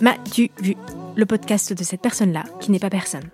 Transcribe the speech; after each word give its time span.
M'as-tu 0.00 0.50
vu 0.62 0.76
Le 1.14 1.26
podcast 1.26 1.74
de 1.74 1.84
cette 1.84 2.00
personne-là 2.00 2.44
qui 2.58 2.70
n'est 2.70 2.78
pas 2.78 2.88
personne. 2.88 3.28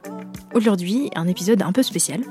Aujourd'hui, 0.53 1.11
un 1.15 1.29
épisode 1.29 1.63
un 1.63 1.71
peu 1.71 1.85
spécial. 1.85 2.23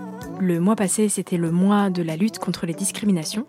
Le 0.41 0.59
mois 0.59 0.75
passé, 0.75 1.07
c'était 1.07 1.37
le 1.37 1.51
mois 1.51 1.89
de 1.89 2.03
la 2.03 2.17
lutte 2.17 2.39
contre 2.39 2.65
les 2.65 2.73
discriminations. 2.73 3.47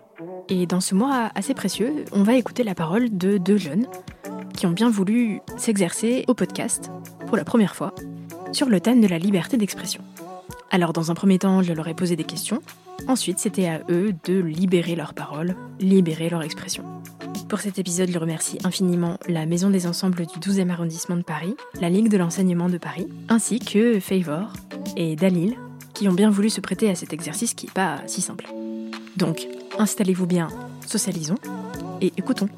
Et 0.49 0.65
dans 0.67 0.81
ce 0.81 0.95
mois 0.95 1.33
assez 1.35 1.55
précieux, 1.55 2.05
on 2.13 2.23
va 2.23 2.37
écouter 2.37 2.63
la 2.63 2.77
parole 2.77 3.17
de 3.19 3.37
deux 3.37 3.57
jeunes 3.57 3.89
qui 4.55 4.67
ont 4.67 4.71
bien 4.71 4.89
voulu 4.89 5.41
s'exercer 5.57 6.25
au 6.29 6.35
podcast, 6.35 6.93
pour 7.27 7.37
la 7.37 7.45
première 7.45 7.75
fois, 7.75 7.93
sur 8.53 8.69
le 8.69 8.81
thème 8.81 9.01
de 9.01 9.09
la 9.09 9.19
liberté 9.19 9.57
d'expression. 9.57 10.05
Alors 10.71 10.93
dans 10.93 11.11
un 11.11 11.15
premier 11.15 11.41
temps, 11.41 11.63
je 11.63 11.73
leur 11.73 11.89
ai 11.89 11.95
posé 11.95 12.15
des 12.15 12.23
questions. 12.23 12.63
Ensuite, 13.09 13.39
c'était 13.39 13.67
à 13.67 13.81
eux 13.89 14.15
de 14.25 14.41
libérer 14.41 14.97
leur 14.97 15.15
parole, 15.15 15.55
libérer 15.79 16.29
leur 16.29 16.43
expression. 16.43 16.85
Pour 17.49 17.61
cet 17.61 17.79
épisode, 17.79 18.11
je 18.11 18.19
remercie 18.19 18.59
infiniment 18.65 19.19
la 19.29 19.47
Maison 19.47 19.71
des 19.71 19.87
Ensembles 19.87 20.27
du 20.27 20.41
12e 20.41 20.71
arrondissement 20.71 21.17
de 21.17 21.23
Paris, 21.23 21.55
la 21.81 21.89
Ligue 21.89 22.09
de 22.09 22.17
l'enseignement 22.17 22.69
de 22.69 22.79
Paris, 22.79 23.07
ainsi 23.29 23.61
que 23.61 24.01
Favor 24.01 24.53
et 24.97 25.15
Dalil, 25.15 25.57
qui 25.95 26.09
ont 26.09 26.13
bien 26.13 26.31
voulu 26.31 26.51
se 26.51 26.61
prêter 26.61 26.91
à 26.91 26.97
cet 26.97 27.13
exercice 27.13 27.55
qui 27.55 27.67
n'est 27.67 27.73
pas 27.73 27.99
si 28.07 28.21
simple. 28.21 28.47
Donc, 29.17 29.47
installez-vous 29.79 30.27
bien, 30.27 30.49
socialisons 30.85 31.37
et 32.01 32.13
écoutons. 32.17 32.49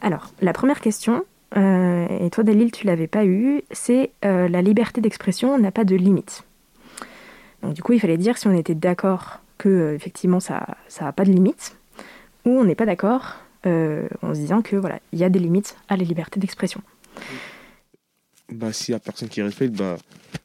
Alors, 0.00 0.30
la 0.40 0.54
première 0.54 0.80
question, 0.80 1.24
euh, 1.56 2.06
et 2.08 2.30
toi 2.30 2.42
Dalil 2.42 2.72
tu 2.72 2.86
l'avais 2.86 3.06
pas 3.06 3.26
eu, 3.26 3.62
c'est 3.70 4.12
euh, 4.24 4.48
la 4.48 4.62
liberté 4.62 5.00
d'expression 5.00 5.58
n'a 5.58 5.70
pas 5.70 5.84
de 5.84 5.94
limite. 5.94 6.44
Donc 7.62 7.74
du 7.74 7.82
coup, 7.82 7.92
il 7.92 8.00
fallait 8.00 8.16
dire 8.16 8.38
si 8.38 8.46
on 8.46 8.56
était 8.56 8.74
d'accord 8.74 9.40
que 9.58 9.68
euh, 9.68 9.94
effectivement 9.94 10.40
ça 10.40 10.66
n'a 11.00 11.12
pas 11.12 11.24
de 11.24 11.30
limite, 11.30 11.76
ou 12.44 12.50
on 12.50 12.64
n'est 12.64 12.74
pas 12.74 12.86
d'accord 12.86 13.36
euh, 13.66 14.08
en 14.22 14.34
se 14.34 14.40
disant 14.40 14.62
que 14.62 14.76
voilà, 14.76 15.00
il 15.12 15.18
y 15.18 15.24
a 15.24 15.28
des 15.28 15.38
limites 15.38 15.76
à 15.88 15.96
la 15.96 16.04
liberté 16.04 16.40
d'expression. 16.40 16.80
Bah 18.50 18.72
s'il 18.72 18.92
y 18.92 18.96
a 18.96 18.98
personne 18.98 19.28
qui 19.28 19.42
respecte, 19.42 19.76
bah 19.76 19.96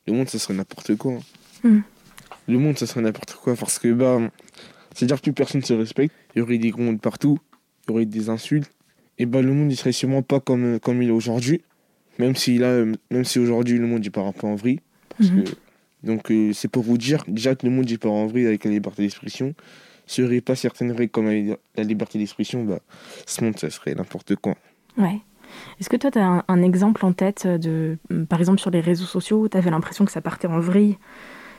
le 0.06 0.14
monde 0.14 0.30
ça 0.30 0.38
serait 0.38 0.54
n'importe 0.54 0.96
quoi. 0.96 1.20
Hmm. 1.64 1.80
Le 2.48 2.60
monde 2.60 2.78
ça 2.78 2.86
serait 2.86 3.02
n'importe 3.02 3.34
quoi 3.36 3.56
parce 3.56 3.80
que 3.80 3.94
bah 3.94 4.20
c'est-à-dire 4.94 5.18
que 5.18 5.24
plus 5.24 5.34
personne 5.34 5.64
se 5.64 5.74
respecte, 5.74 6.14
il 6.36 6.40
y 6.40 6.42
aurait 6.42 6.58
des 6.58 6.72
grondes 6.72 7.00
partout, 7.00 7.40
il 7.88 7.92
y 7.92 7.94
aurait 7.94 8.06
des 8.06 8.30
insultes, 8.30 8.72
et 9.18 9.26
bah 9.26 9.42
le 9.42 9.54
monde 9.54 9.72
il 9.72 9.76
serait 9.76 9.94
sûrement 9.94 10.22
pas 10.22 10.40
comme, 10.40 10.80
comme 10.80 11.02
il 11.02 11.10
est 11.10 11.14
aujourd'hui. 11.14 11.62
Même 12.18 12.36
si 12.36 12.58
là, 12.58 12.86
même 13.12 13.26
si 13.26 13.40
aujourd'hui 13.40 13.78
le 13.78 13.88
monde 13.88 14.06
est 14.06 14.10
part 14.10 14.26
un 14.26 14.32
peu 14.32 14.48
en 14.48 14.56
vrille. 14.56 14.80
Parce 15.18 15.30
que 15.32 15.42
donc 16.06 16.32
euh, 16.32 16.54
c'est 16.54 16.68
pour 16.68 16.84
vous 16.84 16.98
dire 16.98 17.24
déjà 17.28 17.56
que 17.56 17.66
le 17.66 17.72
monde 17.72 17.90
est 17.92 17.98
part 17.98 18.12
en 18.12 18.28
vrille 18.28 18.46
avec 18.46 18.64
la 18.64 18.72
liberté 18.72 19.02
d'expression. 19.02 19.54
S'il 20.08 20.24
n'y 20.24 20.30
aurait 20.30 20.42
pas 20.42 20.56
certaines 20.56 20.92
règles 20.92 21.12
comme 21.12 21.26
la, 21.26 21.58
la 21.76 21.84
liberté 21.84 22.20
d'expression, 22.20 22.64
bah 22.64 22.80
ce 23.26 23.44
monde 23.44 23.58
ça 23.58 23.72
serait 23.72 23.96
n'importe 23.96 24.36
quoi. 24.36 24.56
Ouais. 24.98 25.20
Est-ce 25.80 25.90
que 25.90 25.98
toi, 25.98 26.12
tu 26.12 26.20
as 26.20 26.28
un, 26.28 26.44
un 26.48 26.62
exemple 26.62 27.06
en 27.06 27.14
tête 27.14 27.48
de, 27.48 27.98
mm, 28.10 28.26
par 28.26 28.40
exemple, 28.40 28.60
sur 28.60 28.70
les 28.70 28.82
réseaux 28.82 29.06
sociaux, 29.06 29.42
où 29.42 29.50
tu 29.50 29.58
avais 29.58 29.72
l'impression 29.72 30.06
que 30.06 30.12
ça 30.12 30.22
partait 30.22 30.48
en 30.48 30.60
vrille 30.60 30.98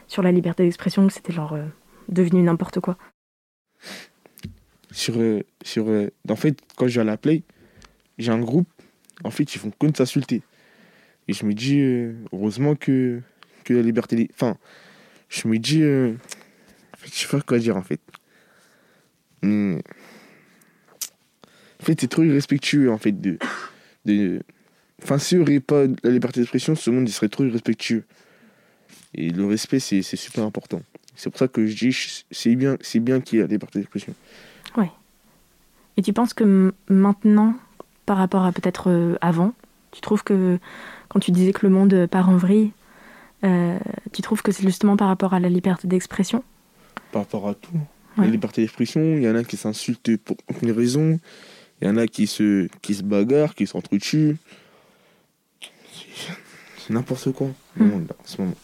sur 0.06 0.22
la 0.22 0.30
liberté 0.30 0.62
d'expression, 0.62 1.06
que 1.06 1.12
c'était 1.12 1.32
genre 1.32 1.54
euh, 1.54 1.64
devenu 2.08 2.42
n'importe 2.42 2.78
quoi? 2.78 2.96
Sur, 4.92 5.18
euh, 5.18 5.42
sur 5.62 5.86
en 6.28 6.36
fait 6.36 6.58
quand 6.76 6.86
je 6.86 6.94
vais 6.94 7.00
à 7.02 7.04
la 7.04 7.18
play 7.18 7.42
j'ai 8.16 8.32
un 8.32 8.38
groupe 8.38 8.68
en 9.24 9.30
fait 9.30 9.54
ils 9.54 9.58
font 9.58 9.70
que 9.70 9.86
de 9.86 9.94
s'insulter 9.94 10.42
et 11.28 11.34
je 11.34 11.44
me 11.44 11.52
dis 11.52 11.82
heureusement 12.32 12.74
que 12.74 13.20
que 13.66 13.74
la 13.74 13.82
liberté 13.82 14.28
enfin 14.32 14.56
je 15.28 15.48
me 15.48 15.58
dis 15.58 15.82
euh, 15.82 16.14
je 17.04 17.10
sais 17.10 17.28
pas 17.28 17.40
quoi 17.40 17.58
dire 17.58 17.76
en 17.76 17.82
fait. 17.82 18.00
En 19.42 19.78
fait 21.80 22.00
c'est 22.00 22.08
trop 22.08 22.22
irrespectueux 22.22 22.90
en 22.90 22.98
fait 22.98 23.12
de 23.12 23.38
de 24.04 24.40
enfin 25.02 25.18
s'il 25.18 25.38
n'y 25.38 25.42
aurait 25.44 25.60
pas 25.60 25.84
la 26.02 26.10
liberté 26.10 26.40
d'expression 26.40 26.74
ce 26.74 26.90
monde 26.90 27.08
il 27.08 27.12
serait 27.12 27.28
trop 27.28 27.44
irrespectueux. 27.44 28.04
Et 29.14 29.30
le 29.30 29.46
respect 29.46 29.80
c'est 29.80 30.02
super 30.02 30.44
important. 30.44 30.82
C'est 31.14 31.30
pour 31.30 31.38
ça 31.38 31.48
que 31.48 31.66
je 31.66 31.76
dis 31.76 32.24
c'est 32.30 32.54
bien 32.54 32.76
c'est 32.80 33.00
bien 33.00 33.20
qu'il 33.20 33.38
y 33.38 33.40
ait 33.40 33.44
la 33.44 33.50
liberté 33.50 33.78
d'expression. 33.78 34.14
Et 35.96 36.02
tu 36.02 36.12
penses 36.12 36.34
que 36.34 36.74
maintenant, 36.88 37.54
par 38.04 38.18
rapport 38.18 38.44
à 38.44 38.52
peut-être 38.52 38.90
euh, 38.90 39.16
avant, 39.20 39.52
tu 39.92 40.00
trouves 40.00 40.22
que 40.22 40.58
quand 41.08 41.20
tu 41.20 41.30
disais 41.30 41.52
que 41.52 41.66
le 41.66 41.72
monde 41.72 42.06
part 42.10 42.28
en 42.28 42.36
vrille, 42.36 42.72
euh, 43.44 43.78
tu 44.12 44.22
trouves 44.22 44.42
que 44.42 44.52
c'est 44.52 44.62
justement 44.62 44.96
par 44.96 45.08
rapport 45.08 45.34
à 45.34 45.40
la 45.40 45.48
liberté 45.48 45.86
d'expression 45.88 46.42
par 47.12 47.22
rapport 47.22 47.48
à 47.48 47.54
tout. 47.54 47.70
Ouais. 48.18 48.24
La 48.24 48.30
liberté 48.30 48.62
d'expression, 48.62 49.00
il 49.00 49.22
y 49.22 49.28
en 49.28 49.34
a 49.36 49.44
qui 49.44 49.56
s'insultent 49.56 50.16
pour 50.18 50.36
aucune 50.48 50.70
raison, 50.72 51.20
il 51.80 51.86
y 51.86 51.90
en 51.90 51.96
a 51.98 52.06
qui 52.06 52.26
se, 52.26 52.68
qui 52.82 52.94
se 52.94 53.02
bagarrent, 53.02 53.54
qui 53.54 53.66
s'entretuent. 53.66 54.36
C'est- 56.78 56.92
n'importe 56.92 57.32
quoi, 57.32 57.48
le 57.76 57.84
Hmm. 57.84 57.88
monde, 57.90 58.06
là, 58.08 58.14
en 58.18 58.26
ce 58.26 58.40
moment. 58.40 58.54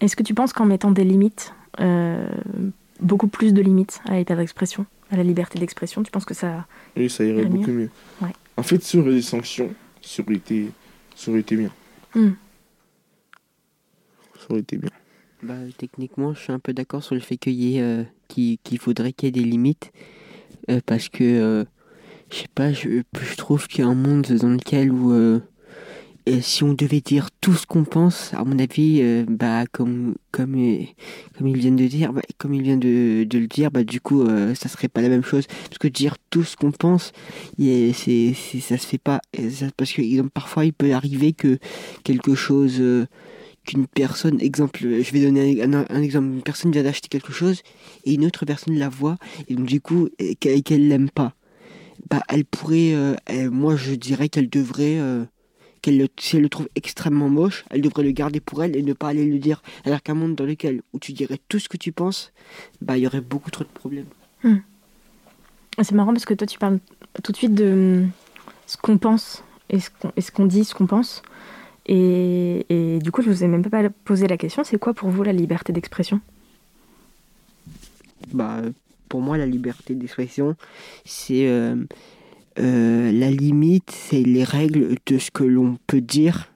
Est-ce 0.00 0.16
que 0.16 0.22
tu 0.22 0.34
penses 0.34 0.52
qu'en 0.52 0.64
mettant 0.64 0.90
des 0.90 1.04
limites, 1.04 1.52
euh, 1.80 2.28
beaucoup 3.00 3.28
plus 3.28 3.52
de 3.52 3.60
limites 3.62 4.00
à 4.06 4.12
liberté 4.16 4.36
d'expression, 4.36 4.86
à 5.10 5.16
la 5.16 5.22
liberté 5.22 5.58
d'expression, 5.58 6.02
tu 6.02 6.10
penses 6.10 6.24
que 6.24 6.34
ça... 6.34 6.66
Oui, 6.96 7.10
ça 7.10 7.24
irait 7.24 7.44
beaucoup 7.44 7.70
mieux. 7.70 7.90
Ouais. 8.22 8.32
En 8.56 8.62
fait, 8.62 8.82
sur 8.82 9.06
les 9.06 9.22
sanctions, 9.22 9.72
ça 10.02 10.22
aurait 10.22 10.36
été, 10.36 10.70
ça 11.14 11.30
aurait 11.30 11.40
été 11.40 11.56
bien. 11.56 11.70
Hmm. 12.14 12.30
Été 14.58 14.76
bien. 14.76 14.90
Bah, 15.42 15.54
techniquement, 15.78 16.34
je 16.34 16.40
suis 16.40 16.52
un 16.52 16.58
peu 16.58 16.74
d'accord 16.74 17.02
sur 17.02 17.14
le 17.14 17.20
fait 17.22 17.38
qu'il 17.38 17.80
euh, 17.80 18.04
faudrait 18.78 19.12
qu'il 19.12 19.26
y 19.26 19.28
ait 19.28 19.42
des 19.42 19.48
limites. 19.48 19.90
euh, 20.68 20.80
parce 20.84 21.08
que, 21.08 21.24
euh, 21.24 21.64
je 22.30 22.36
sais 22.36 22.48
pas, 22.54 22.72
je, 22.72 23.02
trouve 23.36 23.66
qu'il 23.66 23.84
y 23.84 23.86
a 23.86 23.90
un 23.90 23.94
monde 23.94 24.26
dans 24.26 24.50
lequel 24.50 24.92
où, 24.92 25.40
si 26.42 26.62
on 26.62 26.74
devait 26.74 27.00
dire 27.00 27.30
tout 27.40 27.54
ce 27.54 27.66
qu'on 27.66 27.84
pense, 27.84 28.34
à 28.34 28.44
mon 28.44 28.58
avis, 28.58 29.24
bah, 29.26 29.64
comme, 29.72 30.14
comme, 30.30 30.54
ils 30.54 30.94
viennent 31.40 31.76
de 31.76 31.86
dire, 31.86 32.12
bah, 32.12 32.22
comme 32.38 32.52
ils 32.54 32.62
viennent 32.62 32.78
de, 32.78 33.26
le 33.32 33.46
dire, 33.46 33.70
bah, 33.70 33.82
du 33.82 34.00
coup, 34.00 34.24
ça 34.54 34.68
serait 34.68 34.88
pas 34.88 35.00
la 35.00 35.08
même 35.08 35.24
chose. 35.24 35.46
Parce 35.64 35.78
que 35.78 35.88
dire 35.88 36.16
tout 36.28 36.44
ce 36.44 36.54
qu'on 36.56 36.70
pense, 36.70 37.12
il- 37.58 37.94
c'est, 37.94 38.34
ça 38.60 38.76
se 38.78 38.86
fait 38.86 38.98
pas. 38.98 39.20
Parce 39.76 39.92
que 39.92 40.28
parfois, 40.28 40.66
il 40.66 40.72
peut 40.72 40.92
arriver 40.92 41.32
que 41.32 41.58
quelque 42.04 42.34
chose. 42.34 42.80
Qu'une 43.64 43.86
personne, 43.86 44.40
exemple, 44.40 44.80
je 44.80 45.12
vais 45.12 45.22
donner 45.22 45.62
un, 45.62 46.02
exemple, 46.02 46.28
une 46.28 46.42
personne 46.42 46.72
vient 46.72 46.82
d'acheter 46.82 47.08
quelque 47.08 47.32
chose 47.32 47.62
et 48.04 48.14
une 48.14 48.24
autre 48.24 48.44
personne 48.46 48.78
la 48.78 48.88
voit 48.88 49.16
et 49.48 49.54
donc 49.54 49.66
du 49.66 49.80
coup 49.80 50.08
qu'elle 50.40 50.62
qu'elle 50.62 50.88
l'aime 50.88 51.10
pas, 51.10 51.34
bah 52.08 52.22
elle 52.28 52.44
pourrait, 52.44 52.94
euh, 52.94 53.14
moi 53.50 53.76
je 53.76 53.92
dirais 53.94 54.28
qu'elle 54.28 54.48
devrait, 54.48 54.98
euh, 54.98 55.24
qu'elle 55.82 55.98
le, 55.98 56.08
si 56.18 56.36
elle 56.36 56.42
le 56.42 56.48
trouve 56.48 56.68
extrêmement 56.74 57.28
moche, 57.28 57.64
elle 57.70 57.82
devrait 57.82 58.02
le 58.02 58.12
garder 58.12 58.40
pour 58.40 58.62
elle 58.64 58.76
et 58.76 58.82
ne 58.82 58.92
pas 58.92 59.08
aller 59.08 59.26
le 59.26 59.38
dire. 59.38 59.62
Alors 59.84 60.02
qu'un 60.02 60.14
monde 60.14 60.34
dans 60.34 60.44
lequel 60.44 60.82
où 60.92 60.98
tu 60.98 61.12
dirais 61.12 61.38
tout 61.48 61.58
ce 61.58 61.68
que 61.68 61.76
tu 61.76 61.92
penses, 61.92 62.32
bah 62.80 62.96
il 62.96 63.02
y 63.02 63.06
aurait 63.06 63.20
beaucoup 63.20 63.50
trop 63.50 63.64
de 63.64 63.68
problèmes. 63.68 64.06
C'est 65.82 65.92
marrant 65.92 66.12
parce 66.12 66.24
que 66.24 66.34
toi, 66.34 66.46
tu 66.46 66.58
parles 66.58 66.78
tout 67.22 67.32
de 67.32 67.36
suite 67.36 67.54
de 67.54 67.72
hum, 67.72 68.10
ce 68.66 68.76
qu'on 68.76 68.98
pense 68.98 69.42
et 69.68 69.78
ce 69.80 70.30
qu'on 70.30 70.46
dit, 70.46 70.64
ce 70.64 70.74
qu'on 70.74 70.86
pense. 70.86 71.22
Et, 71.90 72.66
et 72.68 72.98
du 73.00 73.10
coup, 73.10 73.20
je 73.20 73.28
vous 73.28 73.42
ai 73.42 73.48
même 73.48 73.68
pas 73.68 73.90
posé 74.04 74.28
la 74.28 74.36
question, 74.36 74.62
c'est 74.62 74.78
quoi 74.78 74.94
pour 74.94 75.10
vous 75.10 75.24
la 75.24 75.32
liberté 75.32 75.72
d'expression? 75.72 76.20
Bah, 78.32 78.62
pour 79.08 79.20
moi, 79.20 79.36
la 79.36 79.46
liberté 79.46 79.96
d'expression, 79.96 80.54
c'est 81.04 81.48
euh, 81.48 81.74
euh, 82.60 83.10
la 83.10 83.30
limite, 83.32 83.90
c'est 83.90 84.22
les 84.22 84.44
règles 84.44 84.94
de 85.04 85.18
ce 85.18 85.32
que 85.32 85.42
l'on 85.42 85.78
peut 85.88 86.00
dire, 86.00 86.52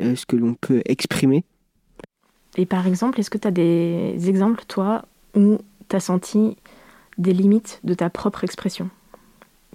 euh, 0.00 0.16
ce 0.16 0.24
que 0.24 0.36
l'on 0.36 0.54
peut 0.54 0.80
exprimer. 0.86 1.44
Et 2.56 2.64
par 2.64 2.86
exemple, 2.86 3.20
est-ce 3.20 3.28
que 3.28 3.36
tu 3.36 3.46
as 3.46 3.50
des 3.50 4.30
exemples, 4.30 4.64
toi, 4.66 5.04
où 5.34 5.58
tu 5.90 5.96
as 5.96 6.00
senti 6.00 6.56
des 7.18 7.34
limites 7.34 7.80
de 7.84 7.92
ta 7.92 8.08
propre 8.08 8.44
expression? 8.44 8.88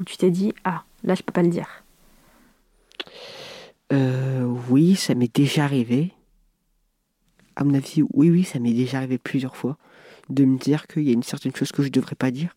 Où 0.02 0.04
tu 0.04 0.18
t'es 0.18 0.32
dit, 0.32 0.52
ah, 0.64 0.84
là, 1.04 1.14
je 1.14 1.22
peux 1.22 1.32
pas 1.32 1.44
le 1.44 1.50
dire. 1.50 1.84
Oui, 3.92 4.96
ça 4.96 5.16
m'est 5.16 5.34
déjà 5.34 5.66
arrivé. 5.66 6.12
À 7.56 7.64
mon 7.64 7.74
avis, 7.74 8.04
oui, 8.14 8.30
oui, 8.30 8.44
ça 8.44 8.60
m'est 8.60 8.74
déjà 8.74 8.98
arrivé 8.98 9.18
plusieurs 9.18 9.56
fois 9.56 9.78
de 10.30 10.46
me 10.46 10.58
dire 10.58 10.88
qu'il 10.88 11.04
y 11.04 11.10
a 11.10 11.14
une 11.14 11.24
certaine 11.24 11.56
chose 11.56 11.72
que 11.72 11.82
je 11.82 11.88
ne 11.88 11.94
devrais 11.94 12.16
pas 12.16 12.32
dire. 12.32 12.56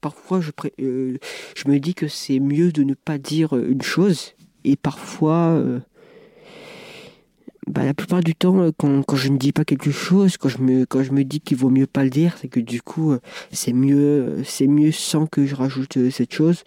Parfois, 0.00 0.40
je, 0.40 0.50
euh, 0.80 1.16
je 1.54 1.68
me 1.68 1.78
dis 1.78 1.94
que 1.94 2.08
c'est 2.08 2.40
mieux 2.40 2.72
de 2.72 2.82
ne 2.82 2.94
pas 2.94 3.18
dire 3.18 3.54
une 3.54 3.82
chose, 3.82 4.34
et 4.64 4.76
parfois, 4.76 5.50
euh, 5.50 5.78
bah, 7.68 7.84
la 7.84 7.94
plupart 7.94 8.20
du 8.20 8.34
temps, 8.34 8.60
euh, 8.60 8.70
quand, 8.76 9.02
quand, 9.04 9.16
je 9.16 9.28
ne 9.28 9.38
dis 9.38 9.52
pas 9.52 9.64
quelque 9.64 9.92
chose, 9.92 10.36
quand 10.36 10.48
je 10.48 10.58
me, 10.58 10.84
quand 10.84 11.02
je 11.02 11.12
me 11.12 11.22
dis 11.22 11.40
qu'il 11.40 11.56
vaut 11.56 11.70
mieux 11.70 11.86
pas 11.86 12.04
le 12.04 12.10
dire, 12.10 12.36
c'est 12.40 12.48
que 12.48 12.60
du 12.60 12.82
coup, 12.82 13.14
c'est 13.52 13.72
mieux, 13.72 14.42
c'est 14.44 14.66
mieux 14.66 14.92
sans 14.92 15.26
que 15.26 15.46
je 15.46 15.54
rajoute 15.54 16.10
cette 16.10 16.34
chose. 16.34 16.64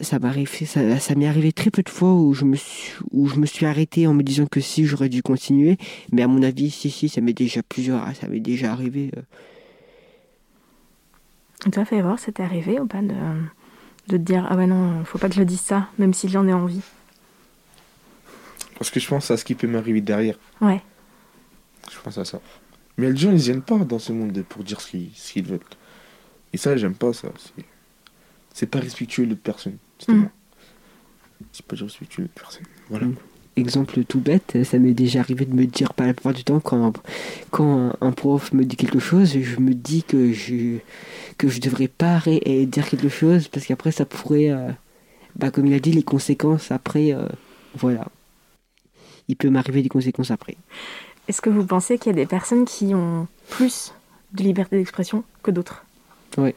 Ça 0.00 0.18
m'arrive, 0.18 0.48
ça, 0.66 0.98
ça 0.98 1.14
m'est 1.14 1.26
arrivé 1.26 1.52
très 1.52 1.70
peu 1.70 1.82
de 1.82 1.90
fois 1.90 2.14
où 2.14 2.32
je 2.32 2.44
me 2.44 2.56
suis, 2.56 2.92
où 3.10 3.28
je 3.28 3.36
me 3.36 3.44
suis 3.44 3.66
arrêté 3.66 4.06
en 4.06 4.14
me 4.14 4.22
disant 4.22 4.46
que 4.46 4.60
si 4.60 4.86
j'aurais 4.86 5.10
dû 5.10 5.22
continuer, 5.22 5.76
mais 6.10 6.22
à 6.22 6.26
mon 6.26 6.42
avis, 6.42 6.70
si 6.70 6.90
si, 6.90 7.10
ça 7.10 7.20
m'est 7.20 7.34
déjà 7.34 7.62
plusieurs, 7.62 8.02
ça 8.16 8.26
m'est 8.26 8.40
déjà 8.40 8.72
arrivé. 8.72 9.10
Et 11.66 11.70
toi, 11.70 11.84
voir, 11.84 12.18
c'était 12.18 12.42
arrivé 12.42 12.80
ou 12.80 12.86
pas 12.86 13.02
de, 13.02 13.14
de 14.08 14.16
te 14.16 14.22
dire 14.22 14.46
Ah 14.48 14.56
ouais, 14.56 14.66
non, 14.66 15.04
faut 15.04 15.18
pas 15.18 15.28
que 15.28 15.34
je 15.34 15.42
dise 15.42 15.60
ça, 15.60 15.88
même 15.98 16.14
si 16.14 16.28
j'en 16.28 16.48
ai 16.48 16.54
envie? 16.54 16.80
Parce 18.78 18.90
que 18.90 18.98
je 18.98 19.06
pense 19.06 19.30
à 19.30 19.36
ce 19.36 19.44
qui 19.44 19.54
peut 19.54 19.66
m'arriver 19.66 20.00
derrière. 20.00 20.36
Ouais. 20.62 20.80
Je 21.90 21.98
pense 22.02 22.16
à 22.16 22.24
ça. 22.24 22.40
Mais 22.96 23.10
les 23.10 23.16
gens, 23.16 23.30
ils 23.30 23.36
viennent 23.36 23.60
pas 23.60 23.76
dans 23.78 23.98
ce 23.98 24.12
monde 24.12 24.42
pour 24.48 24.64
dire 24.64 24.80
ce 24.80 24.90
qu'ils 25.32 25.44
veulent. 25.44 25.60
Et 26.54 26.56
ça, 26.56 26.76
j'aime 26.78 26.94
pas 26.94 27.12
ça. 27.12 27.28
C'est 28.54 28.66
pas 28.66 28.80
respectueux 28.80 29.26
de 29.26 29.34
personne. 29.34 29.76
Mm. 30.08 30.24
C'est 31.52 31.66
pas 31.66 31.76
respectueux 31.76 32.24
de 32.24 32.28
personne. 32.28 32.66
Voilà. 32.88 33.06
Mm 33.06 33.16
exemple 33.60 34.04
tout 34.04 34.20
bête, 34.20 34.58
ça 34.64 34.78
m'est 34.78 34.94
déjà 34.94 35.20
arrivé 35.20 35.44
de 35.44 35.54
me 35.54 35.66
dire 35.66 35.94
pas 35.94 36.06
la 36.06 36.14
plupart 36.14 36.32
du 36.32 36.44
temps 36.44 36.60
quand, 36.60 36.92
quand 37.50 37.92
un 38.00 38.12
prof 38.12 38.52
me 38.52 38.64
dit 38.64 38.76
quelque 38.76 38.98
chose, 38.98 39.38
je 39.38 39.60
me 39.60 39.74
dis 39.74 40.02
que 40.02 40.32
je 40.32 40.78
que 41.38 41.48
je 41.48 41.60
devrais 41.60 41.88
pas 41.88 42.20
et 42.26 42.66
dire 42.66 42.88
quelque 42.88 43.08
chose 43.08 43.48
parce 43.48 43.66
qu'après 43.66 43.92
ça 43.92 44.04
pourrait, 44.04 44.50
euh, 44.50 44.70
bah, 45.36 45.50
comme 45.50 45.66
il 45.66 45.74
a 45.74 45.80
dit, 45.80 45.92
les 45.92 46.02
conséquences 46.02 46.70
après, 46.70 47.12
euh, 47.12 47.26
voilà. 47.74 48.08
Il 49.28 49.36
peut 49.36 49.48
m'arriver 49.48 49.82
des 49.82 49.88
conséquences 49.88 50.30
après. 50.30 50.56
Est-ce 51.28 51.40
que 51.40 51.48
vous 51.48 51.64
pensez 51.64 51.98
qu'il 51.98 52.10
y 52.10 52.14
a 52.14 52.16
des 52.16 52.26
personnes 52.26 52.64
qui 52.64 52.94
ont 52.94 53.26
plus 53.48 53.94
de 54.32 54.42
liberté 54.42 54.76
d'expression 54.76 55.24
que 55.42 55.50
d'autres? 55.50 55.84
Oui. 56.36 56.54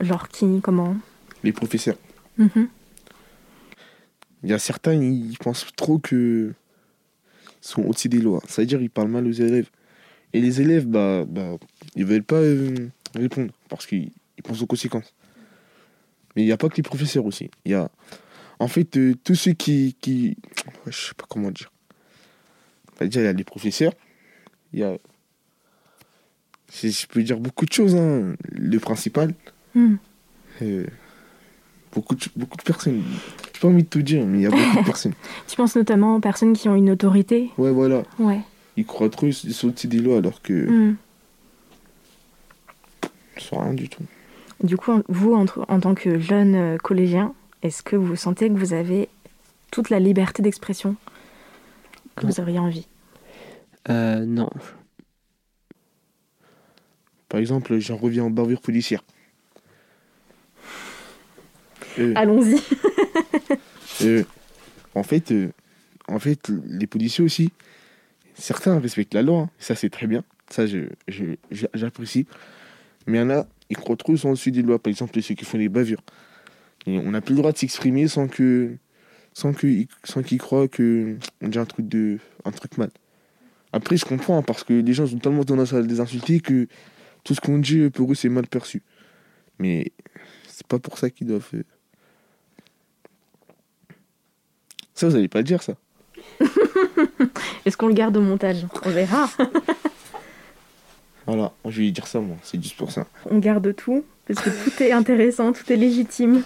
Genre 0.00 0.28
qui, 0.28 0.60
comment? 0.62 0.96
Les 1.44 1.52
professeurs. 1.52 1.96
Mm-hmm. 2.38 2.68
Il 4.44 4.50
y 4.50 4.52
a 4.52 4.58
certains, 4.58 4.94
ils 4.94 5.36
pensent 5.38 5.66
trop 5.76 5.98
que 5.98 6.52
sont 7.60 7.82
au-dessus 7.82 8.08
des 8.08 8.20
lois. 8.20 8.42
C'est-à-dire, 8.46 8.80
ils 8.80 8.90
parlent 8.90 9.10
mal 9.10 9.26
aux 9.26 9.32
élèves. 9.32 9.68
Et 10.32 10.40
les 10.40 10.60
élèves, 10.60 10.86
bah, 10.86 11.24
bah 11.26 11.56
ils 11.96 12.04
veulent 12.04 12.22
pas 12.22 12.36
euh, 12.36 12.88
répondre 13.14 13.52
parce 13.68 13.86
qu'ils 13.86 14.12
pensent 14.44 14.62
aux 14.62 14.66
conséquences. 14.66 15.14
Mais 16.36 16.42
il 16.42 16.46
n'y 16.46 16.52
a 16.52 16.56
pas 16.56 16.68
que 16.68 16.76
les 16.76 16.82
professeurs 16.82 17.24
aussi. 17.24 17.50
Il 17.64 17.72
y 17.72 17.74
a, 17.74 17.90
en 18.58 18.68
fait, 18.68 18.96
euh, 18.96 19.14
tous 19.24 19.34
ceux 19.34 19.52
qui, 19.52 19.96
qui, 20.00 20.36
je 20.86 20.96
sais 20.96 21.14
pas 21.14 21.24
comment 21.28 21.50
dire. 21.50 21.72
C'est-à-dire, 22.96 23.22
il 23.22 23.24
y 23.24 23.28
a 23.28 23.32
les 23.32 23.44
professeurs. 23.44 23.92
Il 24.72 24.80
y 24.80 24.82
a, 24.84 24.98
je 26.82 27.06
peux 27.06 27.22
dire 27.22 27.40
beaucoup 27.40 27.64
de 27.64 27.72
choses. 27.72 27.96
Hein. 27.96 28.36
Le 28.50 28.78
principal. 28.78 29.34
Hmm. 29.74 29.96
Euh, 30.62 30.86
beaucoup 31.92 32.14
de, 32.14 32.24
beaucoup 32.36 32.56
de 32.56 32.62
personnes. 32.62 33.02
J'ai 33.54 33.60
pas 33.60 33.68
envie 33.68 33.82
de 33.82 33.88
tout 33.88 34.02
dire, 34.02 34.24
mais 34.26 34.38
il 34.38 34.42
y 34.42 34.46
a 34.46 34.50
beaucoup 34.50 34.80
de 34.80 34.84
personnes. 34.86 35.14
tu 35.46 35.56
penses 35.56 35.76
notamment 35.76 36.16
aux 36.16 36.20
personnes 36.20 36.52
qui 36.52 36.68
ont 36.68 36.74
une 36.74 36.90
autorité 36.90 37.50
Ouais, 37.58 37.70
voilà. 37.70 38.02
Ouais. 38.18 38.40
Ils 38.76 38.86
croient 38.86 39.08
trop, 39.10 39.26
ils 39.26 39.34
sont 39.34 39.68
au-dessus 39.68 39.88
des 39.88 39.98
lois 39.98 40.18
alors 40.18 40.40
que. 40.42 40.52
Mm. 40.52 40.96
sont 43.38 43.58
rien 43.60 43.74
du 43.74 43.88
tout. 43.88 44.02
Du 44.62 44.76
coup, 44.76 44.92
vous, 45.08 45.34
en, 45.34 45.46
en 45.68 45.80
tant 45.80 45.94
que 45.94 46.18
jeune 46.18 46.54
euh, 46.54 46.76
collégien, 46.78 47.32
est-ce 47.62 47.82
que 47.82 47.96
vous 47.96 48.16
sentez 48.16 48.48
que 48.48 48.54
vous 48.54 48.72
avez 48.72 49.08
toute 49.70 49.90
la 49.90 50.00
liberté 50.00 50.42
d'expression 50.42 50.96
que 52.16 52.26
vous 52.26 52.40
auriez 52.40 52.58
envie? 52.58 52.86
Euh, 53.88 54.24
Non. 54.24 54.50
Par 57.28 57.38
exemple, 57.40 57.78
j'en 57.78 57.96
reviens 57.96 58.24
en 58.24 58.30
bavure 58.30 58.60
policière. 58.60 59.04
Euh, 61.98 62.12
Allons-y. 62.16 62.60
Euh, 64.02 64.22
en 64.94 65.02
fait, 65.02 65.32
euh, 65.32 65.50
en 66.06 66.20
fait, 66.20 66.52
les 66.68 66.86
policiers 66.86 67.24
aussi, 67.24 67.50
certains 68.34 68.78
respectent 68.78 69.14
la 69.14 69.22
loi, 69.22 69.40
hein. 69.40 69.50
ça 69.58 69.74
c'est 69.74 69.90
très 69.90 70.06
bien, 70.06 70.22
ça 70.50 70.66
j'apprécie. 71.74 72.24
Mais 73.08 73.18
il 73.18 73.20
y 73.22 73.24
en 73.24 73.30
a, 73.30 73.46
ils 73.70 73.76
croient 73.76 73.96
trop 73.96 74.16
sont 74.16 74.28
au-dessus 74.28 74.52
des 74.52 74.62
lois, 74.62 74.78
par 74.78 74.90
exemple 74.90 75.20
ceux 75.20 75.34
qui 75.34 75.44
font 75.44 75.58
des 75.58 75.68
bavures. 75.68 76.02
Et 76.86 76.96
on 76.98 77.10
n'a 77.10 77.20
plus 77.20 77.34
le 77.34 77.38
droit 77.40 77.50
de 77.50 77.58
s'exprimer 77.58 78.06
sans 78.06 78.28
que 78.28 78.76
sans 79.34 79.52
qu'ils 79.52 79.88
sans 80.04 80.22
qu'ils 80.22 80.38
croient 80.38 80.68
que 80.68 81.16
on 81.40 81.48
dit 81.48 81.58
un 81.58 81.66
truc 81.66 81.88
de 81.88 82.18
un 82.44 82.52
truc 82.52 82.78
mal. 82.78 82.90
Après, 83.72 83.96
je 83.96 84.04
comprends 84.04 84.42
parce 84.42 84.64
que 84.64 84.74
les 84.74 84.92
gens 84.92 85.12
ont 85.12 85.18
tellement 85.18 85.44
tendance 85.44 85.72
à 85.72 85.80
les 85.80 86.00
insulter 86.00 86.40
que 86.40 86.68
tout 87.24 87.34
ce 87.34 87.40
qu'on 87.40 87.58
dit 87.58 87.90
pour 87.90 88.12
eux 88.12 88.14
c'est 88.14 88.28
mal 88.28 88.46
perçu. 88.46 88.82
Mais 89.58 89.92
c'est 90.46 90.66
pas 90.66 90.78
pour 90.78 90.98
ça 90.98 91.10
qu'ils 91.10 91.26
doivent 91.26 91.64
Ça, 94.98 95.06
vous 95.06 95.14
n'allez 95.14 95.28
pas 95.28 95.38
le 95.38 95.44
dire, 95.44 95.62
ça. 95.62 95.74
Est-ce 97.64 97.76
qu'on 97.76 97.86
le 97.86 97.94
garde 97.94 98.16
au 98.16 98.20
montage? 98.20 98.66
On 98.84 98.90
verra. 98.90 99.30
voilà, 101.26 101.52
je 101.64 101.70
vais 101.70 101.82
lui 101.84 101.92
dire 101.92 102.08
ça, 102.08 102.18
moi. 102.18 102.34
C'est 102.42 102.60
juste 102.60 102.76
pour 102.76 102.90
ça. 102.90 103.06
On 103.30 103.38
garde 103.38 103.76
tout, 103.76 104.04
parce 104.26 104.40
que 104.40 104.50
tout 104.50 104.82
est 104.82 104.90
intéressant, 104.90 105.52
tout 105.52 105.72
est 105.72 105.76
légitime. 105.76 106.42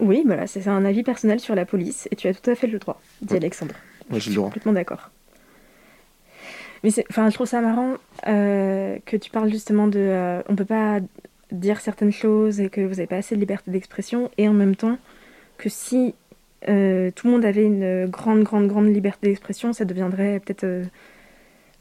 Oui, 0.00 0.22
voilà, 0.26 0.46
c'est 0.46 0.68
un 0.68 0.84
avis 0.84 1.02
personnel 1.02 1.40
sur 1.40 1.54
la 1.54 1.64
police, 1.64 2.08
et 2.10 2.16
tu 2.16 2.28
as 2.28 2.34
tout 2.34 2.50
à 2.50 2.54
fait 2.54 2.66
le 2.66 2.78
droit, 2.78 3.00
dit 3.22 3.34
Alexandre. 3.34 3.74
Moi, 4.10 4.18
j'ai 4.18 4.32
le 4.32 4.36
droit. 4.36 4.48
Complètement 4.48 4.74
d'accord. 4.74 5.08
Mais 6.84 6.90
enfin, 7.08 7.30
je 7.30 7.34
trouve 7.36 7.46
ça 7.46 7.62
marrant 7.62 7.94
euh, 8.26 8.98
que 9.06 9.16
tu 9.16 9.30
parles 9.30 9.50
justement 9.50 9.86
de. 9.86 9.98
Euh, 9.98 10.42
on 10.50 10.56
peut 10.56 10.66
pas 10.66 11.00
dire 11.52 11.80
certaines 11.80 12.12
choses 12.12 12.60
et 12.60 12.68
que 12.68 12.82
vous 12.82 12.96
n'avez 12.96 13.06
pas 13.06 13.16
assez 13.16 13.34
de 13.34 13.40
liberté 13.40 13.70
d'expression, 13.70 14.30
et 14.36 14.46
en 14.46 14.52
même 14.52 14.76
temps 14.76 14.98
que 15.56 15.70
si 15.70 16.14
euh, 16.66 17.10
tout 17.14 17.28
le 17.28 17.34
monde 17.34 17.44
avait 17.44 17.64
une 17.64 18.06
grande, 18.06 18.42
grande, 18.42 18.66
grande 18.66 18.92
liberté 18.92 19.28
d'expression, 19.28 19.72
ça 19.72 19.84
deviendrait 19.84 20.40
peut-être 20.40 20.64
euh, 20.64 20.84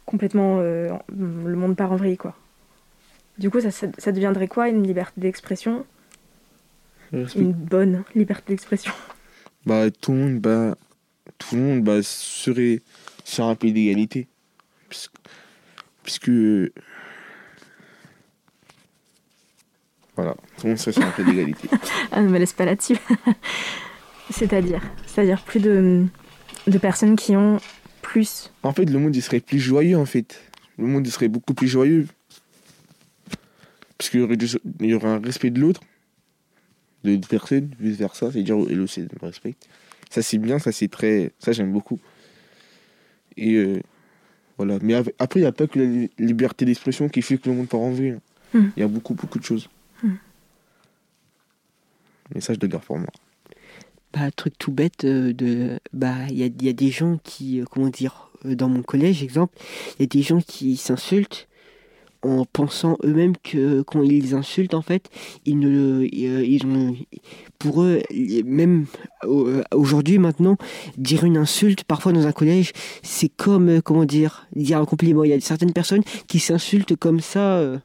complètement 0.06 0.60
euh, 0.60 0.92
le 1.18 1.56
monde 1.56 1.76
part 1.76 1.92
en 1.92 1.96
vrille, 1.96 2.18
quoi. 2.18 2.36
Du 3.40 3.50
coup, 3.50 3.60
ça, 3.60 3.72
ça, 3.72 4.12
deviendrait 4.12 4.48
quoi 4.48 4.70
une 4.70 4.84
liberté 4.84 5.22
d'expression? 5.22 5.86
Une 7.14 7.54
bonne 7.54 8.04
liberté 8.16 8.54
d'expression 8.54 8.94
Bah, 9.66 9.92
tout 9.92 10.12
le 10.12 10.18
monde, 10.18 10.40
bah, 10.40 10.76
tout 11.38 11.56
le 11.56 11.62
monde 11.62 11.84
bah, 11.84 12.02
serait 12.02 12.82
sur 13.24 13.46
un 13.46 13.56
pays 13.56 13.74
d'égalité. 13.74 14.28
Puisque, 14.90 15.12
puisque. 16.04 16.32
Voilà, 20.16 20.34
tout 20.58 20.64
le 20.64 20.70
monde 20.70 20.78
serait 20.78 20.94
sur 20.94 21.04
un 21.04 21.12
pays 21.12 21.26
d'égalité. 21.26 21.68
ah, 22.12 22.22
ne 22.22 22.30
me 22.30 22.40
laisse 22.40 22.54
pas 22.54 22.66
là-dessus 22.66 22.98
C'est-à-dire 24.30 24.82
C'est-à-dire 25.06 25.42
plus 25.42 25.60
de, 25.60 26.06
de 26.68 26.78
personnes 26.78 27.16
qui 27.16 27.36
ont 27.36 27.60
plus. 28.02 28.52
En 28.64 28.74
fait, 28.74 28.86
le 28.86 29.00
monde 29.00 29.16
il 29.16 29.22
serait 29.22 29.40
plus 29.40 29.60
joyeux 29.60 29.98
en 29.98 30.06
fait. 30.06 30.42
Le 30.78 30.86
monde 30.86 31.06
il 31.06 31.12
serait 31.12 31.28
beaucoup 31.28 31.54
plus 31.54 31.68
joyeux. 31.68 32.08
Parce 33.98 34.10
qu'il 34.10 34.20
y 34.20 34.24
aurait, 34.24 34.38
y 34.82 34.94
aurait 34.94 35.08
un 35.08 35.20
respect 35.20 35.50
de 35.50 35.60
l'autre, 35.60 35.82
de 37.04 37.18
personne, 37.28 37.72
vice 37.80 37.98
versa, 37.98 38.32
c'est-à-dire 38.32 38.58
elle 38.70 38.82
aussi 38.82 39.02
me 39.02 39.26
respecte. 39.26 39.68
Ça 40.10 40.22
c'est 40.22 40.38
bien, 40.38 40.60
ça 40.60 40.72
c'est 40.72 40.88
très. 40.88 41.32
Ça 41.40 41.52
j'aime 41.52 41.72
beaucoup. 41.72 42.00
Et 43.38 43.56
euh, 43.56 43.82
voilà. 44.58 44.78
Mais 44.82 44.94
après, 44.94 45.40
il 45.40 45.44
n'y 45.44 45.48
a 45.48 45.52
pas 45.52 45.68
que 45.68 45.80
la 45.80 46.08
liberté 46.20 46.66
d'expression 46.66 47.10
qui 47.10 47.22
fait 47.22 47.38
que 47.38 47.50
le 47.50 47.56
monde 47.56 47.68
part 47.68 47.80
en 47.80 47.92
vrille. 47.92 48.12
Hein. 48.12 48.22
Hmm. 48.54 48.70
Il 48.78 48.80
y 48.80 48.84
a 48.84 48.88
beaucoup, 48.88 49.14
beaucoup 49.14 49.40
de 49.40 49.44
choses. 49.44 49.70
Mais 52.34 52.42
ça, 52.42 52.54
je 52.54 52.60
le 52.60 52.68
garde 52.68 52.84
pour 52.84 52.98
moi 52.98 53.10
truc 54.36 54.58
tout 54.58 54.72
bête 54.72 55.04
euh, 55.06 55.34
de 55.34 55.80
bah 55.94 56.16
il 56.30 56.38
y 56.38 56.44
a, 56.44 56.50
y 56.62 56.70
a, 56.70 56.74
des 56.74 56.92
gens 56.92 57.20
qui 57.24 57.62
euh, 57.62 57.66
comment 57.70 57.90
dire 57.90 58.30
euh, 58.46 58.56
dans 58.56 58.70
mon 58.70 58.82
collège 58.82 59.24
exemple 59.24 59.58
il 59.98 60.02
y 60.02 60.06
a 60.06 60.08
des 60.08 60.22
gens 60.22 60.40
qui 60.42 60.78
s'insultent 60.78 61.48
en 62.24 62.46
pensant 62.46 62.98
eux-mêmes 63.04 63.38
que 63.38 63.84
quand 63.84 64.02
ils 64.02 64.34
insultent 64.34 64.74
en 64.74 64.82
fait 64.82 65.10
ils 65.46 65.60
ne 65.60 66.04
ils 66.12 66.66
ont 66.66 66.96
pour 67.60 67.84
eux 67.84 68.02
même 68.44 68.88
aujourd'hui 69.72 70.18
maintenant 70.18 70.58
dire 70.98 71.24
une 71.24 71.38
insulte 71.38 71.84
parfois 71.84 72.14
dans 72.14 72.26
un 72.26 72.32
collège 72.32 72.74
c'est 73.04 73.30
comme 73.30 73.84
comment 73.84 74.06
dire 74.06 74.48
dire 74.56 74.80
un 74.80 74.86
compliment. 74.86 75.24
Il 75.24 75.30
y 75.30 75.34
a 75.34 75.40
certaines 75.40 75.74
personnes 75.74 76.04
qui 76.28 76.40
s'insultent 76.40 76.96
comme 76.96 77.20
ça 77.20 77.80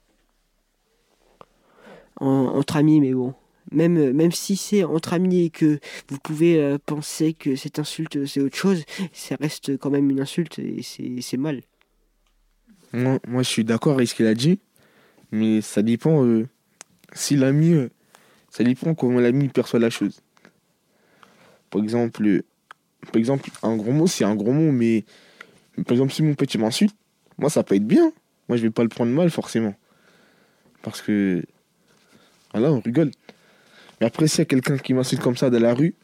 entre 2.17 2.77
amis 2.77 3.01
mais 3.01 3.13
bon 3.13 3.35
même, 3.73 3.97
euh, 3.97 4.13
même 4.13 4.33
si 4.33 4.57
c'est 4.57 4.85
entre 4.85 5.13
amis 5.13 5.47
et 5.47 5.51
que 5.51 5.81
vous 6.09 6.19
pouvez 6.19 6.61
euh, 6.61 6.79
penser 6.85 7.35
que 7.35 7.57
cette 7.57 7.79
insulte 7.79 8.27
c'est 8.27 8.41
autre 8.41 8.57
chose, 8.57 8.85
ça 9.13 9.37
reste 9.41 9.77
quand 9.79 9.91
même 9.91 10.11
une 10.11 10.21
insulte 10.21 10.59
et 10.59 10.83
c'est 10.83 11.37
mal. 11.37 11.63
Moi, 12.93 13.19
moi, 13.27 13.43
je 13.43 13.49
suis 13.49 13.65
d'accord 13.65 13.95
avec 13.95 14.09
ce 14.09 14.15
qu'il 14.15 14.27
a 14.27 14.35
dit, 14.35 14.59
mais 15.31 15.63
ça 15.63 15.83
dépend 15.83 16.25
euh, 16.25 16.47
si 17.15 17.37
l'ami, 17.37 17.73
euh, 17.73 17.89
ça 18.51 18.65
dépend 18.65 18.95
comment 18.95 19.19
l'ami 19.19 19.49
perçoit 19.49 19.81
la 19.81 19.89
chose. 19.89 20.21
Par 21.71 21.83
exemple, 21.83 22.27
euh, 22.27 22.45
par 23.07 23.17
exemple, 23.17 23.51
un 23.63 23.77
gros 23.77 23.93
mot, 23.93 24.07
c'est 24.07 24.25
un 24.25 24.35
gros 24.35 24.53
mot, 24.53 24.71
mais 24.73 25.05
par 25.87 25.93
exemple, 25.93 26.13
si 26.13 26.23
mon 26.23 26.35
petit 26.35 26.59
m'insulte, 26.59 26.95
moi, 27.39 27.49
ça 27.49 27.63
peut 27.63 27.77
être 27.77 27.87
bien. 27.87 28.13
Moi, 28.49 28.59
je 28.59 28.63
vais 28.63 28.71
pas 28.71 28.83
le 28.83 28.91
prendre 28.91 29.11
mal, 29.11 29.31
forcément. 29.31 29.75
Parce 30.83 31.01
que, 31.01 31.43
voilà, 32.53 32.73
on 32.73 32.81
rigole. 32.81 33.11
Mais 34.03 34.07
après, 34.09 34.27
s'il 34.27 34.41
y 34.41 34.43
a 34.43 34.47
quelqu'un 34.47 34.79
qui 34.79 34.95
m'insulte 34.95 35.23
comme 35.23 35.37
ça 35.37 35.49
dans 35.49 35.61
la 35.61 35.75
rue, 35.75 35.95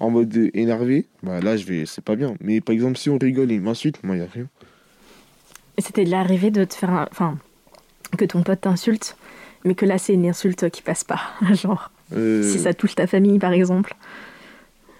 en 0.00 0.10
mode 0.10 0.50
énervé, 0.54 1.06
bah 1.22 1.38
là, 1.40 1.56
je 1.56 1.64
vais, 1.64 1.86
c'est 1.86 2.02
pas 2.02 2.16
bien. 2.16 2.34
Mais 2.40 2.60
par 2.60 2.72
exemple, 2.74 2.98
si 2.98 3.10
on 3.10 3.16
rigole 3.16 3.52
et 3.52 3.54
il 3.54 3.60
m'insulte, 3.60 4.02
moi, 4.02 4.16
il 4.16 4.22
n'y 4.22 4.26
a 4.26 4.28
rien. 4.28 4.48
C'était 5.78 6.02
de 6.04 6.10
l'arrivée 6.10 6.50
de 6.50 6.64
te 6.64 6.74
faire 6.74 6.90
un... 6.90 7.06
Enfin, 7.12 7.38
que 8.18 8.24
ton 8.24 8.42
pote 8.42 8.62
t'insulte, 8.62 9.16
mais 9.64 9.76
que 9.76 9.86
là, 9.86 9.98
c'est 9.98 10.14
une 10.14 10.26
insulte 10.26 10.68
qui 10.70 10.82
passe 10.82 11.04
pas. 11.04 11.20
Genre, 11.52 11.92
Euh, 12.12 12.42
si 12.42 12.58
ça 12.58 12.74
touche 12.74 12.96
ta 12.96 13.06
famille, 13.06 13.38
par 13.38 13.52
exemple. 13.52 13.94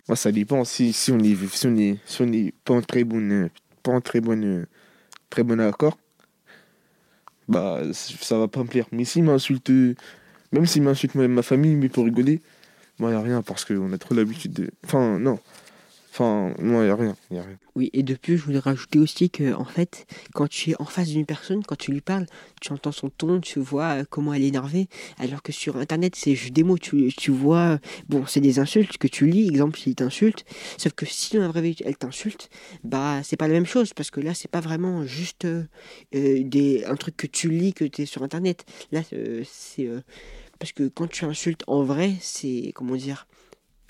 Moi, 0.07 0.15
ça 0.15 0.31
dépend. 0.31 0.63
Si, 0.63 0.93
si 0.93 1.11
on 1.11 1.19
est, 1.19 1.35
si 1.49 1.67
on 1.67 1.77
est, 1.77 1.99
si 2.07 2.23
on 2.23 2.33
est 2.33 2.55
pas 2.65 2.75
en 2.75 2.83
très 2.83 3.03
bonne, 3.03 3.51
pas 3.83 3.91
en 3.91 4.01
très 4.01 4.21
bonne, 4.21 4.69
très 5.29 5.43
bon 5.43 5.59
accord, 5.59 5.99
bah, 7.49 7.81
ça 7.93 8.39
va 8.39 8.47
pas 8.47 8.61
me 8.63 8.69
plaire. 8.69 8.87
Mais 8.93 9.05
s'il 9.05 9.25
m'insulte, 9.25 9.73
même 10.55 10.67
s'il 10.67 10.83
m'insulte 10.83 11.15
ma 11.17 11.43
famille, 11.43 11.75
mais 11.75 11.89
pour 11.89 12.05
rigoler, 12.05 12.41
moi, 12.99 13.11
y 13.11 13.15
a 13.15 13.21
rien 13.21 13.43
parce 13.43 13.65
qu'on 13.65 13.93
a 13.93 13.99
trop 13.99 14.15
l'habitude 14.15 14.53
de. 14.53 14.71
Enfin, 14.85 15.19
non. 15.19 15.39
Enfin, 16.13 16.55
non, 16.61 16.87
y 16.87 16.89
a 16.89 16.95
rien. 16.95 17.17
Y 17.33 17.39
a 17.39 17.43
rien. 17.43 17.59
Oui, 17.75 17.91
et 17.93 18.05
de 18.05 18.15
plus, 18.15 18.39
je 18.39 18.45
voulais 18.45 18.61
rajouter 18.61 19.01
aussi 19.01 19.31
que, 19.31 19.53
en 19.53 19.65
fait, 19.65 20.07
quand 20.33 20.47
tu 20.47 20.71
es 20.71 20.75
en 20.79 20.85
face 20.85 21.09
d'une 21.09 21.27
personne, 21.27 21.65
quand 21.65 21.75
tu 21.75 21.91
lui 21.91 22.03
parles, 22.03 22.27
tu 22.61 22.73
entends 22.73 22.93
son 22.93 23.11
ton, 23.11 23.41
tu 23.41 23.59
vois 23.59 23.97
euh, 23.97 24.05
comment 24.09 24.33
elle 24.33 24.45
est 24.45 24.47
énervée, 24.47 24.87
alors 25.19 25.43
que 25.43 25.51
sur 25.51 25.77
Internet, 25.77 26.15
c'est 26.15 26.37
juste 26.37 26.53
des 26.53 26.63
mots, 26.63 26.79
tu, 26.79 27.13
tu 27.17 27.33
vois, 27.33 27.59
euh, 27.59 27.79
bon, 28.09 28.27
c'est 28.27 28.39
des 28.41 28.61
insultes 28.61 28.97
que 28.97 29.09
tu 29.09 29.27
lis, 29.27 29.49
exemple, 29.49 29.77
s'il 29.77 29.97
t'insulte, 29.97 30.45
sauf 30.79 30.93
que 30.93 31.05
si 31.05 31.35
dans 31.35 31.43
la 31.43 31.49
vraie 31.49 31.63
vie, 31.63 31.77
elle 31.85 31.97
t'insulte, 31.97 32.49
bah, 32.85 33.21
c'est 33.25 33.37
pas 33.37 33.49
la 33.49 33.55
même 33.55 33.67
chose, 33.67 33.93
parce 33.93 34.13
que 34.13 34.21
là, 34.21 34.35
c'est 34.35 34.51
pas 34.51 34.61
vraiment 34.61 35.05
juste 35.05 35.47
euh, 35.47 35.65
des, 36.13 36.85
un 36.87 36.95
truc 36.95 37.17
que 37.17 37.27
tu 37.27 37.51
lis, 37.51 37.75
que 37.75 37.85
tu 37.85 38.03
es 38.03 38.07
sur 38.07 38.23
Internet. 38.23 38.65
Là, 38.93 39.01
c'est... 39.45 39.89
parce 40.59 40.73
que 40.73 40.89
quand 40.89 41.09
tu 41.09 41.25
insultes 41.25 41.65
en 41.67 41.83
vrai, 41.83 42.15
c'est, 42.21 42.73
comment 42.75 42.97
dire, 42.97 43.27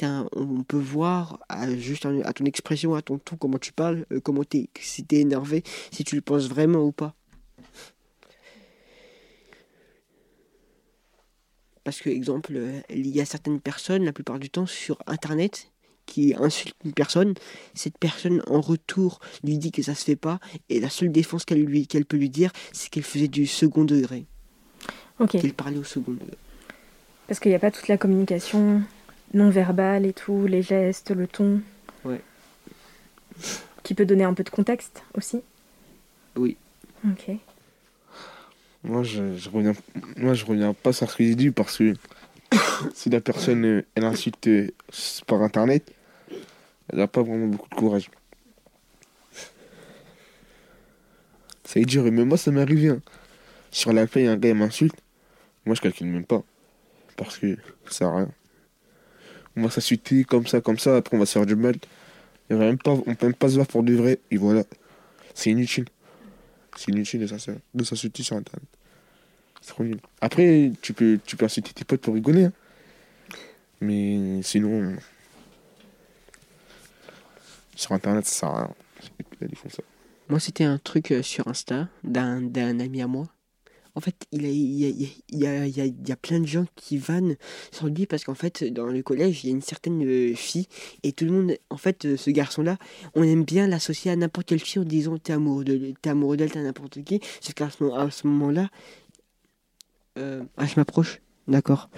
on 0.03 0.63
peut 0.63 0.79
voir 0.79 1.41
à, 1.49 1.75
juste 1.77 2.07
à 2.07 2.33
ton 2.33 2.45
expression, 2.45 2.95
à 2.95 3.03
ton 3.03 3.19
ton, 3.19 3.37
comment 3.37 3.59
tu 3.59 3.73
parles, 3.73 4.07
euh, 4.13 4.21
comment 4.21 4.45
t'es, 4.45 4.69
si 4.81 5.05
t'es 5.05 5.21
énervé, 5.21 5.63
si 5.93 6.05
tu 6.05 6.17
le 6.17 6.21
penses 6.21 6.49
vraiment 6.49 6.81
ou 6.81 6.93
pas. 6.93 7.15
Parce 11.85 12.01
que, 12.01 12.09
exemple, 12.09 12.53
euh, 12.57 12.81
il 12.91 13.09
y 13.09 13.21
a 13.21 13.25
certaines 13.27 13.61
personnes, 13.61 14.05
la 14.05 14.13
plupart 14.13 14.39
du 14.39 14.49
temps, 14.49 14.67
sur 14.67 14.99
Internet, 15.07 15.71
qui 16.07 16.35
insultent 16.35 16.77
une 16.85 16.93
personne, 16.93 17.35
cette 17.75 17.99
personne 17.99 18.43
en 18.47 18.61
retour 18.61 19.21
lui 19.43 19.59
dit 19.59 19.71
que 19.71 19.83
ça 19.83 19.95
se 19.95 20.05
fait 20.05 20.17
pas, 20.17 20.41
et 20.69 20.81
la 20.81 20.91
seule 20.91 21.13
défense 21.13 21.45
qu'elle 21.45 21.63
lui, 21.63 21.87
qu'elle 21.87 22.05
peut 22.07 22.17
lui 22.17 22.31
dire, 22.31 22.53
c'est 22.73 22.89
qu'elle 22.91 23.03
faisait 23.05 23.29
du 23.29 23.47
second 23.47 23.85
degré, 23.85 24.27
Ok. 25.19 25.31
qu'elle 25.33 25.55
parlait 25.55 25.79
au 25.79 25.85
second 25.85 26.13
degré. 26.13 26.37
Parce 27.27 27.41
qu'il 27.41 27.51
n'y 27.51 27.57
a 27.57 27.61
pas 27.61 27.71
toute 27.71 27.89
la 27.89 27.97
communication 27.99 28.83
non 29.33 29.51
verbale 29.51 30.07
et 30.07 30.13
tout, 30.13 30.47
les 30.47 30.63
gestes, 30.63 31.11
le 31.11 31.27
ton. 31.27 31.61
Ouais. 32.05 32.21
Qui 33.83 33.95
peut 33.95 34.07
donner 34.07 34.25
un 34.25 34.35
peu 34.35 34.45
de 34.45 34.51
contexte 34.51 35.03
aussi. 35.15 35.41
Oui. 36.37 36.57
Ok. 37.07 37.37
Moi, 38.85 39.03
je, 39.03 39.37
je 39.37 39.49
reviens, 39.49 39.73
moi, 40.17 40.35
je 40.35 40.45
reviens 40.45 40.75
pas 40.75 40.93
sur 40.93 41.11
ce 41.11 41.17
que 41.17 41.25
j'ai 41.25 41.35
dit 41.35 41.51
parce 41.51 41.79
que 41.79 41.95
si 42.95 43.09
la 43.11 43.21
personne, 43.21 43.83
elle 43.95 44.05
insulte 44.05 44.47
euh, 44.47 44.71
par 45.27 45.43
internet, 45.43 45.91
elle 46.93 47.01
a 47.01 47.09
pas 47.09 47.23
vraiment 47.23 47.47
beaucoup 47.47 47.69
de 47.71 47.75
courage. 47.75 48.11
Ça 51.65 51.81
veut 51.81 51.87
dire, 51.87 52.05
mais 52.05 52.25
moi, 52.25 52.37
ça 52.37 52.51
m'est 52.51 52.61
arrivé. 52.61 52.91
hein. 52.91 53.01
Sur 53.71 53.93
la 53.93 54.07
paye, 54.07 54.27
un 54.27 54.37
gars 54.37 54.51
il 54.51 54.55
m'insulte. 54.55 54.95
Moi, 55.65 55.75
je 55.75 55.81
calcule 55.81 56.07
même 56.09 56.25
pas. 56.27 56.43
Parce 57.17 57.39
que 57.39 57.57
ça 57.87 57.91
sert 57.91 58.09
à 58.09 58.17
rien. 58.19 58.29
On 59.57 59.63
va 59.63 59.71
s'insulter 59.71 60.25
comme 60.25 60.47
ça, 60.47 60.61
comme 60.61 60.79
ça, 60.79 60.97
après 60.97 61.17
on 61.17 61.21
va 61.21 61.27
se 61.27 61.33
faire 61.33 61.47
du 61.47 61.55
mal. 61.55 61.77
Il 62.51 62.57
y 62.57 62.61
a 62.61 62.63
même 62.63 62.79
pas, 62.79 62.91
on 62.91 63.15
peut 63.15 63.27
même 63.27 63.35
pas 63.35 63.49
se 63.49 63.55
voir 63.55 63.67
pour 63.67 63.83
de 63.83 63.95
vrai. 63.95 64.19
Et 64.31 64.37
voilà. 64.37 64.65
C'est 65.35 65.51
inutile. 65.51 65.87
C'est 66.77 66.91
inutile 66.91 67.27
de 67.75 67.85
s'insulter 67.85 68.23
sur 68.23 68.37
internet. 68.37 68.69
C'est 69.61 69.71
trop 69.71 69.85
nul. 69.85 69.99
Après, 70.21 70.73
tu 70.83 70.93
peux, 70.93 71.19
tu 71.25 71.37
peux 71.37 71.45
insulter 71.45 71.73
tes 71.73 71.85
potes 71.85 72.01
pour 72.01 72.15
rigoler. 72.15 72.45
hein. 72.45 72.53
Mais 73.81 74.43
sinon. 74.43 74.97
Sur 77.77 77.93
internet, 77.93 78.27
ça 78.27 78.33
sert 78.41 78.49
à 78.51 78.59
rien. 78.67 78.75
Moi, 80.29 80.41
c'était 80.41 80.65
un 80.65 80.79
truc 80.79 81.13
euh, 81.13 81.23
sur 81.23 81.49
Insta 81.49 81.89
d'un 82.03 82.81
ami 82.81 83.03
à 83.03 83.07
moi. 83.07 83.27
En 83.97 84.01
fait, 84.01 84.27
il, 84.33 84.45
y 85.31 85.47
a, 85.47 86.17
plein 86.17 86.41
de 86.41 86.47
gens 86.47 86.65
qui 86.75 86.99
vannent 86.99 87.37
sur 87.71 87.87
lui 87.87 88.07
parce 88.07 88.25
qu'en 88.25 88.35
fait, 88.35 88.65
dans 88.65 88.87
le 88.87 89.03
collège, 89.03 89.45
il 89.45 89.47
y 89.49 89.53
a 89.53 89.55
une 89.55 89.63
certaine 89.63 90.05
euh, 90.05 90.35
fille 90.35 90.67
et 91.05 91.13
tout 91.13 91.25
le 91.25 91.31
monde, 91.31 91.57
en 91.71 91.77
fait, 91.77 92.05
euh, 92.05 92.17
ce 92.17 92.31
garçon-là, 92.31 92.77
on 93.15 93.23
aime 93.23 93.45
bien 93.45 93.69
l'associer 93.69 94.11
à 94.11 94.17
n'importe 94.17 94.49
quelle 94.49 94.59
fille 94.59 94.83
en 94.83 94.85
disant 94.85 95.17
t'es 95.19 95.33
amoureux 95.33 95.65
de, 95.65 95.95
t'es 96.03 96.11
amoureux 96.11 96.37
d'elle, 96.37 96.51
t'es 96.51 96.61
n'importe 96.61 97.05
qui. 97.05 97.21
Sauf 97.41 97.55
qu'à 97.55 97.71
ce, 97.71 98.27
moment-là, 98.27 98.69
euh, 100.19 100.43
je 100.59 100.75
m'approche. 100.77 101.21
D'accord. 101.47 101.91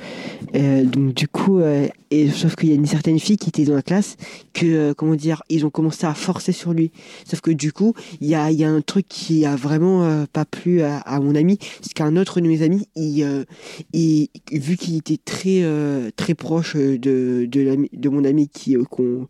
Euh, 0.56 0.82
donc 0.82 1.14
du 1.14 1.28
coup, 1.28 1.60
euh, 1.60 1.86
sauf 2.32 2.56
qu'il 2.56 2.68
y 2.70 2.72
a 2.72 2.74
une 2.74 2.86
certaine 2.86 3.20
fille 3.20 3.36
qui 3.36 3.48
était 3.48 3.64
dans 3.64 3.76
la 3.76 3.82
classe 3.82 4.16
que, 4.52 4.66
euh, 4.66 4.94
comment 4.94 5.14
dire, 5.14 5.44
ils 5.48 5.64
ont 5.64 5.70
commencé 5.70 6.04
à 6.04 6.14
forcer 6.14 6.50
sur 6.50 6.72
lui. 6.72 6.90
Sauf 7.24 7.40
que 7.40 7.52
du 7.52 7.72
coup, 7.72 7.94
il 8.20 8.26
y 8.26 8.34
a, 8.34 8.46
un 8.46 8.80
truc 8.80 9.06
qui 9.08 9.44
a 9.44 9.54
vraiment 9.54 10.26
pas 10.32 10.44
plu 10.44 10.82
à, 10.82 11.20
mon 11.20 11.36
ami, 11.36 11.58
c'est 11.80 11.92
qu'un 11.92 12.16
autre 12.16 12.40
de 12.40 12.48
mes 12.48 12.62
amis, 12.62 12.88
il, 12.96 13.46
vu 14.50 14.76
qu'il 14.76 14.96
était 14.96 15.18
très 15.24 15.62
très 16.16 16.34
proche 16.34 16.74
de 16.74 17.46
de, 17.46 18.08
mon 18.08 18.24
ami 18.24 18.48
qui 18.48 18.76
qu'on 18.90 19.26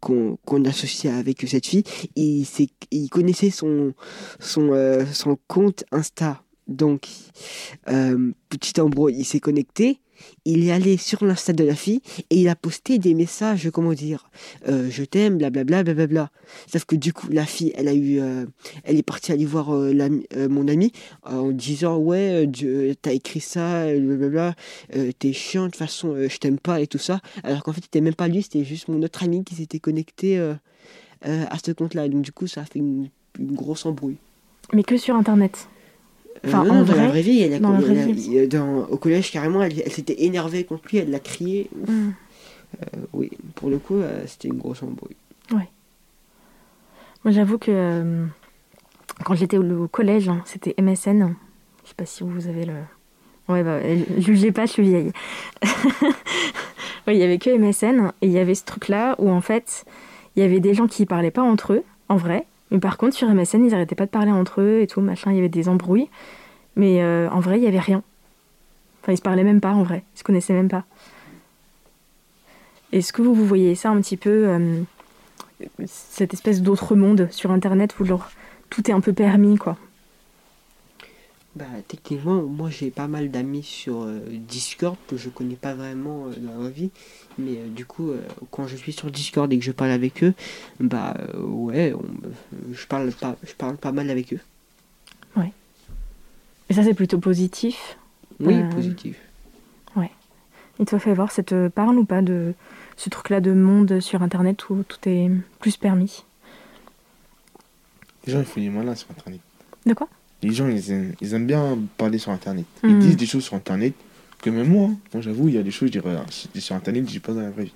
qu'on 0.00 0.64
associait 0.64 1.10
avec 1.10 1.42
cette 1.46 1.66
fille, 1.66 1.84
il, 2.16 2.46
il 2.90 3.08
connaissait 3.08 3.50
son 3.50 3.92
son 4.40 4.72
son 5.12 5.38
compte 5.46 5.84
Insta. 5.92 6.42
Donc, 6.70 7.08
euh, 7.88 8.32
petit 8.48 8.80
embrouille, 8.80 9.16
il 9.18 9.24
s'est 9.24 9.40
connecté, 9.40 10.00
il 10.44 10.66
est 10.66 10.72
allé 10.72 10.96
sur 10.96 11.24
l'Insta 11.24 11.52
de 11.52 11.64
la 11.64 11.74
fille 11.74 12.00
et 12.30 12.40
il 12.40 12.48
a 12.48 12.56
posté 12.56 12.98
des 12.98 13.14
messages, 13.14 13.68
comment 13.70 13.92
dire, 13.92 14.30
euh, 14.68 14.88
je 14.90 15.02
t'aime, 15.02 15.38
blablabla, 15.38 15.82
blablabla. 15.82 16.30
Sauf 16.66 16.84
que 16.84 16.96
du 16.96 17.12
coup, 17.12 17.28
la 17.30 17.46
fille, 17.46 17.72
elle 17.76 17.88
a 17.88 17.94
eu, 17.94 18.20
euh, 18.20 18.46
elle 18.84 18.96
est 18.96 19.02
partie 19.02 19.32
aller 19.32 19.44
voir 19.44 19.74
euh, 19.74 19.92
mon 20.48 20.68
ami 20.68 20.92
en 21.22 21.50
disant 21.50 21.96
ouais, 21.96 22.48
t'as 23.02 23.12
écrit 23.12 23.40
ça, 23.40 23.86
blablabla, 23.92 24.54
t'es 25.18 25.32
chiant 25.32 25.64
de 25.64 25.68
toute 25.68 25.76
façon, 25.76 26.16
je 26.16 26.36
t'aime 26.38 26.58
pas 26.58 26.80
et 26.80 26.86
tout 26.86 26.98
ça. 26.98 27.20
Alors 27.42 27.62
qu'en 27.62 27.72
fait, 27.72 27.82
c'était 27.82 28.00
même 28.00 28.14
pas 28.14 28.28
lui, 28.28 28.42
c'était 28.42 28.64
juste 28.64 28.88
mon 28.88 29.02
autre 29.02 29.22
ami 29.22 29.44
qui 29.44 29.54
s'était 29.54 29.80
connecté 29.80 30.38
à 31.22 31.58
ce 31.64 31.72
compte-là. 31.72 32.08
Donc 32.08 32.22
du 32.22 32.32
coup, 32.32 32.46
ça 32.46 32.62
a 32.62 32.64
fait 32.64 32.78
une 32.78 33.08
grosse 33.38 33.86
embrouille. 33.86 34.18
Mais 34.72 34.84
que 34.84 34.96
sur 34.96 35.16
internet. 35.16 35.68
Enfin, 36.46 36.64
non, 36.64 36.70
en 36.70 36.74
non, 36.76 36.82
dans 36.84 36.94
la 36.94 37.08
vraie 37.08 37.22
vie, 37.22 37.42
elle 37.42 37.54
a, 37.54 37.58
dans 37.58 37.78
elle 37.78 37.98
a- 37.98 38.06
vie. 38.06 38.48
dans- 38.48 38.84
au 38.88 38.96
collège 38.96 39.30
carrément, 39.30 39.62
elle, 39.62 39.78
elle 39.84 39.92
s'était 39.92 40.22
énervée 40.24 40.64
contre 40.64 40.84
lui, 40.90 40.98
elle 40.98 41.10
l'a 41.10 41.18
crié. 41.20 41.68
Hmm. 41.86 42.10
Euh, 42.82 42.98
oui, 43.12 43.30
pour 43.56 43.68
le 43.68 43.78
coup, 43.78 43.96
euh, 43.96 44.22
c'était 44.26 44.48
une 44.48 44.58
grosse 44.58 44.82
embrouille. 44.82 45.16
Moi, 47.22 47.32
j'avoue 47.34 47.58
que 47.58 47.70
euh, 47.70 48.24
quand 49.24 49.34
j'étais 49.34 49.58
au, 49.58 49.82
au 49.84 49.88
collège, 49.88 50.30
hein, 50.30 50.40
c'était 50.46 50.74
MSN. 50.80 51.34
Je 51.84 51.88
sais 51.90 51.94
pas 51.94 52.06
si 52.06 52.22
vous 52.24 52.46
avez 52.48 52.64
le. 52.64 52.72
Ouais, 53.48 53.62
bah, 53.62 53.80
jugez 54.18 54.52
pas, 54.52 54.64
je 54.64 54.72
suis 54.72 54.82
vieille. 54.82 55.12
Il 57.08 57.16
y 57.16 57.22
avait 57.22 57.38
que 57.38 57.50
MSN 57.50 58.12
et 58.22 58.26
il 58.26 58.30
y 58.32 58.38
avait 58.38 58.54
ce 58.54 58.64
truc-là 58.64 59.16
où 59.18 59.28
en 59.30 59.40
fait, 59.40 59.84
il 60.36 60.42
y 60.42 60.46
avait 60.46 60.60
des 60.60 60.74
gens 60.74 60.86
qui 60.86 61.06
parlaient 61.06 61.32
pas 61.32 61.42
entre 61.42 61.72
eux, 61.72 61.82
en 62.08 62.16
vrai. 62.16 62.46
Mais 62.70 62.78
par 62.78 62.96
contre, 62.96 63.14
sur 63.14 63.28
MSN, 63.28 63.64
ils 63.64 63.74
arrêtaient 63.74 63.94
pas 63.94 64.06
de 64.06 64.10
parler 64.10 64.30
entre 64.30 64.60
eux 64.60 64.80
et 64.80 64.86
tout, 64.86 65.00
machin. 65.00 65.32
Il 65.32 65.36
y 65.36 65.38
avait 65.38 65.48
des 65.48 65.68
embrouilles. 65.68 66.08
Mais 66.76 67.02
euh, 67.02 67.28
en 67.30 67.40
vrai, 67.40 67.58
il 67.58 67.64
y 67.64 67.66
avait 67.66 67.80
rien. 67.80 68.02
Enfin, 69.02 69.12
ils 69.12 69.16
se 69.16 69.22
parlaient 69.22 69.44
même 69.44 69.60
pas, 69.60 69.72
en 69.72 69.82
vrai. 69.82 70.04
Ils 70.14 70.18
se 70.18 70.24
connaissaient 70.24 70.52
même 70.52 70.68
pas. 70.68 70.84
Est-ce 72.92 73.12
que 73.12 73.22
vous, 73.22 73.34
voyez 73.34 73.74
ça 73.74 73.90
un 73.90 74.00
petit 74.00 74.16
peu, 74.16 74.48
euh, 74.48 74.82
cette 75.86 76.34
espèce 76.34 76.62
d'autre 76.62 76.94
monde 76.94 77.28
sur 77.30 77.50
Internet 77.50 77.98
où 77.98 78.04
tout 78.68 78.90
est 78.90 78.92
un 78.92 79.00
peu 79.00 79.12
permis, 79.12 79.56
quoi? 79.56 79.76
Bah, 81.60 81.66
techniquement, 81.86 82.40
moi 82.42 82.70
j'ai 82.70 82.90
pas 82.90 83.06
mal 83.06 83.30
d'amis 83.30 83.62
sur 83.62 84.02
euh, 84.02 84.20
Discord 84.30 84.96
que 85.08 85.18
je 85.18 85.28
connais 85.28 85.56
pas 85.56 85.74
vraiment 85.74 86.28
euh, 86.28 86.34
dans 86.38 86.62
la 86.62 86.70
vie. 86.70 86.90
Mais 87.36 87.58
euh, 87.58 87.68
du 87.68 87.84
coup, 87.84 88.10
euh, 88.10 88.22
quand 88.50 88.66
je 88.66 88.76
suis 88.76 88.94
sur 88.94 89.10
Discord 89.10 89.52
et 89.52 89.58
que 89.58 89.64
je 89.64 89.70
parle 89.72 89.90
avec 89.90 90.24
eux, 90.24 90.32
bah 90.80 91.14
euh, 91.34 91.42
ouais, 91.42 91.92
on- 91.92 92.72
je, 92.72 92.86
parle 92.86 93.12
pas, 93.12 93.36
je 93.42 93.52
parle 93.52 93.76
pas 93.76 93.92
mal 93.92 94.08
avec 94.08 94.32
eux. 94.32 94.40
Et 96.70 96.72
ça, 96.72 96.84
c'est 96.84 96.94
plutôt 96.94 97.18
positif. 97.18 97.98
Oui, 98.38 98.54
Euh, 98.54 98.70
positif. 98.72 99.16
Et 100.78 100.86
toi, 100.86 100.98
fais 100.98 101.12
voir, 101.12 101.30
ça 101.30 101.42
te 101.42 101.68
parle 101.68 101.98
ou 101.98 102.06
pas 102.06 102.22
de 102.22 102.54
ce 102.96 103.10
truc-là 103.10 103.42
de 103.42 103.52
monde 103.52 104.00
sur 104.00 104.22
Internet 104.22 104.70
où 104.70 104.82
tout 104.82 105.06
est 105.06 105.30
plus 105.58 105.76
permis? 105.76 106.24
Les 108.24 108.32
gens, 108.32 108.38
ils 108.38 108.46
font 108.46 108.60
des 108.60 108.70
malins 108.70 108.94
sur 108.94 109.10
Internet. 109.10 109.40
De 109.84 109.92
quoi? 109.92 110.08
Les 110.42 110.52
gens, 110.52 110.68
ils 110.68 110.90
aiment, 110.90 111.14
ils 111.20 111.34
aiment 111.34 111.46
bien 111.46 111.78
parler 111.96 112.18
sur 112.18 112.32
Internet. 112.32 112.64
Ils 112.82 112.98
disent 112.98 113.16
des 113.16 113.26
choses 113.26 113.44
sur 113.44 113.54
Internet 113.54 113.94
que 114.40 114.48
même 114.48 114.68
moi, 114.68 114.88
hein. 114.88 114.96
moi 115.12 115.22
j'avoue, 115.22 115.48
il 115.48 115.54
y 115.54 115.58
a 115.58 115.62
des 115.62 115.70
choses, 115.70 115.88
je 115.92 115.98
dirais, 115.98 116.16
sur 116.58 116.74
Internet, 116.74 117.04
je 117.06 117.10
dis 117.10 117.20
pas 117.20 117.34
dans 117.34 117.42
la 117.42 117.50
vraie 117.50 117.64
vie. 117.64 117.74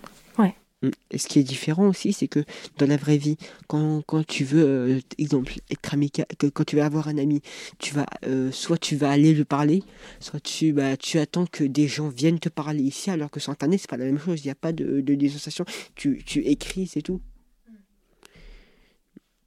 Mm. 0.84 0.90
Et 1.10 1.18
ce 1.18 1.28
qui 1.28 1.38
est 1.38 1.42
différent 1.42 1.88
aussi, 1.88 2.12
c'est 2.12 2.28
que 2.28 2.44
dans 2.78 2.86
la 2.86 2.96
vraie 2.96 3.16
vie, 3.16 3.36
quand, 3.66 4.02
quand 4.06 4.26
tu 4.26 4.44
veux, 4.44 4.64
euh, 4.64 5.00
exemple, 5.18 5.54
être 5.70 5.94
amical, 5.94 6.26
que 6.38 6.46
quand 6.46 6.64
tu 6.64 6.76
vas 6.76 6.86
avoir 6.86 7.08
un 7.08 7.18
ami, 7.18 7.40
tu 7.78 7.94
vas, 7.94 8.06
euh, 8.26 8.50
soit 8.52 8.78
tu 8.78 8.96
vas 8.96 9.10
aller 9.10 9.32
lui 9.32 9.44
parler, 9.44 9.82
soit 10.20 10.40
tu, 10.40 10.72
bah, 10.72 10.96
tu 10.96 11.18
attends 11.18 11.46
que 11.46 11.64
des 11.64 11.88
gens 11.88 12.08
viennent 12.08 12.38
te 12.40 12.48
parler 12.48 12.82
ici, 12.82 13.10
alors 13.10 13.30
que 13.30 13.40
sur 13.40 13.52
Internet, 13.52 13.80
c'est 13.80 13.90
pas 13.90 13.96
la 13.96 14.06
même 14.06 14.18
chose, 14.18 14.40
il 14.42 14.46
n'y 14.46 14.52
a 14.52 14.56
pas 14.56 14.72
de, 14.72 15.00
de 15.00 15.14
dissociation, 15.14 15.64
tu, 15.94 16.22
tu 16.24 16.40
écris, 16.40 16.86
c'est 16.86 17.02
tout. 17.02 17.20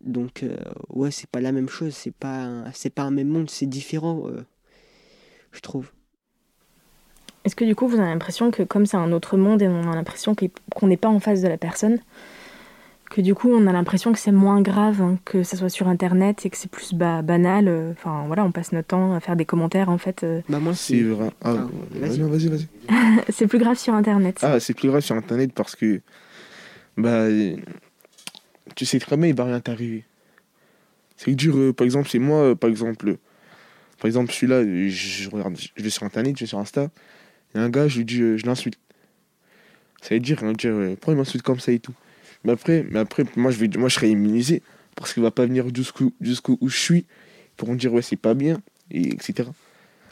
Donc, 0.01 0.43
euh, 0.43 0.55
ouais, 0.89 1.11
c'est 1.11 1.29
pas 1.29 1.41
la 1.41 1.51
même 1.51 1.69
chose, 1.69 1.93
c'est 1.95 2.13
pas, 2.13 2.43
un- 2.43 2.71
c'est 2.73 2.89
pas 2.91 3.03
un 3.03 3.11
même 3.11 3.27
monde, 3.27 3.49
c'est 3.49 3.65
différent, 3.65 4.23
euh, 4.27 4.43
je 5.51 5.59
trouve. 5.59 5.91
Est-ce 7.45 7.55
que 7.55 7.65
du 7.65 7.75
coup, 7.75 7.87
vous 7.87 7.95
avez 7.97 8.09
l'impression 8.09 8.51
que 8.51 8.63
comme 8.63 8.85
c'est 8.85 8.97
un 8.97 9.11
autre 9.11 9.37
monde 9.37 9.61
et 9.61 9.67
on 9.67 9.91
a 9.91 9.95
l'impression 9.95 10.35
qu'on 10.35 10.87
n'est 10.87 10.97
pas 10.97 11.07
en 11.07 11.19
face 11.19 11.41
de 11.41 11.47
la 11.47 11.57
personne, 11.57 11.99
que 13.09 13.21
du 13.21 13.33
coup, 13.33 13.49
on 13.49 13.67
a 13.67 13.71
l'impression 13.71 14.11
que 14.11 14.19
c'est 14.19 14.33
moins 14.33 14.61
grave 14.61 15.01
hein, 15.01 15.17
que 15.23 15.41
ça 15.43 15.55
soit 15.55 15.69
sur 15.69 15.87
Internet 15.87 16.45
et 16.45 16.49
que 16.49 16.57
c'est 16.57 16.69
plus 16.69 16.93
ba- 16.93 17.21
banal. 17.21 17.69
euh, 17.69 17.91
Enfin, 17.93 18.25
voilà, 18.27 18.43
on 18.43 18.51
passe 18.51 18.73
notre 18.73 18.89
temps 18.89 19.13
à 19.13 19.21
faire 19.21 19.37
des 19.37 19.45
commentaires, 19.45 19.87
en 19.89 19.97
fait. 19.97 20.23
euh, 20.23 20.41
Bah, 20.49 20.59
moi, 20.59 20.73
C'est. 20.75 21.05
Ah, 21.21 21.29
Ah, 21.45 21.67
vas-y. 21.95 22.19
vas-y, 22.19 22.47
vas-y. 22.49 22.67
c'est 23.29 23.47
plus 23.47 23.59
grave 23.59 23.77
sur 23.77 23.93
Internet. 23.93 24.39
Ah, 24.41 24.59
c'est 24.59 24.73
plus 24.73 24.89
grave 24.89 25.01
sur 25.01 25.15
Internet 25.15 25.53
parce 25.53 25.75
que, 25.77 26.01
bah, 26.97 27.09
euh, 27.27 27.55
tu 28.77 28.85
sais 28.85 28.99
très 28.99 29.17
bien, 29.17 29.27
il 29.27 29.35
va 29.35 29.45
rien 29.45 29.59
t'arriver. 29.59 30.03
C'est 31.17 31.33
dur, 31.33 31.73
par 31.75 31.83
exemple, 31.83 32.07
c'est 32.09 32.19
moi, 32.19 32.55
par 32.55 32.69
exemple, 32.69 33.17
par 33.97 34.05
exemple, 34.05 34.29
je 34.29 34.35
suis 34.35 34.47
là, 34.47 34.57
euh, 34.57 34.87
je, 34.87 35.29
regarde, 35.29 35.57
je 35.57 35.83
vais 35.83 35.89
sur 35.89 36.03
Internet, 36.03 36.37
je 36.37 36.41
vais 36.41 36.47
sur 36.47 36.59
Insta, 36.59 36.89
il 37.53 37.57
y 37.57 37.59
a 37.59 37.63
un 37.63 37.69
gars, 37.69 37.87
je 37.87 37.97
lui 37.97 38.05
dis, 38.05 38.17
je 38.37 38.45
l'insulte. 38.45 38.77
Ça 40.03 40.13
veut 40.13 40.19
dire, 40.19 40.43
me 40.43 40.53
dire, 40.53 40.71
euh, 40.71 40.89
pourquoi 40.91 41.15
il 41.15 41.17
m'insulte 41.17 41.43
comme 41.43 41.59
ça 41.59 41.71
et 41.71 41.79
tout. 41.79 41.95
Mais 42.43 42.51
après, 42.51 42.85
mais 42.91 42.99
après 42.99 43.25
moi, 43.35 43.49
je 43.49 43.57
vais, 43.57 43.67
moi, 43.77 43.89
je 43.89 43.95
serai 43.95 44.11
immunisé 44.11 44.61
parce 44.95 45.11
qu'il 45.11 45.23
va 45.23 45.31
pas 45.31 45.47
venir 45.47 45.65
jusqu'où 45.73 46.13
jusqu'où 46.21 46.59
où 46.61 46.69
je 46.69 46.77
suis 46.77 47.05
pour 47.55 47.69
me 47.71 47.77
dire, 47.77 47.91
ouais, 47.91 48.03
c'est 48.03 48.15
pas 48.15 48.35
bien, 48.35 48.61
et 48.91 49.07
etc. 49.09 49.49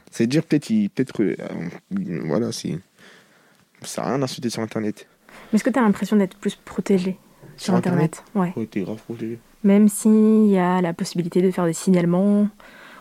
Ça 0.09 0.23
veut 0.23 0.27
dire, 0.27 0.43
peut-être, 0.43 0.69
peut-être, 0.95 1.21
euh, 1.21 1.35
voilà, 2.25 2.51
c'est. 2.51 2.79
Ça 3.83 4.03
à 4.03 4.07
rien 4.07 4.17
d'insulter 4.17 4.49
sur 4.49 4.63
Internet. 4.63 5.05
Mais 5.51 5.57
est-ce 5.57 5.63
que 5.63 5.69
tu 5.69 5.77
as 5.77 5.83
l'impression 5.83 6.15
d'être 6.15 6.37
plus 6.37 6.55
protégé? 6.55 7.19
Sur, 7.57 7.65
Sur 7.65 7.75
Internet, 7.75 8.23
Ouais. 8.35 8.53
Ouais, 8.55 8.65
t'es 8.65 8.81
grave 8.81 8.97
protégé. 9.03 9.39
Même 9.63 9.89
s'il 9.89 10.47
y 10.47 10.57
a 10.57 10.81
la 10.81 10.93
possibilité 10.93 11.41
de 11.41 11.49
faire 11.51 11.65
des 11.65 11.73
signalements 11.73 12.41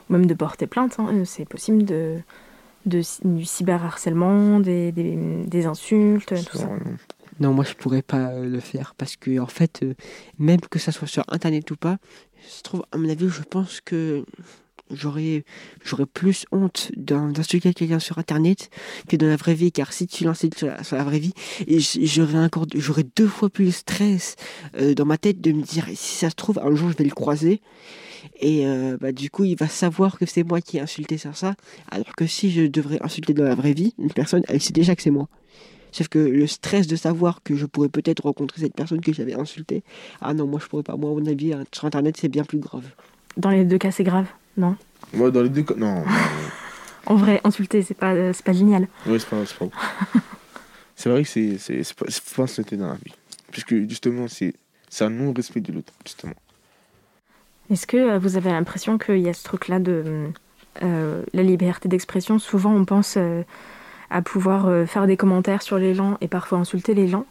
ou 0.08 0.12
même 0.12 0.26
de 0.26 0.34
porter 0.34 0.66
plainte, 0.66 0.96
hein, 0.98 1.08
euh, 1.12 1.24
c'est 1.24 1.44
possible 1.46 1.84
de, 1.84 2.18
de, 2.86 3.02
du 3.24 3.44
cyberharcèlement, 3.44 4.60
des, 4.60 4.92
des, 4.92 5.16
des 5.46 5.66
insultes, 5.66 6.32
tout 6.50 6.58
ça. 6.58 6.68
Non, 7.40 7.52
moi 7.52 7.64
je 7.64 7.74
pourrais 7.74 8.02
pas 8.02 8.28
euh, 8.28 8.48
le 8.48 8.60
faire 8.60 8.94
parce 8.96 9.16
que 9.16 9.38
en 9.40 9.46
fait, 9.46 9.80
euh, 9.82 9.94
même 10.38 10.60
que 10.60 10.78
ça 10.78 10.92
soit 10.92 11.08
sur 11.08 11.24
internet 11.28 11.68
ou 11.70 11.76
pas, 11.76 11.98
je 12.56 12.62
trouve, 12.62 12.84
à 12.92 12.96
mon 12.96 13.08
avis, 13.08 13.28
je 13.28 13.42
pense 13.42 13.80
que 13.80 14.24
j'aurais 14.90 15.44
j'aurais 15.84 16.06
plus 16.06 16.44
honte 16.52 16.90
d'in- 16.96 17.30
d'insulter 17.30 17.72
quelqu'un 17.72 17.98
sur 17.98 18.18
internet 18.18 18.70
que 19.08 19.16
dans 19.16 19.26
la 19.26 19.36
vraie 19.36 19.54
vie 19.54 19.72
car 19.72 19.92
si 19.92 20.06
tu 20.06 20.24
l'insultes 20.24 20.58
sur, 20.58 20.68
sur 20.84 20.96
la 20.96 21.04
vraie 21.04 21.18
vie 21.18 21.32
j'aurais 21.68 22.38
encore 22.38 22.66
j'aurais 22.74 23.04
deux 23.16 23.26
fois 23.26 23.48
plus 23.50 23.66
de 23.66 23.70
stress 23.70 24.36
euh, 24.76 24.94
dans 24.94 25.06
ma 25.06 25.16
tête 25.18 25.40
de 25.40 25.52
me 25.52 25.62
dire 25.62 25.86
si 25.94 26.16
ça 26.18 26.30
se 26.30 26.34
trouve 26.34 26.58
un 26.58 26.74
jour 26.74 26.90
je 26.90 26.96
vais 26.96 27.04
le 27.04 27.10
croiser 27.10 27.60
et 28.40 28.66
euh, 28.66 28.96
bah, 29.00 29.12
du 29.12 29.30
coup 29.30 29.44
il 29.44 29.56
va 29.56 29.68
savoir 29.68 30.18
que 30.18 30.26
c'est 30.26 30.44
moi 30.44 30.60
qui 30.60 30.76
ai 30.76 30.80
insulté 30.80 31.18
sur 31.18 31.36
ça 31.36 31.54
alors 31.90 32.14
que 32.14 32.26
si 32.26 32.50
je 32.50 32.62
devrais 32.62 33.02
insulter 33.02 33.34
dans 33.34 33.44
la 33.44 33.54
vraie 33.54 33.72
vie 33.74 33.94
une 33.98 34.12
personne 34.12 34.42
elle 34.48 34.60
sait 34.62 34.72
déjà 34.72 34.94
que 34.94 35.02
c'est 35.02 35.10
moi 35.10 35.28
Sauf 35.92 36.08
que 36.08 36.18
le 36.18 36.48
stress 36.48 36.88
de 36.88 36.96
savoir 36.96 37.40
que 37.44 37.54
je 37.54 37.66
pourrais 37.66 37.88
peut-être 37.88 38.24
rencontrer 38.24 38.60
cette 38.62 38.74
personne 38.74 39.00
que 39.00 39.12
j'avais 39.12 39.34
insultée, 39.34 39.84
ah 40.20 40.34
non, 40.34 40.44
moi 40.44 40.58
je 40.60 40.66
pourrais 40.66 40.82
pas. 40.82 40.96
Moi, 40.96 41.08
à 41.08 41.14
mon 41.14 41.24
avis, 41.26 41.52
hein, 41.52 41.62
sur 41.72 41.84
internet, 41.84 42.16
c'est 42.18 42.26
bien 42.28 42.42
plus 42.42 42.58
grave. 42.58 42.82
Dans 43.36 43.50
les 43.50 43.64
deux 43.64 43.78
cas, 43.78 43.92
c'est 43.92 44.02
grave, 44.02 44.26
non 44.56 44.76
Moi, 45.12 45.30
dans 45.30 45.42
les 45.42 45.48
deux 45.48 45.62
cas. 45.62 45.74
Non, 45.76 46.00
non, 46.00 46.04
En 47.06 47.16
vrai, 47.16 47.40
insulter, 47.44 47.82
c'est 47.82 47.94
pas, 47.94 48.12
euh, 48.14 48.32
c'est 48.32 48.44
pas 48.44 48.52
génial. 48.52 48.88
ouais, 49.06 49.18
c'est 49.18 49.28
pas, 49.28 49.44
c'est 49.44 49.58
pas 49.58 49.64
ouf. 49.66 49.72
C'est 50.96 51.10
vrai 51.10 51.24
que 51.24 51.28
c'est, 51.28 51.58
c'est, 51.58 51.82
c'est 51.82 51.96
pas, 51.96 52.06
c'est 52.08 52.22
pas 52.36 52.42
insulter 52.44 52.76
dans 52.76 52.86
la 52.86 52.94
vie. 52.94 53.12
Puisque, 53.50 53.74
justement, 53.88 54.28
c'est, 54.28 54.54
c'est 54.88 55.04
un 55.04 55.10
non-respect 55.10 55.60
de 55.60 55.72
l'autre, 55.72 55.92
justement. 56.06 56.34
Est-ce 57.70 57.86
que 57.86 57.96
euh, 57.96 58.18
vous 58.18 58.36
avez 58.36 58.50
l'impression 58.50 58.96
qu'il 58.98 59.18
y 59.18 59.28
a 59.28 59.34
ce 59.34 59.42
truc-là 59.42 59.80
de 59.80 60.28
euh, 60.82 61.22
la 61.32 61.42
liberté 61.42 61.88
d'expression? 61.88 62.38
Souvent, 62.38 62.72
on 62.72 62.84
pense 62.84 63.16
euh, 63.16 63.42
à 64.10 64.22
pouvoir 64.22 64.86
faire 64.86 65.06
des 65.06 65.16
commentaires 65.16 65.62
sur 65.62 65.78
les 65.78 65.94
gens 65.94 66.16
et 66.20 66.28
parfois 66.28 66.58
insulter 66.58 66.94
les 66.94 67.08
gens, 67.08 67.26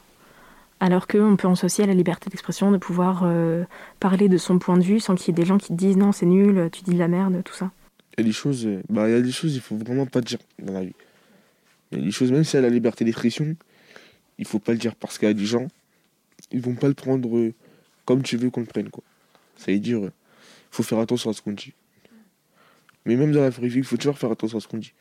alors 0.84 1.08
qu'on 1.08 1.38
peut 1.38 1.48
associer 1.48 1.86
à 1.86 1.88
la 1.88 1.94
liberté 1.94 2.30
d'expression 2.30 2.70
de 2.70 2.78
pouvoir 2.78 3.22
euh, 3.24 3.64
parler 4.02 4.28
de 4.28 4.38
son 4.38 4.60
point 4.60 4.76
de 4.76 4.84
vue 4.84 5.00
sans 5.00 5.16
qu'il 5.16 5.28
y 5.28 5.30
ait 5.30 5.42
des 5.42 5.46
gens 5.46 5.58
qui 5.58 5.70
te 5.70 5.74
disent 5.76 5.96
non, 5.96 6.12
c'est 6.12 6.26
nul, 6.26 6.70
tu 6.74 6.82
dis 6.84 6.92
de 6.92 7.00
la 7.00 7.08
merde, 7.08 7.42
tout 7.46 7.54
ça. 7.54 7.72
Il 8.18 8.20
y 8.20 8.24
a 8.26 8.28
des 8.28 8.34
choses, 8.34 8.68
euh, 8.68 8.84
bah, 8.90 9.08
il 9.08 9.14
y 9.14 9.16
a 9.16 9.22
des 9.22 9.32
choses, 9.32 9.56
il 9.56 9.62
faut 9.62 9.78
vraiment 9.78 10.06
pas 10.06 10.20
dire 10.20 10.40
dans 10.60 10.74
la 10.74 10.84
vie. 10.84 10.94
Il 11.94 12.00
y 12.00 12.02
a 12.02 12.04
des 12.04 12.12
choses, 12.12 12.34
même 12.34 12.44
si 12.44 12.58
elle 12.58 12.66
a 12.66 12.68
la 12.68 12.74
liberté 12.74 13.06
d'expression, 13.06 13.56
il 14.38 14.46
faut 14.46 14.60
pas 14.60 14.74
le 14.74 14.78
dire 14.78 14.94
parce 14.96 15.18
qu'il 15.18 15.30
y 15.30 15.32
a 15.32 15.34
des 15.34 15.46
gens, 15.46 15.70
ils 16.52 16.60
vont 16.60 16.76
pas 16.76 16.90
le 16.90 16.96
prendre 16.96 17.34
euh, 17.38 17.54
comme 18.04 18.22
tu 18.22 18.36
veux 18.36 18.50
qu'on 18.50 18.60
le 18.60 18.66
prenne, 18.66 18.90
quoi. 18.90 19.06
Ça 19.56 19.72
veut 19.72 19.80
dire, 19.80 20.02
faut 20.70 20.84
faire 20.84 21.00
attention 21.00 21.30
à 21.30 21.34
ce 21.34 21.42
qu'on 21.42 21.54
dit. 21.54 21.72
Mais 23.06 23.16
même 23.16 23.32
dans 23.32 23.40
la 23.40 23.52
vraie 23.52 23.70
vie, 23.70 23.78
il 23.78 23.86
faut 23.86 23.96
toujours 23.96 24.18
faire 24.18 24.32
attention 24.32 24.58
à 24.58 24.62
ce 24.62 24.68
qu'on 24.68 24.80
dit. 24.80 24.92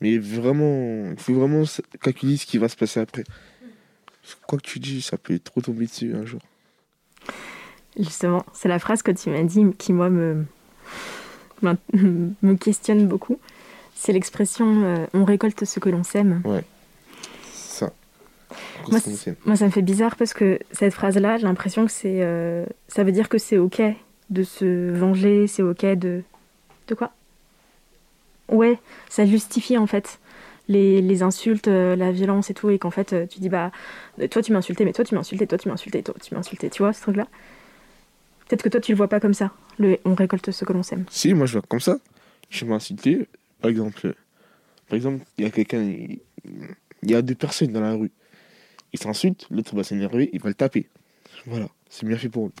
Mais 0.00 0.16
vraiment, 0.16 1.10
il 1.10 1.20
faut 1.20 1.34
vraiment 1.34 1.64
calculer 2.00 2.38
ce 2.38 2.46
qui 2.46 2.56
va 2.56 2.70
se 2.70 2.76
passer 2.76 3.00
après. 3.00 3.24
Quoi 4.46 4.58
que 4.58 4.64
tu 4.66 4.78
dis, 4.78 5.02
ça 5.02 5.16
peut 5.18 5.38
trop 5.38 5.60
tomber 5.60 5.86
dessus 5.86 6.14
un 6.14 6.24
jour. 6.24 6.40
Justement, 7.98 8.44
c'est 8.52 8.68
la 8.68 8.78
phrase 8.78 9.02
que 9.02 9.10
tu 9.10 9.30
m'as 9.30 9.42
dit 9.42 9.64
qui, 9.78 9.92
moi, 9.92 10.10
me, 10.10 10.44
me 11.92 12.54
questionne 12.54 13.06
beaucoup. 13.06 13.38
C'est 13.94 14.12
l'expression 14.12 14.84
euh, 14.84 15.06
on 15.12 15.24
récolte 15.24 15.64
ce 15.64 15.78
que 15.80 15.90
l'on 15.90 16.04
sème. 16.04 16.42
C'est 17.52 17.84
ça. 17.86 17.92
Moi, 19.44 19.56
ça 19.56 19.66
me 19.66 19.70
fait 19.70 19.82
bizarre 19.82 20.16
parce 20.16 20.32
que 20.32 20.58
cette 20.72 20.94
phrase-là, 20.94 21.36
j'ai 21.36 21.44
l'impression 21.44 21.84
que 21.84 21.92
c'est. 21.92 22.20
euh, 22.22 22.64
ça 22.88 23.04
veut 23.04 23.12
dire 23.12 23.28
que 23.28 23.38
c'est 23.38 23.58
OK 23.58 23.82
de 24.30 24.42
se 24.42 24.90
venger, 24.90 25.46
c'est 25.46 25.62
OK 25.62 25.84
de. 25.84 26.22
De 26.88 26.94
quoi? 26.94 27.12
Ouais, 28.48 28.78
ça 29.08 29.26
justifie 29.26 29.76
en 29.78 29.86
fait 29.86 30.18
les, 30.70 31.02
les 31.02 31.22
insultes, 31.22 31.68
euh, 31.68 31.96
la 31.96 32.12
violence 32.12 32.48
et 32.48 32.54
tout, 32.54 32.70
et 32.70 32.78
qu'en 32.78 32.90
fait, 32.90 33.12
euh, 33.12 33.26
tu 33.26 33.40
dis, 33.40 33.48
bah, 33.48 33.72
euh, 34.20 34.28
toi 34.28 34.40
tu 34.40 34.52
m'as 34.52 34.60
insulté, 34.60 34.84
mais 34.84 34.92
toi 34.92 35.04
tu 35.04 35.14
m'as 35.14 35.20
insulté, 35.20 35.46
toi 35.46 35.58
tu 35.58 35.68
m'as 35.68 35.74
insulté, 35.74 36.02
toi 36.02 36.14
tu 36.22 36.32
m'as 36.32 36.40
insulté, 36.40 36.70
tu 36.70 36.82
vois 36.82 36.92
ce 36.92 37.02
truc-là 37.02 37.26
Peut-être 38.48 38.62
que 38.62 38.68
toi 38.68 38.80
tu 38.80 38.92
le 38.92 38.96
vois 38.96 39.08
pas 39.08 39.20
comme 39.20 39.34
ça, 39.34 39.52
le 39.78 39.98
on 40.04 40.14
récolte 40.14 40.50
ce 40.50 40.64
que 40.64 40.72
l'on 40.72 40.82
sème. 40.82 41.04
Si, 41.10 41.34
moi 41.34 41.46
je 41.46 41.52
vois 41.52 41.62
comme 41.68 41.80
ça. 41.80 41.98
Je 42.48 42.64
m'ai 42.64 42.74
insulté. 42.74 43.28
Par 43.60 43.70
exemple, 43.70 44.14
par 44.88 44.96
exemple, 44.96 45.24
il 45.38 45.44
y 45.44 45.46
a 45.46 45.50
quelqu'un, 45.50 45.82
il 45.82 46.20
il 47.02 47.10
y 47.10 47.14
a 47.14 47.22
deux 47.22 47.34
personnes 47.34 47.72
dans 47.72 47.80
la 47.80 47.94
rue. 47.94 48.10
Ils 48.92 48.98
s'insultent, 48.98 49.46
l'autre 49.50 49.74
va 49.76 49.84
s'énerver, 49.84 50.30
il 50.32 50.40
va 50.40 50.48
le 50.48 50.54
taper. 50.54 50.88
Voilà, 51.46 51.68
c'est 51.88 52.06
bien 52.06 52.16
fait 52.16 52.28
pour 52.28 52.46
eux. 52.46 52.52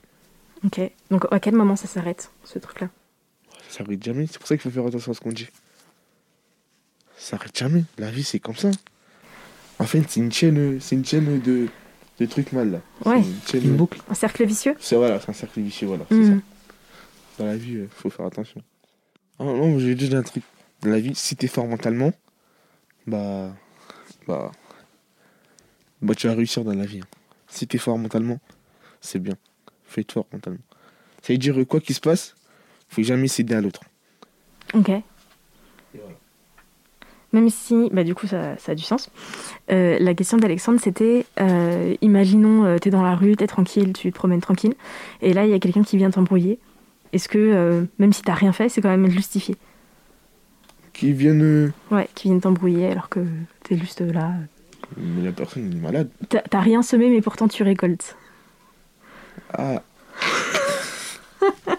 Ok, 0.64 0.80
donc 1.10 1.26
à 1.30 1.40
quel 1.40 1.54
moment 1.54 1.76
ça 1.76 1.86
s'arrête, 1.86 2.30
ce 2.44 2.58
truc-là? 2.58 2.88
Ça 3.68 3.78
s'arrête 3.78 4.02
jamais, 4.02 4.26
c'est 4.26 4.38
pour 4.38 4.46
ça 4.46 4.56
qu'il 4.56 4.62
faut 4.62 4.70
faire 4.70 4.86
attention 4.86 5.12
à 5.12 5.14
ce 5.14 5.20
qu'on 5.20 5.32
dit. 5.32 5.48
Ça 7.20 7.36
s'arrête 7.36 7.56
jamais, 7.56 7.84
la 7.98 8.10
vie 8.10 8.24
c'est 8.24 8.40
comme 8.40 8.56
ça. 8.56 8.70
En 9.78 9.84
fait, 9.84 10.02
c'est 10.08 10.20
une 10.20 10.32
chaîne, 10.32 10.80
c'est 10.80 10.94
une 10.96 11.04
chaîne 11.04 11.38
de, 11.40 11.68
de 12.18 12.26
trucs 12.26 12.52
mal 12.52 12.70
là. 12.72 12.80
Ouais. 13.04 13.22
C'est 13.22 13.28
une 13.58 13.62
chaîne- 13.62 13.70
Une 13.72 13.76
boucle. 13.76 14.00
Un 14.08 14.14
cercle 14.14 14.44
vicieux 14.46 14.74
C'est 14.80 14.96
voilà, 14.96 15.20
c'est 15.20 15.28
un 15.30 15.34
cercle 15.34 15.60
vicieux, 15.60 15.86
voilà, 15.86 16.04
c'est 16.08 16.14
Mhm. 16.16 16.40
ça. 16.40 16.44
Dans 17.38 17.46
la 17.46 17.56
vie, 17.56 17.72
il 17.74 17.88
faut 17.88 18.08
faire 18.10 18.24
attention. 18.26 18.62
Ah 19.38 19.44
non, 19.44 19.78
j'ai 19.78 19.94
dit 19.94 20.14
un 20.16 20.22
truc. 20.22 20.42
Dans 20.82 20.90
la 20.90 20.98
vie, 21.00 21.14
si 21.14 21.36
t'es 21.36 21.46
fort 21.46 21.66
mentalement, 21.66 22.12
bah. 23.06 23.54
Bah. 24.26 24.50
Bah, 26.02 26.14
tu 26.14 26.26
vas 26.26 26.34
réussir 26.34 26.64
dans 26.64 26.72
la 26.74 26.86
vie. 26.86 27.00
hein. 27.00 27.06
Si 27.48 27.66
t'es 27.66 27.78
fort 27.78 27.98
mentalement, 27.98 28.38
c'est 29.02 29.18
bien. 29.18 29.34
Être 29.96 30.12
fort 30.12 30.26
mentalement. 30.32 30.60
Ça 31.22 31.32
veut 31.34 31.38
dire, 31.38 31.54
quoi 31.68 31.80
qu'il 31.80 31.94
se 31.94 32.00
passe, 32.00 32.34
faut 32.88 33.02
jamais 33.02 33.28
céder 33.28 33.54
à 33.54 33.60
l'autre. 33.60 33.80
Ok. 34.72 34.90
Même 37.32 37.48
si, 37.48 37.88
bah 37.92 38.02
du 38.02 38.14
coup, 38.14 38.26
ça, 38.26 38.56
ça 38.58 38.72
a 38.72 38.74
du 38.74 38.82
sens. 38.82 39.10
Euh, 39.70 39.98
la 40.00 40.14
question 40.14 40.36
d'Alexandre, 40.36 40.80
c'était 40.82 41.26
euh, 41.40 41.94
imaginons, 42.00 42.64
euh, 42.64 42.78
t'es 42.78 42.90
dans 42.90 43.02
la 43.02 43.14
rue, 43.14 43.36
t'es 43.36 43.46
tranquille, 43.46 43.92
tu 43.92 44.10
te 44.10 44.16
promènes 44.16 44.40
tranquille, 44.40 44.74
et 45.22 45.32
là, 45.32 45.44
il 45.44 45.50
y 45.50 45.54
a 45.54 45.60
quelqu'un 45.60 45.84
qui 45.84 45.96
vient 45.96 46.10
t'embrouiller. 46.10 46.58
Est-ce 47.12 47.28
que, 47.28 47.86
même 47.98 48.12
si 48.12 48.22
t'as 48.22 48.34
rien 48.34 48.52
fait, 48.52 48.68
c'est 48.68 48.80
quand 48.80 48.88
même 48.88 49.10
justifié? 49.10 49.56
Qui 50.92 51.12
viennent. 51.12 51.72
Ouais, 51.90 52.08
qui 52.14 52.28
viennent 52.28 52.40
t'embrouiller 52.40 52.86
alors 52.88 53.08
que 53.08 53.20
t'es 53.64 53.76
juste 53.76 54.00
là. 54.00 54.32
Mais 54.96 55.24
la 55.24 55.32
personne 55.32 55.72
est 55.72 55.76
malade. 55.76 56.08
T'as 56.28 56.42
t'as 56.42 56.60
rien 56.60 56.82
semé, 56.82 57.10
mais 57.10 57.20
pourtant 57.20 57.48
tu 57.48 57.62
récoltes. 57.62 58.16
Ah. 59.52 59.82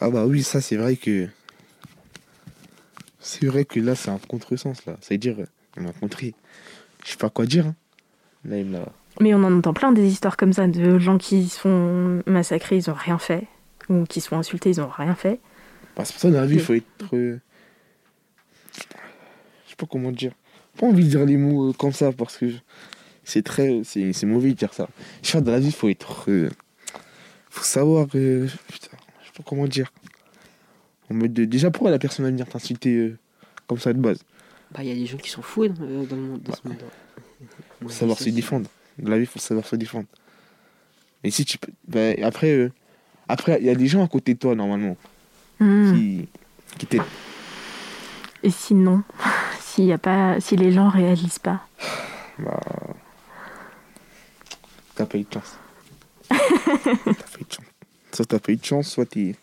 ah 0.00 0.10
bah 0.10 0.26
oui, 0.26 0.42
ça 0.42 0.60
c'est 0.60 0.76
vrai 0.76 0.96
que. 0.96 1.28
C'est 3.26 3.46
vrai 3.46 3.64
que 3.64 3.80
là 3.80 3.94
c'est 3.94 4.10
un 4.10 4.18
contresens 4.18 4.84
là. 4.86 4.96
C'est-à-dire, 5.00 5.36
on 5.78 5.80
m'a 5.82 5.92
contré. 5.92 6.34
Je 7.04 7.10
sais 7.10 7.16
pas 7.16 7.30
quoi 7.30 7.46
dire. 7.46 7.66
hein. 7.66 7.74
Là 8.44 8.58
il 8.58 8.66
me 8.66 8.72
l'a. 8.74 8.88
Mais 9.20 9.32
on 9.34 9.42
en 9.44 9.56
entend 9.58 9.72
plein 9.72 9.92
des 9.92 10.06
histoires 10.06 10.36
comme 10.36 10.52
ça 10.52 10.66
de 10.66 10.98
gens 10.98 11.16
qui 11.18 11.48
se 11.48 11.58
font 11.60 12.22
massacrer, 12.26 12.76
ils 12.76 12.90
ont 12.90 12.94
rien 12.94 13.16
fait, 13.18 13.46
ou 13.88 14.04
qui 14.04 14.20
se 14.20 14.28
font 14.28 14.38
insulter, 14.38 14.70
ils 14.70 14.80
ont 14.80 14.88
rien 14.88 15.14
fait. 15.14 15.40
Parce 15.94 16.10
que 16.12 16.18
ça 16.20 16.30
dans 16.30 16.40
la 16.40 16.46
vie, 16.46 16.56
il 16.56 16.60
faut 16.60 16.74
être. 16.74 17.14
euh, 17.16 17.40
Je 18.74 18.80
sais 19.70 19.76
pas 19.76 19.86
comment 19.90 20.10
dire. 20.12 20.32
Pas 20.76 20.86
envie 20.86 21.04
de 21.04 21.10
dire 21.10 21.24
les 21.24 21.36
mots 21.36 21.70
euh, 21.70 21.72
comme 21.72 21.92
ça 21.92 22.12
parce 22.12 22.36
que 22.36 22.46
c'est 23.22 23.42
très. 23.42 23.82
C'est 23.84 24.12
c'est 24.12 24.26
mauvais 24.26 24.50
de 24.50 24.54
dire 24.54 24.74
ça. 24.74 24.88
Je 25.22 25.28
sais 25.30 25.38
pas, 25.38 25.40
dans 25.42 25.52
la 25.52 25.60
vie, 25.60 25.66
il 25.68 25.72
faut 25.72 25.88
être. 25.88 26.24
euh, 26.30 26.50
Faut 27.50 27.62
savoir. 27.64 28.06
Putain, 28.08 28.42
je 28.42 29.26
sais 29.26 29.32
pas 29.36 29.42
comment 29.46 29.66
dire. 29.68 29.92
En 31.10 31.14
mode 31.14 31.32
de- 31.32 31.44
Déjà, 31.44 31.70
pourquoi 31.70 31.90
la 31.90 31.98
personne 31.98 32.24
va 32.24 32.30
venir 32.30 32.46
t'insulter 32.48 32.94
euh, 32.96 33.18
comme 33.66 33.78
ça 33.78 33.92
de 33.92 33.98
base? 34.00 34.18
Bah, 34.72 34.80
il 34.82 34.88
y 34.88 34.92
a 34.92 34.94
des 34.94 35.06
gens 35.06 35.18
qui 35.18 35.30
s'en 35.30 35.42
foutent 35.42 35.78
euh, 35.80 36.04
dans 36.06 36.16
le 36.16 36.22
monde. 36.22 36.42
Dans 36.42 36.54
ce 36.54 36.66
monde. 36.66 36.78
Faut 37.82 37.88
savoir 37.90 38.18
se 38.18 38.30
défendre. 38.30 38.68
Dans 38.98 39.10
la 39.10 39.16
vie, 39.18 39.24
il 39.24 39.26
faut 39.26 39.38
savoir 39.38 39.66
se 39.66 39.76
défendre. 39.76 40.06
Et 41.22 41.30
si 41.30 41.44
tu 41.44 41.58
peux. 41.58 41.72
ben, 41.88 42.16
après, 42.24 42.50
euh, 42.52 42.72
après, 43.28 43.58
il 43.60 43.66
y 43.66 43.70
a 43.70 43.74
des 43.74 43.86
gens 43.86 44.04
à 44.04 44.08
côté 44.08 44.34
de 44.34 44.38
toi, 44.38 44.54
normalement, 44.54 44.96
Hmm. 45.60 45.94
qui, 45.94 46.28
qui 46.78 46.86
t'aident. 46.86 47.02
Et 48.42 48.50
sinon, 48.50 49.02
s'il 49.60 49.84
y 49.84 49.92
a 49.92 49.98
pas, 49.98 50.40
si 50.40 50.56
les 50.56 50.72
gens 50.72 50.88
réalisent 50.88 51.38
pas, 51.38 51.66
Bah. 52.38 52.60
T'as 54.94 55.06
pas 55.06 55.18
eu 55.18 55.22
de 55.24 55.32
chance. 55.32 55.56
t'as 56.28 56.36
pas 56.38 57.40
eu 57.40 57.44
de 57.44 57.52
chance. 57.52 57.66
Soit 58.12 58.26
t'as 58.26 58.38
pas 58.38 58.52
eu 58.52 58.56
de 58.56 58.64
chance, 58.64 58.88
soit 58.90 59.06
t'es. 59.06 59.34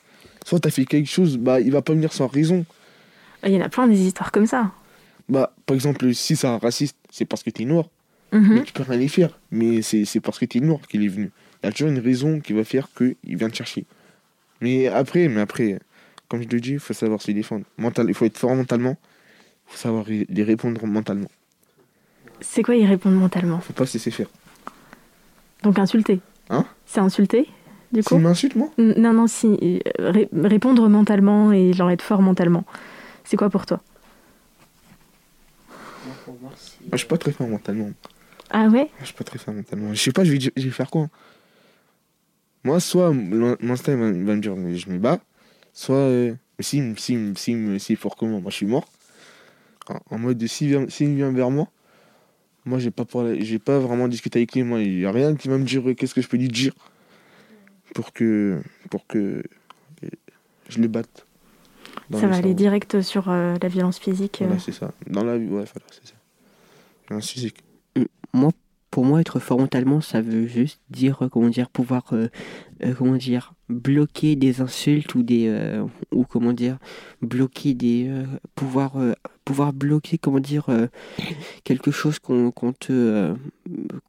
Soit 0.52 0.60
t'as 0.60 0.70
fait 0.70 0.84
quelque 0.84 1.10
chose, 1.10 1.38
bah 1.38 1.62
il 1.62 1.72
va 1.72 1.82
pas 1.82 1.94
venir 1.94 2.12
sans 2.12 2.28
raison. 2.28 2.66
il 3.46 3.54
y 3.54 3.58
en 3.58 3.62
a 3.62 3.70
plein 3.70 3.88
des 3.88 4.02
histoires 4.02 4.34
comme 4.34 4.46
ça. 4.46 4.74
Bah, 5.30 5.54
par 5.66 5.76
exemple, 5.76 6.14
si 6.14 6.36
c'est 6.36 6.46
un 6.46 6.58
raciste, 6.58 6.98
c'est 7.10 7.24
parce 7.24 7.42
que 7.42 7.50
t'es 7.50 7.64
noir. 7.64 7.86
Mhm. 8.34 8.56
Mais 8.56 8.64
tu 8.64 8.74
peux 8.74 8.84
rien 8.84 9.00
y 9.00 9.08
faire. 9.08 9.40
Mais 9.52 9.82
c'est 9.82 10.04
c'est 10.04 10.20
parce 10.20 10.40
que 10.40 10.44
t'es 10.44 10.60
noir 10.60 10.82
qu'il 10.90 11.06
est 11.06 11.08
venu. 11.08 11.32
Il 11.64 11.68
y 11.68 11.70
a 11.70 11.72
toujours 11.72 11.88
une 11.88 12.00
raison 12.00 12.42
qui 12.42 12.52
va 12.52 12.66
faire 12.66 12.90
qu'il 12.98 13.16
vient 13.24 13.50
te 13.50 13.56
chercher. 13.56 13.86
Mais 14.60 14.88
après, 14.88 15.30
mais 15.30 15.40
après, 15.40 15.80
comme 16.28 16.42
je 16.42 16.50
te 16.50 16.58
dis, 16.58 16.72
il 16.72 16.80
faut 16.80 16.94
savoir 16.94 17.22
se 17.22 17.32
défendre. 17.32 17.64
Mental, 17.78 18.08
il 18.10 18.14
faut 18.14 18.26
être 18.26 18.38
fort 18.38 18.54
mentalement. 18.54 18.98
Il 19.70 19.72
faut 19.72 19.78
savoir 19.78 20.04
les 20.10 20.44
répondre 20.44 20.86
mentalement. 20.86 21.32
C'est 22.42 22.62
quoi 22.62 22.76
y 22.76 22.86
répondre 22.86 23.16
mentalement? 23.16 23.62
Faut 23.62 23.72
pas 23.72 23.86
se 23.86 23.94
laisser 23.94 24.12
faire. 24.12 24.28
Donc 25.64 25.80
insulter. 25.80 26.20
Hein? 26.50 26.66
C'est 26.86 27.00
insulter, 27.00 27.48
du 27.92 28.02
C'est 28.02 28.10
coup 28.10 28.16
une 28.20 28.26
insulte, 28.26 28.56
moi 28.56 28.70
Non, 28.78 29.14
non, 29.14 29.28
si. 29.28 29.58
euh, 29.62 29.80
ré- 30.00 30.30
répondre 30.34 30.88
mentalement 30.90 31.52
et 31.52 31.74
genre 31.74 31.92
être 31.92 32.02
fort 32.02 32.22
mentalement. 32.22 32.64
C'est 33.24 33.38
quoi 33.38 33.50
pour 33.50 33.66
toi 33.66 33.82
Moi, 36.42 36.52
je 36.94 36.98
suis 36.98 37.08
pas 37.08 37.18
très 37.18 37.32
fort 37.32 37.48
mentalement. 37.48 37.92
Ah 38.50 38.68
ouais 38.68 38.90
Je 39.00 39.06
suis 39.06 39.14
pas 39.14 39.24
très 39.24 39.38
fort 39.40 39.54
mentalement. 39.54 39.94
Je 39.94 40.02
sais 40.02 40.12
pas, 40.12 40.24
je 40.24 40.32
vais, 40.34 40.40
je 40.40 40.64
vais 40.64 40.70
faire 40.72 40.90
quoi 40.90 41.08
Moi, 42.64 42.80
soit 42.80 43.14
l'in- 43.14 43.58
l'instinct 43.62 43.94
il 43.94 44.00
va, 44.00 44.08
il 44.10 44.24
va 44.24 44.36
me 44.36 44.42
dire 44.42 44.56
je 44.78 44.90
me 44.90 44.98
bats, 45.00 45.20
soit 45.74 45.96
euh, 45.96 46.34
si, 46.60 46.82
si, 46.98 47.34
si, 47.36 47.52
est 47.94 47.96
fort 47.96 48.16
que 48.16 48.26
moi, 48.26 48.40
moi 48.40 48.52
je 48.52 48.56
suis 48.58 48.66
mort. 48.66 48.88
En, 49.90 50.16
en 50.16 50.20
mode 50.20 50.38
de 50.38 50.48
vient, 50.68 50.86
s'il 50.90 51.16
vient 51.16 51.32
vers 51.32 51.50
moi, 51.50 51.68
moi 52.66 52.80
j'ai 52.80 52.92
pas 52.92 53.06
parlé, 53.06 53.44
pas 53.60 53.80
vraiment 53.80 54.08
discuté 54.08 54.40
avec 54.40 54.54
lui. 54.54 54.64
Moi, 54.64 54.82
il 54.82 55.00
y 55.00 55.06
a 55.06 55.12
rien 55.12 55.36
qui 55.36 55.48
va 55.48 55.58
me 55.58 55.64
dire 55.64 55.88
euh, 55.90 55.94
qu'est-ce 55.94 56.14
que 56.14 56.22
je 56.22 56.28
peux 56.28 56.38
lui 56.38 56.48
dire 56.50 56.74
pour 57.94 58.14
que, 58.14 58.62
pour 58.90 59.06
que 59.08 59.18
euh, 60.04 60.08
je 60.70 60.80
le 60.82 60.88
batte. 60.88 61.26
Ça 62.14 62.28
va 62.28 62.36
aller 62.36 62.54
direct 62.54 63.02
sur 63.02 63.30
euh, 63.30 63.56
la 63.62 63.68
violence 63.70 64.00
physique. 64.00 64.42
euh. 64.42 64.46
Voilà, 64.46 64.62
c'est 64.62 64.72
ça. 64.72 64.92
Dans 65.08 65.24
la 65.24 65.38
vie, 65.38 65.46
ouais, 65.46 65.50
voilà, 65.50 65.66
c'est 65.92 66.08
ça. 66.08 66.16
Violence 67.10 67.30
physique. 67.30 67.58
Moi, 68.34 68.52
pour 68.92 69.06
moi, 69.06 69.22
être 69.22 69.40
fort 69.40 69.60
mentalement, 69.60 70.02
ça 70.02 70.22
veut 70.22 70.48
juste 70.48 70.80
dire, 70.90 71.22
euh, 71.22 71.30
comment 71.30 71.48
dire, 71.50 71.70
pouvoir, 71.70 72.04
euh, 72.14 72.28
euh, 72.84 72.94
comment 72.94 73.16
dire, 73.16 73.54
bloquer 73.70 74.36
des 74.36 74.60
insultes 74.62 75.16
ou 75.16 75.24
des, 75.24 75.48
euh, 75.48 75.86
ou 76.12 76.24
comment 76.26 76.52
dire, 76.54 76.78
bloquer 77.22 77.74
des, 77.74 78.08
euh, 78.10 78.26
pouvoir, 78.56 78.98
euh, 78.98 79.14
pouvoir 79.46 79.72
bloquer, 79.74 80.18
comment 80.18 80.40
dire, 80.42 80.66
euh, 80.70 80.88
quelque 81.64 81.92
chose 81.92 82.20
qu'on 82.20 82.52
qu'on 82.52 82.74
te, 82.74 82.92
euh, 82.92 83.34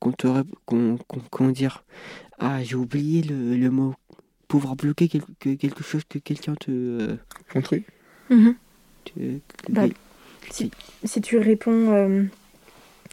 qu'on 0.01 0.13
te, 0.13 0.27
qu'on, 0.67 0.97
qu'on- 1.07 1.21
comment 1.31 1.51
dire, 1.51 1.85
ah, 2.43 2.63
j'ai 2.63 2.75
oublié 2.77 3.23
le, 3.23 3.57
le 3.57 3.71
mot, 3.71 3.95
pouvoir 4.49 4.77
bloquer 4.77 5.09
quelque, 5.09 5.55
quelque 5.55 5.83
chose 5.83 6.03
que 6.09 6.19
quelqu'un 6.19 6.55
te, 6.55 6.71
euh, 6.71 7.17
Contrer 7.53 7.85
Mhm. 8.31 8.55
te- 9.05 9.41
Bah, 9.71 9.87
Si 11.05 11.21
tu 11.21 11.39
réponds 11.39 11.91
euh, 11.93 12.25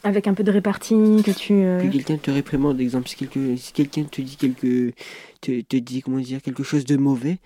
avec 0.04 0.28
un 0.28 0.34
peu 0.34 0.44
de 0.44 0.52
répartie, 0.52 1.22
que 1.26 1.32
tu. 1.32 1.54
euh, 1.54 1.82
que 1.84 1.92
quelqu'un 1.92 2.18
te 2.18 2.32
réprimande, 2.32 2.80
exemple, 2.80 3.08
si, 3.10 3.16
quelqu'un 3.74 4.04
te 4.06 4.22
dit 4.22 4.38
quelque, 4.38 4.94
te, 5.42 5.62
te 5.62 5.76
dit 5.78 6.02
comment 6.02 6.20
dire 6.20 6.42
quelque 6.42 6.64
chose 6.64 6.86
de 6.86 6.96
mauvais, 6.98 7.38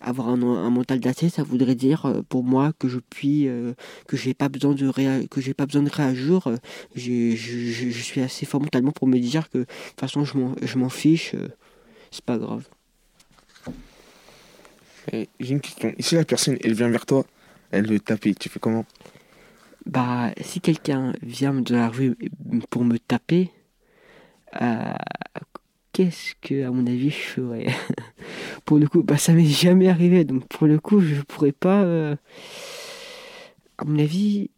avoir 0.00 0.28
un, 0.28 0.42
un 0.42 0.70
mental 0.70 0.98
d'acier, 1.00 1.28
ça 1.28 1.42
voudrait 1.42 1.74
dire 1.76 2.06
euh, 2.06 2.22
pour 2.28 2.42
moi 2.42 2.72
que 2.78 2.88
je 2.88 2.98
puis, 3.10 3.46
euh, 3.48 3.74
que 4.08 4.16
j'ai 4.16 4.34
pas 4.34 4.48
besoin 4.48 4.74
de 4.74 4.88
réa- 4.88 5.28
que 5.28 5.40
j'ai 5.40 5.54
pas 5.54 5.66
besoin 5.66 5.82
de 5.82 5.90
réagir. 5.90 6.48
euh, 6.48 6.56
je, 6.96 7.34
je- 7.36 7.90
je 7.90 8.02
suis 8.02 8.20
assez 8.20 8.44
fort 8.46 8.60
mentalement 8.60 8.92
pour 8.92 9.06
me 9.06 9.18
dire 9.18 9.48
que 9.50 9.58
de 9.58 9.64
toute 9.64 10.00
façon 10.00 10.24
je 10.24 10.36
m'en, 10.36 10.54
je 10.62 10.78
m'en 10.78 10.88
fiche, 10.88 11.34
euh, 11.34 11.48
c'est 12.10 12.24
pas 12.24 12.38
grave. 12.38 12.64
J'ai 15.12 15.28
une 15.52 15.60
question. 15.60 15.92
Et 15.96 16.02
si 16.02 16.14
la 16.14 16.24
personne, 16.24 16.56
elle 16.62 16.74
vient 16.74 16.88
vers 16.88 17.06
toi, 17.06 17.24
elle 17.72 17.86
veut 17.86 17.98
te 17.98 18.04
taper, 18.04 18.34
tu 18.34 18.48
fais 18.48 18.60
comment? 18.60 18.84
Bah, 19.86 20.30
si 20.40 20.60
quelqu'un 20.60 21.12
vient 21.22 21.54
de 21.54 21.74
la 21.74 21.88
rue 21.88 22.16
pour 22.70 22.84
me 22.84 22.98
taper, 22.98 23.50
euh, 24.60 24.92
qu'est-ce 25.92 26.34
que, 26.42 26.64
à 26.66 26.70
mon 26.70 26.86
avis, 26.86 27.10
je 27.10 27.16
ferais 27.16 27.66
Pour 28.66 28.78
le 28.78 28.88
coup, 28.88 29.02
bah, 29.02 29.18
ça 29.18 29.32
m'est 29.32 29.44
jamais 29.46 29.88
arrivé, 29.88 30.24
donc 30.24 30.46
pour 30.48 30.66
le 30.66 30.78
coup, 30.80 31.00
je 31.00 31.22
pourrais 31.22 31.52
pas. 31.52 31.82
euh, 31.84 32.16
à 33.78 33.84
mon 33.84 33.98
avis, 33.98 34.50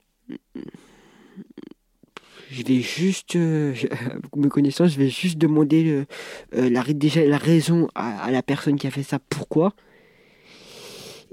je 2.50 2.62
vais 2.62 2.80
juste, 2.80 3.36
euh, 3.36 3.72
je- 3.74 3.86
me 4.36 4.48
connaissant, 4.48 4.86
je 4.86 4.98
vais 4.98 5.08
juste 5.08 5.38
demander 5.38 6.04
euh, 6.54 6.70
la, 6.70 6.82
déjà 6.84 7.24
la 7.24 7.38
raison 7.38 7.88
à 7.94 8.30
la 8.30 8.42
personne 8.42 8.76
qui 8.76 8.86
a 8.86 8.90
fait 8.90 9.02
ça, 9.02 9.18
pourquoi? 9.18 9.74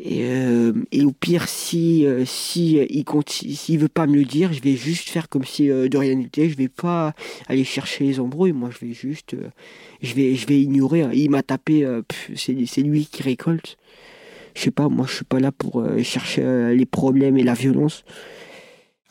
Et, 0.02 0.24
euh, 0.24 0.72
et 0.94 1.04
au 1.04 1.12
pire, 1.12 1.50
si, 1.50 2.06
euh, 2.06 2.24
si 2.26 2.80
euh, 2.80 2.86
il 2.90 3.04
conti- 3.04 3.54
s'il 3.54 3.80
veut 3.80 3.90
pas 3.90 4.08
me 4.08 4.16
le 4.16 4.24
dire, 4.24 4.54
je 4.54 4.62
vais 4.62 4.78
juste 4.78 5.10
faire 5.10 5.28
comme 5.28 5.44
si 5.44 5.68
de 5.68 5.98
rien 5.98 6.16
n'était. 6.16 6.50
Je 6.50 6.56
vais 6.56 6.70
pas 6.70 7.14
aller 7.48 7.66
chercher 7.66 8.06
les 8.06 8.20
embrouilles. 8.22 8.54
Moi, 8.54 8.70
je 8.72 8.86
vais 8.86 8.94
juste, 8.94 9.36
je 10.02 10.14
vais, 10.14 10.36
je 10.36 10.48
vais 10.48 10.62
ignorer. 10.62 11.02
hein. 11.02 11.12
Il 11.14 11.30
m'a 11.30 11.44
tapé. 11.44 11.86
c'est, 12.36 12.82
lui 12.82 13.08
qui 13.08 13.24
récolte. 13.24 13.78
Je 14.56 14.62
sais 14.62 14.72
pas. 14.72 14.88
Moi, 14.88 15.06
je 15.06 15.16
suis 15.16 15.26
pas 15.26 15.42
là 15.42 15.52
pour 15.52 15.86
chercher 16.02 16.74
les 16.74 16.86
problèmes 16.86 17.38
et 17.38 17.44
la 17.44 17.54
violence. 17.54 18.06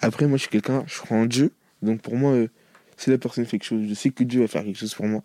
Après, 0.00 0.26
moi, 0.26 0.38
je 0.38 0.42
suis 0.42 0.50
quelqu'un, 0.50 0.84
je 0.86 0.98
crois 1.00 1.18
en 1.18 1.26
Dieu. 1.26 1.52
Donc, 1.82 2.00
pour 2.00 2.16
moi, 2.16 2.34
si 2.96 3.10
la 3.10 3.18
personne 3.18 3.44
fait 3.44 3.58
quelque 3.58 3.68
chose, 3.68 3.86
je 3.86 3.94
sais 3.94 4.08
que 4.08 4.24
Dieu 4.24 4.40
va 4.40 4.48
faire 4.48 4.64
quelque 4.64 4.78
chose 4.78 4.94
pour 4.94 5.06
moi. 5.06 5.22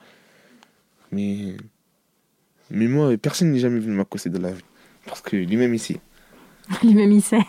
Mais, 1.13 1.55
mais 2.69 2.87
moi, 2.87 3.15
personne 3.17 3.51
n'est 3.51 3.59
jamais 3.59 3.79
venu 3.79 3.95
m'accoster 3.95 4.29
de 4.29 4.39
la 4.39 4.51
vie. 4.51 4.61
Parce 5.05 5.21
que 5.21 5.35
lui-même 5.35 5.73
ici, 5.73 5.99
Lui-même, 6.83 7.11
il 7.11 7.21
sait. 7.21 7.39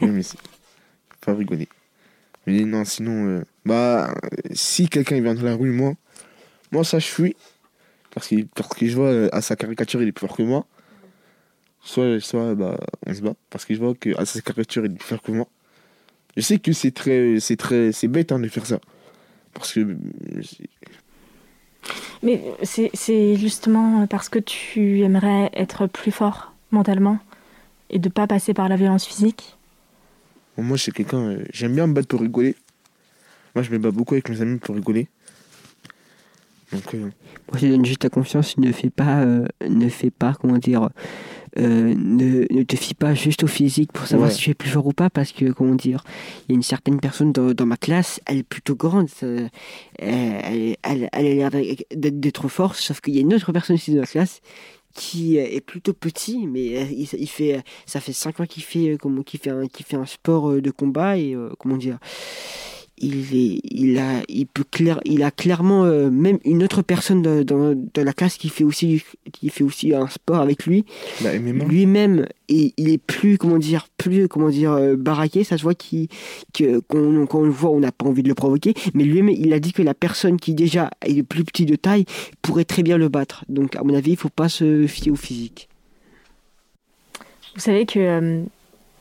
lui-même 0.00 0.18
ici, 0.18 0.36
faut 1.10 1.32
pas 1.32 1.34
rigoler. 1.34 1.68
Mais 2.46 2.64
non, 2.64 2.84
sinon, 2.84 3.26
euh, 3.26 3.44
bah, 3.64 4.14
si 4.52 4.88
quelqu'un 4.88 5.16
il 5.16 5.22
vient 5.22 5.34
de 5.34 5.44
la 5.44 5.54
rue, 5.54 5.70
moi, 5.70 5.94
moi, 6.72 6.84
ça, 6.84 6.98
je 6.98 7.06
fuis. 7.06 7.36
Parce 8.12 8.28
que, 8.28 8.42
parce 8.54 8.74
que 8.74 8.86
je 8.86 8.96
vois 8.96 9.08
euh, 9.08 9.28
à 9.32 9.40
sa 9.40 9.56
caricature, 9.56 10.02
il 10.02 10.08
est 10.08 10.12
plus 10.12 10.26
fort 10.26 10.36
que 10.36 10.42
moi. 10.42 10.66
Soit, 11.82 12.20
soit 12.20 12.54
bah, 12.54 12.78
on 13.06 13.14
se 13.14 13.20
bat. 13.20 13.34
Parce 13.50 13.64
que 13.64 13.74
je 13.74 13.80
vois 13.80 13.94
qu'à 13.94 14.24
sa 14.24 14.40
caricature, 14.40 14.84
il 14.86 14.92
est 14.92 14.96
plus 14.96 15.08
fort 15.08 15.22
que 15.22 15.32
moi. 15.32 15.46
Je 16.36 16.42
sais 16.42 16.58
que 16.58 16.72
c'est 16.72 16.92
très, 16.92 17.40
c'est 17.40 17.56
très, 17.56 17.92
c'est 17.92 18.08
bête 18.08 18.32
hein, 18.32 18.38
de 18.38 18.48
faire 18.48 18.66
ça. 18.66 18.80
Parce 19.52 19.72
que 19.72 19.80
euh, 19.80 19.96
Mais 22.22 22.42
c'est 22.62 23.36
justement 23.36 24.06
parce 24.06 24.28
que 24.28 24.38
tu 24.38 25.00
aimerais 25.00 25.50
être 25.54 25.86
plus 25.86 26.12
fort 26.12 26.49
mentalement 26.70 27.18
et 27.90 27.98
de 27.98 28.08
pas 28.08 28.26
passer 28.26 28.54
par 28.54 28.68
la 28.68 28.76
violence 28.76 29.04
physique 29.06 29.56
moi, 30.58 30.76
je 30.76 30.82
suis 30.82 30.92
quelqu'un. 30.92 31.20
euh, 31.20 31.44
J'aime 31.54 31.74
bien 31.74 31.86
me 31.86 31.94
battre 31.94 32.08
pour 32.08 32.20
rigoler. 32.20 32.54
Moi, 33.54 33.62
je 33.62 33.70
me 33.70 33.78
bats 33.78 33.90
beaucoup 33.92 34.12
avec 34.12 34.28
mes 34.28 34.42
amis 34.42 34.58
pour 34.58 34.74
rigoler. 34.74 35.08
Donc, 36.72 36.94
euh, 36.94 36.98
Moi, 36.98 37.56
je 37.56 37.66
donne 37.68 37.84
juste 37.86 38.00
ta 38.00 38.10
confiance, 38.10 38.58
ne 38.58 38.70
fais 38.70 38.90
pas, 38.90 39.20
euh, 39.22 39.46
ne 39.66 39.88
fais 39.88 40.10
pas, 40.10 40.34
comment 40.38 40.58
dire, 40.58 40.90
euh, 41.58 41.94
ne, 41.96 42.44
ne 42.52 42.62
te 42.62 42.76
fie 42.76 42.92
pas 42.94 43.14
juste 43.14 43.42
au 43.42 43.46
physique 43.46 43.90
pour 43.92 44.06
savoir 44.06 44.28
Ouais. 44.28 44.34
si 44.34 44.40
tu 44.42 44.50
es 44.50 44.54
plus 44.54 44.68
fort 44.68 44.86
ou 44.86 44.92
pas, 44.92 45.08
parce 45.08 45.32
que, 45.32 45.50
comment 45.50 45.74
dire, 45.74 46.04
il 46.48 46.52
y 46.52 46.54
a 46.54 46.56
une 46.56 46.62
certaine 46.62 47.00
personne 47.00 47.32
dans, 47.32 47.54
dans 47.54 47.66
ma 47.66 47.76
classe, 47.78 48.20
elle 48.26 48.38
est 48.38 48.42
plutôt 48.42 48.76
grande, 48.76 49.08
ça- 49.08 49.26
elle, 49.98 50.76
elle, 50.82 51.08
elle 51.10 51.10
a 51.12 51.22
l'air 51.22 51.50
d'être 51.96 52.48
forte, 52.48 52.76
sauf 52.76 53.00
qu'il 53.00 53.14
y 53.14 53.18
a 53.18 53.22
une 53.22 53.32
autre 53.34 53.50
personne 53.52 53.76
ici 53.76 53.94
dans 53.94 54.02
la 54.02 54.06
classe 54.06 54.42
qui 54.94 55.38
euh, 55.38 55.46
est 55.48 55.60
plutôt 55.60 55.92
petit, 55.92 56.46
mais 56.46 56.78
euh, 56.78 56.86
il, 56.90 57.28
fait, 57.28 57.62
ça 57.86 58.00
fait 58.00 58.12
5 58.12 58.40
ans 58.40 58.46
qu'il 58.46 58.62
fait, 58.62 58.90
euh, 58.90 58.96
comment, 58.96 59.22
qu'il 59.22 59.40
fait, 59.40 59.50
un, 59.50 59.66
qu'il 59.66 59.86
fait 59.86 59.96
un 59.96 60.06
sport 60.06 60.50
euh, 60.50 60.60
de 60.60 60.70
combat 60.70 61.16
et, 61.16 61.34
euh, 61.34 61.50
comment 61.58 61.76
dire, 61.76 61.98
il, 63.00 63.34
est, 63.34 63.60
il, 63.64 63.98
a, 63.98 64.22
il, 64.28 64.46
peut 64.46 64.64
clair, 64.70 65.00
il 65.04 65.22
a 65.22 65.30
clairement 65.30 65.84
euh, 65.84 66.10
même 66.10 66.38
une 66.44 66.62
autre 66.62 66.82
personne 66.82 67.22
dans 67.22 67.74
la 67.96 68.12
classe 68.12 68.36
qui 68.36 68.48
fait, 68.48 68.64
aussi, 68.64 69.02
qui 69.32 69.48
fait 69.48 69.64
aussi 69.64 69.94
un 69.94 70.06
sport 70.06 70.40
avec 70.40 70.66
lui. 70.66 70.84
MMA. 71.22 71.64
Lui-même, 71.64 72.26
il, 72.48 72.72
il 72.76 72.90
est 72.90 72.98
plus, 72.98 73.38
comment 73.38 73.58
dire, 73.58 73.88
plus, 73.96 74.28
comment 74.28 74.50
dire, 74.50 74.72
euh, 74.72 74.96
baraqué. 74.96 75.44
Ça 75.44 75.56
se 75.56 75.62
voit 75.62 75.74
qu'on, 75.74 77.26
quand 77.26 77.38
on 77.38 77.44
le 77.44 77.50
voit, 77.50 77.70
on 77.70 77.80
n'a 77.80 77.92
pas 77.92 78.06
envie 78.06 78.22
de 78.22 78.28
le 78.28 78.34
provoquer. 78.34 78.74
Mais 78.94 79.04
lui-même, 79.04 79.34
il 79.36 79.52
a 79.52 79.60
dit 79.60 79.72
que 79.72 79.82
la 79.82 79.94
personne 79.94 80.38
qui 80.38 80.54
déjà 80.54 80.90
est 81.04 81.22
plus 81.22 81.44
petit 81.44 81.66
de 81.66 81.76
taille 81.76 82.04
pourrait 82.42 82.64
très 82.64 82.82
bien 82.82 82.98
le 82.98 83.08
battre. 83.08 83.44
Donc, 83.48 83.76
à 83.76 83.82
mon 83.82 83.94
avis, 83.94 84.12
il 84.12 84.16
faut 84.16 84.28
pas 84.28 84.48
se 84.48 84.86
fier 84.86 85.10
au 85.10 85.16
physique. 85.16 85.68
Vous 87.54 87.60
savez 87.60 87.84
que 87.84 87.98
euh, 87.98 88.42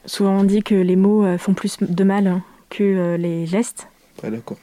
souvent 0.06 0.40
on 0.40 0.44
dit 0.44 0.64
que 0.64 0.74
les 0.74 0.96
mots 0.96 1.38
font 1.38 1.54
plus 1.54 1.78
de 1.82 2.04
mal 2.04 2.26
hein, 2.26 2.44
que 2.70 2.84
euh, 2.84 3.18
les 3.18 3.46
gestes. 3.46 3.88
Pas 4.22 4.30
d'accord. 4.30 4.58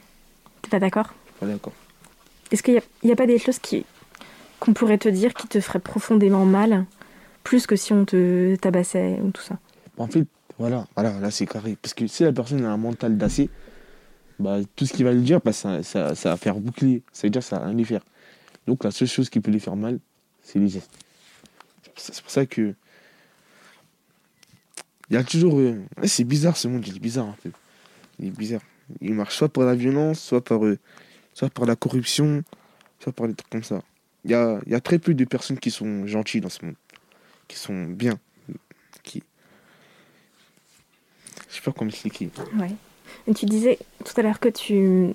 T'es 0.61 0.69
pas 0.69 0.79
d'accord? 0.79 1.13
Pas 1.39 1.45
d'accord. 1.45 1.73
Est-ce 2.51 2.63
qu'il 2.63 2.81
n'y 3.03 3.11
a, 3.11 3.15
pas 3.15 3.27
des 3.27 3.39
choses 3.39 3.59
qui 3.59 3.85
qu'on 4.59 4.73
pourrait 4.73 4.97
te 4.97 5.09
dire 5.09 5.33
qui 5.33 5.47
te 5.47 5.59
feraient 5.59 5.79
profondément 5.79 6.45
mal, 6.45 6.85
plus 7.43 7.67
que 7.67 7.75
si 7.75 7.93
on 7.93 8.05
te 8.05 8.55
tabassait 8.55 9.19
ou 9.21 9.31
tout 9.31 9.41
ça? 9.41 9.59
En 9.97 10.07
fait, 10.07 10.25
voilà, 10.57 10.87
voilà, 10.95 11.19
là 11.19 11.31
c'est 11.31 11.45
carré. 11.45 11.77
Parce 11.81 11.93
que 11.93 12.07
si 12.07 12.23
la 12.23 12.31
personne 12.33 12.63
a 12.65 12.71
un 12.71 12.77
mental 12.77 13.17
d'acier, 13.17 13.49
bah, 14.39 14.57
tout 14.75 14.85
ce 14.85 14.93
qu'il 14.93 15.05
va 15.05 15.13
lui 15.13 15.21
dire, 15.21 15.41
bah, 15.43 15.53
ça, 15.53 15.83
ça, 15.83 16.15
ça 16.15 16.29
va 16.29 16.37
faire 16.37 16.55
boucler. 16.55 17.03
Ça 17.11 17.27
veut 17.27 17.31
dire 17.31 17.41
que 17.41 17.47
ça 17.47 17.59
va 17.59 17.65
rien 17.65 17.75
lui 17.75 17.85
faire. 17.85 18.01
Donc 18.65 18.83
la 18.83 18.91
seule 18.91 19.07
chose 19.07 19.29
qui 19.29 19.39
peut 19.39 19.51
lui 19.51 19.59
faire 19.59 19.75
mal, 19.75 19.99
c'est 20.43 20.59
les 20.59 20.67
gestes. 20.67 20.91
C'est 21.95 22.21
pour 22.21 22.31
ça- 22.31 22.45
que. 22.45 22.73
Il 25.09 25.13
y 25.13 25.17
a 25.17 25.23
toujours. 25.23 25.59
euh, 25.59 25.81
c'est 26.03 26.25
bizarre 26.25 26.57
ce 26.57 26.67
monde, 26.67 26.85
il 26.85 26.95
est 26.95 26.99
bizarre 26.99 27.27
un 27.27 27.35
peu. 27.41 27.51
Il 28.19 28.27
est 28.27 28.31
bizarre. 28.31 28.61
Il 29.01 29.13
marche 29.13 29.35
soit 29.35 29.49
par 29.49 29.65
la 29.65 29.75
violence, 29.75 30.19
soit 30.19 30.43
par, 30.43 30.63
euh, 30.65 30.77
soit 31.33 31.49
par 31.49 31.65
la 31.65 31.75
corruption, 31.75 32.43
soit 32.99 33.11
par 33.13 33.27
des 33.27 33.33
trucs 33.35 33.49
comme 33.49 33.63
ça. 33.63 33.81
Il 34.25 34.31
y 34.31 34.33
a, 34.33 34.59
y 34.65 34.73
a 34.75 34.79
très 34.81 34.99
peu 34.99 35.13
de 35.13 35.25
personnes 35.25 35.59
qui 35.59 35.71
sont 35.71 36.05
gentilles 36.07 36.41
dans 36.41 36.49
ce 36.49 36.65
monde, 36.65 36.75
qui 37.47 37.57
sont 37.57 37.85
bien, 37.85 38.17
qui, 39.03 39.23
je 41.49 41.55
sais 41.55 41.61
pas 41.61 41.71
comment 41.71 41.89
expliquer. 41.89 42.29
Ouais. 42.57 42.71
Et 43.27 43.33
tu 43.33 43.45
disais 43.45 43.77
tout 44.03 44.13
à 44.19 44.23
l'heure 44.23 44.39
que 44.39 44.49
tu, 44.49 45.11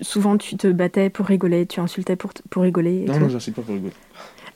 souvent 0.00 0.36
tu 0.38 0.56
te 0.56 0.66
battais 0.66 1.10
pour 1.10 1.26
rigoler, 1.26 1.66
tu 1.66 1.80
insultais 1.80 2.16
pour, 2.16 2.32
pour 2.50 2.62
rigoler. 2.62 3.02
et 3.02 3.04
Non, 3.04 3.14
tout. 3.14 3.20
non, 3.20 3.28
j'incite 3.28 3.54
pas 3.54 3.62
pour 3.62 3.74
rigoler. 3.74 3.94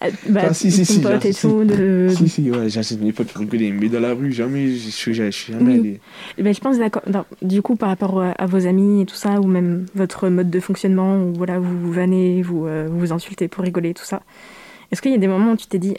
Ah, 0.04 0.08
bah, 0.28 0.40
Ah, 0.48 0.54
si, 0.54 0.70
si, 0.70 0.84
si, 0.84 1.00
pote 1.00 1.24
et 1.24 1.32
tout. 1.32 1.64
De... 1.64 2.08
Si, 2.14 2.28
si, 2.28 2.50
ouais, 2.50 2.68
j'incite 2.68 3.00
mes 3.00 3.12
potes 3.12 3.28
pour 3.28 3.40
rigoler. 3.40 3.70
Mais 3.72 3.88
dans 3.88 4.00
la 4.00 4.12
rue, 4.14 4.32
jamais, 4.32 4.68
je 4.74 4.90
suis 4.90 5.14
je 5.14 5.30
suis 5.30 5.52
jamais 5.52 5.74
allé. 5.74 6.00
Ben, 6.38 6.52
je 6.54 6.60
pense 6.60 6.78
d'accord. 6.78 7.02
Du 7.42 7.62
coup, 7.62 7.76
par 7.76 7.88
rapport 7.88 8.20
à, 8.20 8.30
à 8.32 8.46
vos 8.46 8.66
amis 8.66 9.02
et 9.02 9.06
tout 9.06 9.14
ça, 9.16 9.40
ou 9.40 9.46
même 9.46 9.86
votre 9.94 10.28
mode 10.28 10.50
de 10.50 10.60
fonctionnement, 10.60 11.16
où 11.22 11.32
voilà, 11.34 11.58
vous 11.58 11.78
vous 11.80 11.92
vannez, 11.92 12.42
vous 12.42 12.66
euh, 12.66 12.88
vous 12.90 13.12
insultez 13.12 13.48
pour 13.48 13.64
rigoler, 13.64 13.94
tout 13.94 14.04
ça. 14.04 14.22
Est-ce 14.92 15.00
qu'il 15.02 15.12
y 15.12 15.14
a 15.14 15.18
des 15.18 15.26
moments 15.28 15.52
où 15.52 15.56
tu 15.56 15.66
t'es 15.66 15.78
dit, 15.78 15.96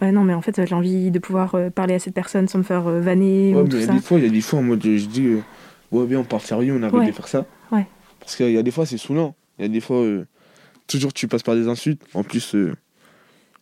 ouais, 0.00 0.10
non, 0.12 0.24
mais 0.24 0.34
en 0.34 0.40
fait, 0.42 0.64
j'ai 0.66 0.74
envie 0.74 1.10
de 1.10 1.18
pouvoir 1.18 1.54
euh, 1.54 1.70
parler 1.70 1.94
à 1.94 1.98
cette 1.98 2.14
personne 2.14 2.48
sans 2.48 2.58
me 2.58 2.62
faire 2.64 2.86
euh, 2.88 3.00
vanner 3.00 3.52
Ouais, 3.54 3.60
ou 3.60 3.64
mais 3.64 3.68
tout 3.68 3.76
il 3.76 3.80
y 3.80 3.84
a 3.84 3.86
ça? 3.88 3.92
des 3.92 4.00
fois, 4.00 4.18
il 4.18 4.24
y 4.24 4.28
a 4.28 4.30
des 4.30 4.40
fois 4.40 4.58
en 4.58 4.62
mode, 4.62 4.82
je 4.82 5.06
dis, 5.06 5.26
euh, 5.26 5.40
ouais, 5.92 6.06
bien, 6.06 6.20
on 6.20 6.24
part 6.24 6.40
sérieux, 6.40 6.74
on 6.78 6.82
arrête 6.82 6.94
Ouais. 6.94 7.06
de 7.08 7.12
faire 7.12 7.28
ça. 7.28 7.46
Ouais. 7.70 7.86
Parce 8.20 8.36
qu'il 8.36 8.50
y 8.50 8.58
a 8.58 8.62
des 8.62 8.70
fois, 8.70 8.86
c'est 8.86 8.98
saoulant. 8.98 9.34
Il 9.58 9.62
y 9.62 9.64
a 9.66 9.68
des 9.68 9.80
fois, 9.80 9.98
euh, 9.98 10.26
toujours 10.88 11.12
tu 11.12 11.28
passes 11.28 11.42
par 11.42 11.54
des 11.54 11.68
insultes. 11.68 12.02
En 12.14 12.24
plus, 12.24 12.54
euh, 12.54 12.72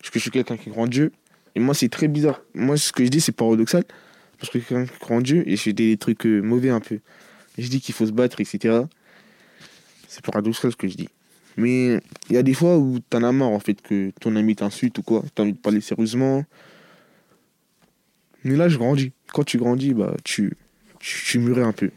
parce 0.02 0.10
que 0.10 0.18
je 0.18 0.22
suis 0.22 0.30
quelqu'un 0.32 0.56
qui 0.56 0.68
croit 0.68 0.88
Dieu. 0.88 1.12
Et 1.54 1.60
moi, 1.60 1.74
c'est 1.74 1.88
très 1.88 2.08
bizarre. 2.08 2.42
Moi, 2.54 2.76
ce 2.76 2.92
que 2.92 3.04
je 3.04 3.08
dis, 3.08 3.20
c'est 3.20 3.30
paradoxal. 3.30 3.84
Parce 4.38 4.50
que 4.50 4.58
quelqu'un 4.58 4.84
qui 4.84 4.98
croit 4.98 5.16
en 5.16 5.20
Dieu 5.20 5.48
et 5.48 5.56
je 5.56 5.70
des 5.70 5.96
trucs 5.96 6.26
euh, 6.26 6.40
mauvais 6.40 6.70
un 6.70 6.80
peu. 6.80 6.98
Je 7.56 7.68
dis 7.68 7.80
qu'il 7.80 7.94
faut 7.94 8.06
se 8.06 8.10
battre, 8.10 8.40
etc. 8.40 8.80
C'est 10.08 10.24
paradoxal 10.24 10.72
ce 10.72 10.76
que 10.76 10.88
je 10.88 10.96
dis. 10.96 11.08
Mais 11.56 12.00
il 12.28 12.34
y 12.34 12.36
a 12.36 12.42
des 12.42 12.54
fois 12.54 12.78
où 12.78 12.98
t'en 12.98 13.22
as 13.22 13.30
marre, 13.30 13.50
en 13.50 13.60
fait, 13.60 13.80
que 13.80 14.10
ton 14.20 14.34
ami 14.34 14.56
t'insulte 14.56 14.98
ou 14.98 15.02
quoi. 15.02 15.22
T'as 15.36 15.44
envie 15.44 15.52
de 15.52 15.58
parler 15.58 15.80
sérieusement. 15.80 16.44
Mais 18.42 18.56
là, 18.56 18.68
je 18.68 18.76
grandis. 18.76 19.12
Quand 19.32 19.44
tu 19.44 19.56
grandis, 19.56 19.94
bah, 19.94 20.16
tu, 20.24 20.56
tu, 20.98 21.38
tu 21.38 21.62
un 21.62 21.72
peu. 21.72 21.92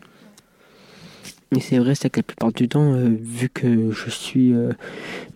Mais 1.51 1.59
c'est 1.59 1.77
vrai, 1.77 1.95
c'est 1.95 2.09
que 2.09 2.19
la 2.19 2.23
plupart 2.23 2.51
du 2.51 2.67
temps, 2.67 2.93
euh, 2.93 3.09
vu 3.21 3.49
que 3.49 3.91
je 3.91 4.09
suis 4.09 4.53
euh, 4.53 4.71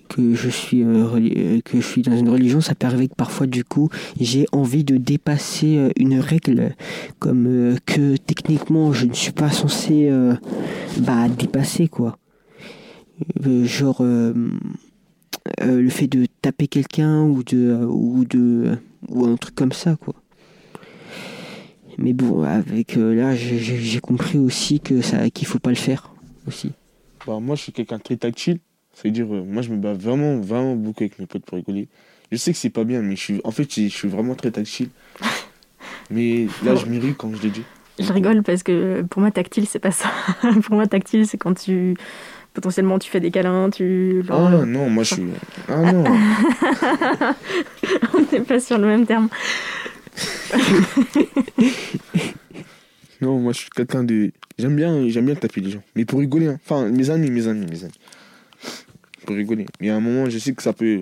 que 0.07 0.33
je 0.33 0.49
suis 0.49 0.83
euh, 0.83 1.61
que 1.63 1.79
je 1.79 1.85
suis 1.85 2.01
dans 2.01 2.17
une 2.17 2.29
religion, 2.29 2.61
ça 2.61 2.73
peut 2.73 2.87
arriver 2.87 3.07
que 3.07 3.15
parfois 3.15 3.45
du 3.45 3.63
coup 3.63 3.89
j'ai 4.19 4.47
envie 4.51 4.83
de 4.83 4.97
dépasser 4.97 5.91
une 5.97 6.19
règle 6.19 6.75
comme 7.19 7.75
que 7.85 8.17
techniquement 8.17 8.91
je 8.91 9.05
ne 9.05 9.13
suis 9.13 9.31
pas 9.31 9.51
censé 9.51 10.09
bah 10.97 11.29
dépasser 11.29 11.87
quoi. 11.87 12.17
Genre 13.63 14.03
le 14.03 15.89
fait 15.89 16.07
de 16.07 16.25
taper 16.41 16.67
quelqu'un 16.67 17.21
ou 17.21 17.43
de 17.43 17.85
ou 17.87 18.25
de 18.25 18.77
ou 19.09 19.25
un 19.25 19.37
truc 19.37 19.53
comme 19.53 19.73
ça 19.73 19.95
quoi. 19.95 20.15
Mais 22.01 22.13
bon, 22.13 22.43
avec 22.43 22.97
euh, 22.97 23.13
là, 23.13 23.35
j'ai- 23.35 23.99
compris 23.99 24.37
aussi 24.37 24.79
que 24.79 25.01
ça, 25.01 25.29
qu'il 25.29 25.47
faut 25.47 25.59
pas 25.59 25.69
le 25.69 25.75
faire 25.75 26.11
aussi. 26.47 26.71
Bah, 27.27 27.39
moi, 27.41 27.55
je 27.55 27.63
suis 27.63 27.71
quelqu'un 27.73 27.97
de 27.97 28.03
très 28.03 28.15
tactile. 28.15 28.59
C'est-à-dire, 28.93 29.25
euh, 29.33 29.43
moi, 29.43 29.61
je 29.61 29.69
me 29.69 29.77
bats 29.77 29.93
vraiment, 29.93 30.39
vraiment 30.39 30.75
beaucoup 30.75 31.03
avec 31.03 31.19
mes 31.19 31.25
potes 31.25 31.43
pour 31.43 31.57
rigoler. 31.57 31.89
Je 32.31 32.37
sais 32.37 32.53
que 32.53 32.57
c'est 32.57 32.69
pas 32.69 32.85
bien, 32.85 33.01
mais 33.01 33.15
je 33.15 33.21
suis, 33.21 33.41
en 33.43 33.51
fait, 33.51 33.63
je 33.73 33.87
suis 33.89 34.07
vraiment 34.07 34.35
très 34.35 34.51
tactile. 34.51 34.89
Mais 36.11 36.47
là, 36.63 36.75
je 36.75 36.85
m'irrite 36.87 37.17
quand 37.17 37.31
je 37.35 37.43
le 37.43 37.49
dis. 37.49 37.61
Je 37.99 38.11
rigole 38.11 38.41
parce 38.41 38.63
que 38.63 39.03
pour 39.03 39.21
moi, 39.21 39.29
tactile, 39.29 39.67
c'est 39.67 39.77
pas 39.79 39.91
ça. 39.91 40.09
pour 40.63 40.75
moi, 40.75 40.87
tactile, 40.87 41.27
c'est 41.27 41.37
quand 41.37 41.53
tu. 41.53 41.95
Potentiellement, 42.53 42.97
tu 42.97 43.11
fais 43.11 43.19
des 43.19 43.29
câlins, 43.29 43.69
tu. 43.69 44.23
Ah 44.29 44.63
non, 44.65 44.89
moi, 44.89 45.03
je 45.03 45.15
suis. 45.15 45.23
Ah 45.67 45.91
non. 45.91 46.03
on 48.15 48.21
n'est 48.31 48.41
pas 48.41 48.59
sur 48.59 48.79
le 48.79 48.87
même 48.87 49.05
terme. 49.05 49.29
Non, 53.21 53.37
moi, 53.39 53.51
je 53.53 53.59
suis 53.59 53.69
quelqu'un 53.69 54.03
de. 54.03 54.31
J'aime 54.57 54.75
bien, 54.75 55.07
j'aime 55.09 55.25
bien 55.25 55.35
taper 55.35 55.59
les 55.61 55.71
gens. 55.71 55.83
Mais 55.95 56.05
pour 56.05 56.19
rigoler, 56.19 56.47
hein. 56.47 56.59
Enfin, 56.63 56.87
mes 56.89 57.09
amis, 57.09 57.29
mes 57.29 57.47
amis, 57.47 57.65
mes 57.69 57.83
amis. 57.83 57.99
Pour 59.25 59.35
rigoler. 59.35 59.65
Mais 59.81 59.89
à 59.89 59.95
un 59.95 59.99
moment, 59.99 60.29
je 60.29 60.37
sais 60.37 60.53
que 60.53 60.63
ça 60.63 60.71
peut, 60.71 61.01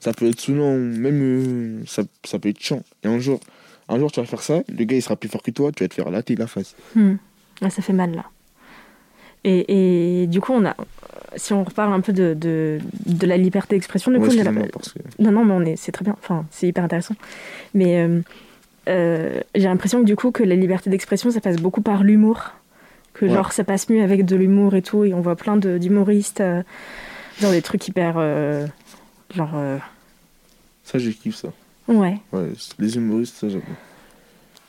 ça 0.00 0.12
peut 0.14 0.26
être 0.28 0.40
saoulant, 0.40 0.74
même 0.76 1.20
euh, 1.22 1.82
ça, 1.86 2.02
ça 2.24 2.38
peut 2.38 2.48
être 2.48 2.60
chiant. 2.60 2.82
Et 3.04 3.08
un 3.08 3.18
jour, 3.18 3.40
un 3.88 3.98
jour, 3.98 4.10
tu 4.10 4.20
vas 4.20 4.26
faire 4.26 4.42
ça, 4.42 4.62
le 4.68 4.84
gars, 4.84 4.96
il 4.96 5.02
sera 5.02 5.16
plus 5.16 5.28
fort 5.28 5.42
que 5.42 5.50
toi, 5.50 5.70
tu 5.72 5.84
vas 5.84 5.88
te 5.88 5.94
faire 5.94 6.10
latter 6.10 6.36
la 6.36 6.46
face. 6.46 6.74
Hmm. 6.94 7.16
Ouais, 7.60 7.70
ça 7.70 7.82
fait 7.82 7.92
mal 7.92 8.14
là. 8.14 8.24
Et, 9.44 10.22
et 10.22 10.26
du 10.26 10.40
coup, 10.40 10.52
on 10.52 10.64
a, 10.64 10.74
si 11.36 11.52
on 11.52 11.64
reparle 11.64 11.92
un 11.92 12.00
peu 12.00 12.12
de, 12.14 12.34
de, 12.34 12.78
de 13.06 13.26
la 13.26 13.36
liberté 13.36 13.76
d'expression, 13.76 14.10
du 14.10 14.16
Ouais, 14.18 14.26
coup, 14.26 14.34
on 14.34 14.38
excuse-moi, 14.38 14.66
parce 14.72 14.92
que. 14.92 14.98
non, 15.18 15.32
non, 15.32 15.44
mais 15.44 15.52
on 15.52 15.62
est, 15.64 15.76
c'est 15.76 15.92
très 15.92 16.04
bien. 16.04 16.16
Enfin, 16.18 16.46
c'est 16.50 16.66
hyper 16.66 16.84
intéressant. 16.84 17.14
Mais 17.74 18.00
euh, 18.00 18.20
euh, 18.88 19.40
j'ai 19.54 19.64
l'impression 19.68 20.00
que 20.00 20.04
du 20.06 20.16
coup, 20.16 20.30
que 20.30 20.42
la 20.42 20.54
liberté 20.56 20.90
d'expression, 20.90 21.30
ça 21.30 21.40
passe 21.40 21.56
beaucoup 21.56 21.80
par 21.82 22.02
l'humour. 22.04 22.50
Que 23.14 23.26
Ouais. 23.26 23.32
genre, 23.32 23.52
ça 23.52 23.64
passe 23.64 23.88
mieux 23.88 24.02
avec 24.02 24.24
de 24.24 24.36
l'humour 24.36 24.74
et 24.74 24.82
tout. 24.82 25.04
Et 25.04 25.12
on 25.14 25.20
voit 25.20 25.36
plein 25.36 25.56
d'humoristes 25.56 26.40
euh, 26.40 26.62
dans 27.40 27.50
des 27.50 27.62
trucs 27.62 27.86
hyper, 27.88 28.14
euh, 28.16 28.66
genre, 29.34 29.52
euh, 29.54 29.78
Ça, 30.84 30.98
je 30.98 31.10
kiffe 31.10 31.36
ça. 31.36 31.48
ouais. 31.88 32.18
Ouais, 32.32 32.48
les 32.78 32.96
humoristes, 32.96 33.36
ça 33.36 33.48
j'aime. 33.48 33.62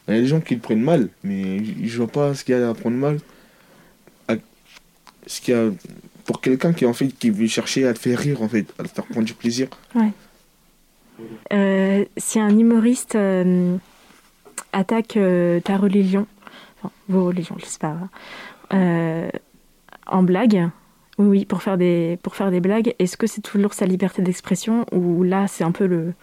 Il 0.08 0.16
y 0.16 0.18
a 0.18 0.22
des 0.22 0.28
gens 0.28 0.40
qui 0.42 0.56
le 0.56 0.62
prennent 0.62 0.82
mal, 0.82 1.10
mais 1.24 1.62
je 1.84 1.98
vois 1.98 2.08
pas 2.08 2.34
ce 2.34 2.44
qu'il 2.44 2.56
y 2.56 2.58
a 2.58 2.68
à 2.70 2.74
prendre 2.74 2.98
mal. 2.98 3.20
À- 4.28 4.34
Ce 5.28 5.40
qu'il 5.40 5.54
y 5.54 5.58
a 5.58 5.70
pour 6.26 6.42
quelqu'un 6.42 6.74
qui 6.74 6.86
en 6.88 6.94
fait 6.94 7.08
qui 7.10 7.30
veut 7.30 7.46
chercher 7.48 7.86
à 7.88 7.94
te 7.94 8.00
faire 8.00 8.18
rire 8.18 8.42
en 8.42 8.50
fait, 8.50 8.66
à 8.80 8.84
te 8.84 8.88
faire 8.90 9.06
prendre 9.06 9.26
du 9.28 9.34
plaisir. 9.36 9.68
Euh, 11.54 12.06
si 12.18 12.40
un 12.40 12.58
humoriste 12.58 13.16
attaque 14.74 15.18
euh, 15.18 15.60
ta 15.60 15.78
religion, 15.78 16.28
enfin, 16.78 16.92
vos 17.08 17.26
religions, 17.26 17.56
je 17.60 17.66
sais 17.66 17.80
pas, 17.80 17.98
euh, 18.74 19.30
en 20.08 20.24
blague, 20.24 20.70
oui, 21.18 21.28
oui, 21.28 21.46
pour 21.46 21.62
faire 21.62 21.78
des, 21.78 22.18
pour 22.24 22.36
faire 22.36 22.52
des 22.52 22.60
blagues, 22.62 22.94
est-ce 23.00 23.18
que 23.18 23.28
c'est 23.28 23.42
toujours 23.42 23.74
sa 23.74 23.86
liberté 23.86 24.22
d'expression 24.22 24.86
ou 24.92 25.24
là 25.24 25.48
c'est 25.48 25.64
un 25.64 25.72
peu 25.72 25.86
le 25.86 26.14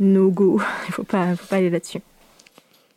no-go? 0.00 0.60
Il 0.88 0.92
faut 0.92 1.04
pas, 1.04 1.34
faut 1.36 1.46
pas 1.46 1.56
aller 1.56 1.70
là-dessus. 1.70 2.00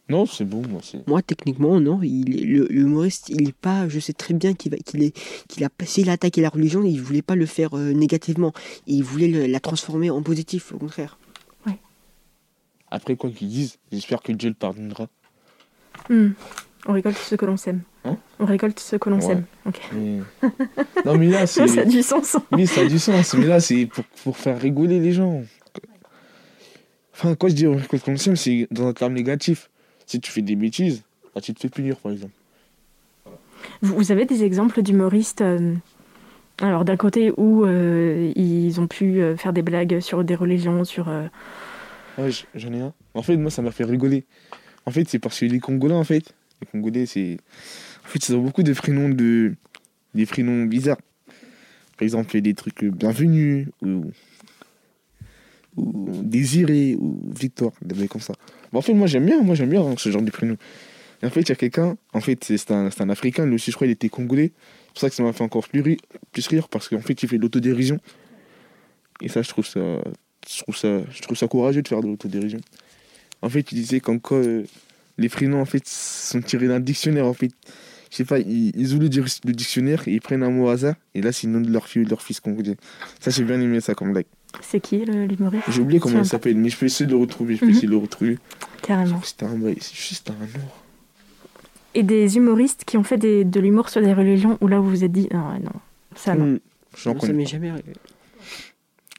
Non, 0.09 0.25
c'est 0.25 0.45
bon, 0.45 0.61
moi, 0.69 0.79
c'est. 0.81 1.05
Moi, 1.05 1.21
techniquement, 1.21 1.81
non. 1.81 1.99
Il, 2.01 2.33
est- 2.39 2.45
le- 2.45 2.67
l'humoriste, 2.69 3.27
il 3.27 3.49
est 3.49 3.55
pas. 3.55 3.89
Je 3.89 3.99
sais 3.99 4.13
très 4.13 4.33
bien 4.33 4.53
qu'il 4.53 4.71
va, 4.71 4.77
qu'il 4.77 5.03
est, 5.03 5.13
qu'il 5.49 5.65
a. 5.65 5.69
S'il 5.83 6.09
a 6.09 6.13
attaqué 6.13 6.39
la 6.39 6.47
religion, 6.47 6.81
il 6.83 7.01
voulait 7.01 7.21
pas 7.21 7.35
le 7.35 7.45
faire 7.45 7.71
euh, 7.77 7.91
négativement. 7.91 8.53
Il 8.85 9.03
voulait 9.03 9.27
le- 9.27 9.47
la 9.47 9.59
transformer 9.59 10.09
en 10.09 10.21
positif, 10.23 10.71
au 10.73 10.77
contraire. 10.77 11.19
Après, 12.91 13.15
quoi 13.15 13.29
qu'ils 13.29 13.49
disent, 13.49 13.77
j'espère 13.91 14.21
que 14.21 14.31
Dieu 14.31 14.49
le 14.49 14.55
pardonnera. 14.55 15.07
Hmm. 16.09 16.29
On 16.85 16.93
récolte 16.93 17.17
ce 17.17 17.35
que 17.35 17.45
l'on 17.45 17.57
sème. 17.57 17.81
Hein 18.05 18.17
On 18.39 18.45
récolte 18.45 18.79
ce 18.79 18.95
que 18.95 19.09
l'on 19.09 19.17
Ouais. 19.17 19.21
sème. 19.21 19.43
Mais- 19.93 20.19
non, 21.05 21.17
mais 21.17 21.27
là, 21.27 21.45
c'est. 21.47 21.67
Ça 21.67 21.81
a 21.81 21.85
du 21.85 22.01
sens. 22.01 22.37
Oui, 22.51 22.65
ça 22.67 22.81
a 22.81 22.85
du 22.85 22.99
sens, 22.99 23.33
mais 23.33 23.45
là, 23.47 23.59
c'est 23.59 23.85
pour, 23.87 24.03
pour 24.23 24.37
faire 24.37 24.59
rigoler 24.61 24.99
les 24.99 25.11
gens. 25.11 25.41
Enfin, 27.13 27.35
quand 27.35 27.47
je 27.49 27.55
dis 27.55 27.67
récolte 27.67 28.03
conscience, 28.03 28.41
c'est 28.41 28.67
dans 28.71 28.87
un 28.87 28.93
terme 28.93 29.13
négatif. 29.13 29.69
Si 30.05 30.21
tu 30.21 30.31
fais 30.31 30.41
des 30.43 30.55
bêtises, 30.55 31.03
bah, 31.35 31.41
tu 31.41 31.53
te 31.53 31.59
fais 31.59 31.69
punir, 31.69 31.97
par 31.97 32.11
exemple. 32.11 32.33
Vous, 33.81 33.95
vous 33.95 34.11
avez 34.11 34.25
des 34.25 34.43
exemples 34.43 34.81
d'humoristes 34.81 35.41
euh, 35.41 35.73
alors 36.61 36.85
d'un 36.85 36.95
côté 36.95 37.33
où 37.37 37.65
euh, 37.65 38.31
ils 38.35 38.79
ont 38.79 38.87
pu 38.87 39.19
euh, 39.21 39.35
faire 39.35 39.51
des 39.51 39.61
blagues 39.63 39.99
sur 39.99 40.23
des 40.23 40.35
religions, 40.35 40.83
sur 40.85 41.09
euh, 41.09 41.27
Ouais, 42.17 42.29
j'en 42.55 42.73
ai 42.73 42.81
un. 42.81 42.93
En 43.13 43.21
fait, 43.21 43.37
moi, 43.37 43.51
ça 43.51 43.61
m'a 43.61 43.71
fait 43.71 43.83
rigoler. 43.83 44.25
En 44.85 44.91
fait, 44.91 45.07
c'est 45.07 45.19
parce 45.19 45.39
que 45.39 45.45
les 45.45 45.59
Congolais, 45.59 45.93
en 45.93 46.03
fait, 46.03 46.33
les 46.61 46.67
Congolais, 46.67 47.05
c'est. 47.05 47.37
En 48.05 48.07
fait, 48.07 48.27
ils 48.27 48.35
ont 48.35 48.41
beaucoup 48.41 48.63
de 48.63 48.73
prénoms 48.73 49.09
de. 49.09 49.55
Des 50.15 50.25
prénoms 50.25 50.65
bizarres. 50.65 51.01
Par 51.97 52.03
exemple, 52.03 52.39
des 52.41 52.53
trucs 52.53 52.83
bienvenus, 52.85 53.67
ou. 53.81 54.11
ou 55.75 56.21
désiré, 56.23 56.95
ou 56.99 57.19
victoire, 57.35 57.73
des 57.81 57.95
trucs 57.95 58.09
comme 58.09 58.21
ça. 58.21 58.33
Bon, 58.71 58.79
en 58.79 58.81
fait, 58.81 58.93
moi, 58.93 59.07
j'aime 59.07 59.25
bien, 59.25 59.41
moi, 59.41 59.55
j'aime 59.55 59.69
bien 59.69 59.95
ce 59.97 60.09
genre 60.09 60.21
de 60.21 60.31
prénoms. 60.31 60.57
Et 61.21 61.25
en 61.25 61.29
fait, 61.29 61.41
il 61.41 61.49
y 61.49 61.51
a 61.51 61.55
quelqu'un, 61.55 61.97
en 62.13 62.21
fait, 62.21 62.43
c'est 62.43 62.71
un, 62.71 62.89
un 62.99 63.09
Africain, 63.09 63.45
lui 63.45 63.55
aussi, 63.55 63.71
je 63.71 63.75
crois, 63.75 63.87
il 63.87 63.91
était 63.91 64.09
Congolais. 64.09 64.51
C'est 64.87 64.91
pour 64.93 65.01
ça 65.01 65.09
que 65.09 65.15
ça 65.15 65.23
m'a 65.23 65.33
fait 65.33 65.43
encore 65.43 65.67
plus 65.67 65.81
rire, 65.81 65.97
plus 66.31 66.47
rire 66.47 66.67
parce 66.69 66.89
qu'en 66.89 67.01
fait, 67.01 67.21
il 67.21 67.29
fait 67.29 67.37
de 67.37 67.43
l'autodérision. 67.43 67.99
Et 69.21 69.29
ça, 69.29 69.41
je 69.41 69.49
trouve 69.49 69.65
ça 69.65 69.79
je 70.49 70.61
trouve 70.63 70.75
ça, 70.77 71.01
je 71.11 71.21
trouve 71.21 71.37
ça 71.37 71.47
courageux 71.47 71.81
de 71.81 71.87
faire 71.87 72.01
de 72.01 72.07
l'autodérision. 72.07 72.59
En 73.41 73.49
fait, 73.49 73.71
il 73.71 73.75
disait 73.75 73.99
qu'en 73.99 74.17
quoi 74.19 74.37
euh, 74.37 74.63
les 75.17 75.29
prénoms 75.29 75.61
en 75.61 75.65
fait 75.65 75.85
sont 75.87 76.41
tirés 76.41 76.67
d'un 76.67 76.79
dictionnaire 76.79 77.25
en 77.25 77.33
fait. 77.33 77.51
Je 78.09 78.15
sais 78.15 78.25
pas, 78.25 78.39
ils, 78.39 78.71
ils 78.75 78.93
ouvrent 78.93 79.03
le, 79.03 79.51
dictionnaire 79.53 80.07
et 80.07 80.13
ils 80.13 80.21
prennent 80.21 80.43
un 80.43 80.49
mot 80.49 80.67
au 80.67 80.69
hasard 80.69 80.95
et 81.13 81.21
là 81.21 81.31
c'est 81.33 81.45
le 81.47 81.53
nom 81.53 81.61
de 81.61 81.69
leur 81.71 81.87
fille 81.87 82.03
ou 82.03 82.05
de 82.05 82.09
leur 82.09 82.21
fils 82.21 82.39
qu'on 82.39 82.53
dit. 82.53 82.75
Ça 83.19 83.31
j'ai 83.31 83.43
bien 83.43 83.59
aimé 83.59 83.81
ça 83.81 83.93
comme 83.95 84.13
blague. 84.13 84.25
c'est 84.61 84.79
qui 84.79 85.03
l'humoriste? 85.05 85.65
J'ai 85.69 85.81
oublié 85.81 85.99
comment 85.99 86.19
il 86.19 86.25
s'appelle, 86.25 86.55
mais 86.55 86.69
je 86.69 86.77
peux 86.77 86.85
essayer 86.85 87.05
de 87.05 87.11
le 87.11 87.17
retrouver. 87.17 87.55
Je 87.55 87.59
peux 87.59 87.65
Mhm. 87.65 87.71
essayer 87.71 87.87
de 87.87 87.91
le 87.91 87.97
retrouver. 87.97 88.39
Carrément. 88.81 89.21
C'était 89.23 89.45
un 89.45 89.59
c'est 89.81 89.95
juste 89.95 90.29
un 90.29 90.33
nom. 90.33 90.65
Et 91.95 92.03
des 92.03 92.37
humoristes 92.37 92.83
qui 92.85 92.95
ont 92.97 93.03
fait 93.03 93.17
des- 93.17 93.43
de 93.43 93.59
l'humour 93.59 93.89
sur 93.89 94.01
des 94.01 94.13
religions 94.13 94.57
où 94.61 94.67
là 94.67 94.79
vous 94.79 94.89
vous 94.89 95.03
êtes 95.03 95.11
dit 95.11 95.27
non, 95.33 95.59
non, 95.59 95.71
ça 96.15 96.35
non. 96.35 96.59
J'en 96.97 97.11
Moi, 97.11 97.19
ça 97.21 97.27
connais. 97.27 97.39
m'est 97.39 97.45
jamais 97.45 97.69
arrivé. 97.69 97.93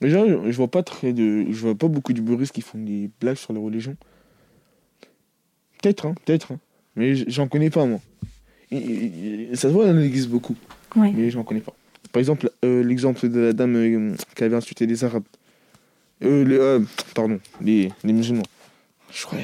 Déjà, 0.00 0.24
je 0.26 0.56
vois 0.56 0.68
pas 0.68 0.82
très 0.82 1.12
de, 1.12 1.46
je 1.50 1.60
vois 1.60 1.74
pas 1.74 1.88
beaucoup 1.88 2.12
d'humoristes 2.12 2.52
qui 2.54 2.60
font 2.60 2.78
des 2.78 3.10
blagues 3.20 3.36
sur 3.36 3.52
les 3.52 3.58
religions. 3.58 3.96
Peut-être, 5.82 6.06
hein, 6.06 6.14
peut-être, 6.24 6.52
hein. 6.52 6.60
mais 6.96 7.14
j'en 7.28 7.48
connais 7.48 7.70
pas 7.70 7.84
moi. 7.86 8.00
Ça 8.70 8.76
se 9.62 9.66
voit, 9.68 9.86
il 9.86 9.90
en 9.92 10.00
existe 10.00 10.28
beaucoup, 10.28 10.56
Ouais. 10.96 11.12
mais 11.14 11.30
j'en 11.30 11.42
connais 11.44 11.60
pas. 11.60 11.74
Par 12.12 12.20
exemple, 12.20 12.50
euh, 12.64 12.82
l'exemple 12.82 13.28
de 13.28 13.40
la 13.40 13.52
dame 13.52 13.76
euh, 13.76 14.14
qui 14.34 14.44
avait 14.44 14.56
insulté 14.56 14.86
les 14.86 15.04
Arabes. 15.04 15.24
Euh, 16.22 16.44
les, 16.44 16.56
euh, 16.56 16.80
pardon, 17.14 17.38
les, 17.60 17.90
les 18.02 18.12
musulmans. 18.12 18.42
Je 19.12 19.24
crois, 19.24 19.38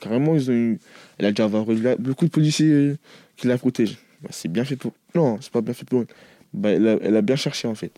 carrément, 0.00 0.34
ils 0.34 0.50
ont 0.50 0.54
eu. 0.54 0.78
Elle 1.18 1.26
a 1.26 1.30
déjà 1.32 1.46
eu 1.48 1.96
beaucoup 1.98 2.24
de 2.26 2.30
policiers 2.30 2.94
qui 3.36 3.46
la 3.46 3.58
protègent. 3.58 3.98
Bah, 4.22 4.28
c'est 4.32 4.48
bien 4.48 4.64
fait 4.64 4.76
pour. 4.76 4.92
Non, 5.14 5.38
c'est 5.40 5.50
pas 5.52 5.60
bien 5.60 5.74
fait 5.74 5.84
pour 5.86 6.00
elle. 6.02 6.06
Bah, 6.52 6.70
elle, 6.70 6.86
a, 6.88 6.98
elle 7.02 7.16
a 7.16 7.22
bien 7.22 7.36
cherché 7.36 7.66
en 7.68 7.74
fait. 7.74 7.92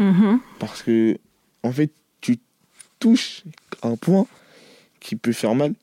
Mhm. 0.00 0.40
Parce 0.58 0.82
que, 0.82 1.18
en 1.62 1.70
fait, 1.72 1.92
tu 2.20 2.38
touches 2.98 3.44
un 3.82 3.96
point 3.96 4.26
qui 4.98 5.14
peut 5.14 5.32
faire 5.32 5.54
mal. 5.54 5.74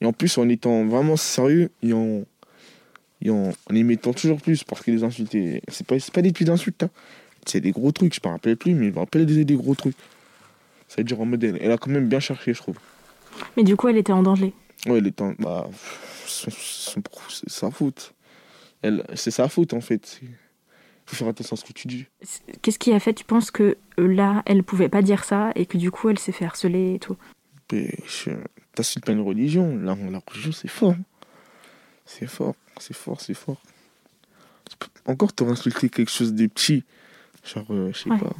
Et 0.00 0.06
en 0.06 0.12
plus, 0.12 0.36
en 0.38 0.48
étant 0.48 0.84
vraiment 0.84 1.16
sérieux 1.16 1.70
et 1.82 1.92
en, 1.92 2.22
et 3.22 3.30
en, 3.30 3.52
en 3.70 3.74
y 3.74 3.84
mettant 3.84 4.12
toujours 4.12 4.40
plus, 4.40 4.64
parce 4.64 4.82
que 4.82 4.90
les 4.90 5.04
insultes, 5.04 5.36
c'est 5.68 5.86
pas, 5.86 5.94
pas 6.12 6.22
des 6.22 6.32
petites 6.32 6.48
insultes, 6.48 6.82
hein. 6.82 6.90
c'est 7.46 7.60
des 7.60 7.70
gros 7.70 7.92
trucs, 7.92 8.14
je 8.14 8.20
me 8.24 8.32
rappelle 8.32 8.56
plus, 8.56 8.74
mais 8.74 8.88
je 8.88 8.92
me 8.92 8.98
rappelle 8.98 9.24
des, 9.24 9.44
des 9.44 9.54
gros 9.54 9.76
trucs. 9.76 9.96
Ça 10.88 10.96
veut 10.98 11.04
dire 11.04 11.20
en 11.20 11.24
mode, 11.24 11.42
elle, 11.44 11.58
elle 11.60 11.70
a 11.70 11.78
quand 11.78 11.90
même 11.90 12.08
bien 12.08 12.20
cherché, 12.20 12.52
je 12.52 12.58
trouve. 12.58 12.76
Mais 13.56 13.62
du 13.62 13.76
coup, 13.76 13.88
elle 13.88 13.96
était 13.96 14.12
en 14.12 14.24
danger. 14.24 14.52
Ouais, 14.86 14.98
elle 14.98 15.06
est 15.06 15.20
en. 15.22 15.34
Bah, 15.38 15.68
c'est 16.26 16.50
sa 17.46 17.70
faute. 17.70 18.12
C'est 19.14 19.30
sa 19.30 19.48
faute, 19.48 19.72
en 19.72 19.80
fait. 19.80 20.20
Faut 21.06 21.16
faire 21.16 21.28
attention 21.28 21.54
à 21.54 21.56
ce 21.58 21.64
que 21.64 21.72
tu 21.72 21.88
dis. 21.88 22.06
Qu'est-ce 22.62 22.78
qui 22.78 22.92
a 22.92 23.00
fait, 23.00 23.12
tu 23.12 23.24
penses, 23.24 23.50
que 23.50 23.76
euh, 23.98 24.06
là, 24.06 24.42
elle 24.46 24.62
pouvait 24.62 24.88
pas 24.88 25.02
dire 25.02 25.24
ça 25.24 25.50
et 25.56 25.66
que 25.66 25.76
du 25.76 25.90
coup, 25.90 26.08
elle 26.08 26.18
s'est 26.18 26.32
fait 26.32 26.44
harceler 26.44 26.94
et 26.94 26.98
tout? 26.98 27.16
Je- 27.72 28.30
T'insultes 28.74 29.04
pas 29.04 29.12
une 29.12 29.20
religion. 29.20 29.76
La, 29.76 29.94
la 29.94 30.20
religion, 30.26 30.52
c'est 30.52 30.68
fort. 30.68 30.94
C'est 32.06 32.26
fort, 32.26 32.54
c'est 32.78 32.96
fort, 32.96 33.20
c'est 33.20 33.34
fort. 33.34 33.60
Encore, 35.06 35.32
t'aurais 35.32 35.52
insulté 35.52 35.88
quelque 35.88 36.10
chose 36.10 36.32
de 36.32 36.46
petit. 36.46 36.84
Genre, 37.44 37.66
euh, 37.70 37.90
je 37.92 37.98
sais 37.98 38.10
Ouais. 38.10 38.18
pas. 38.18 38.32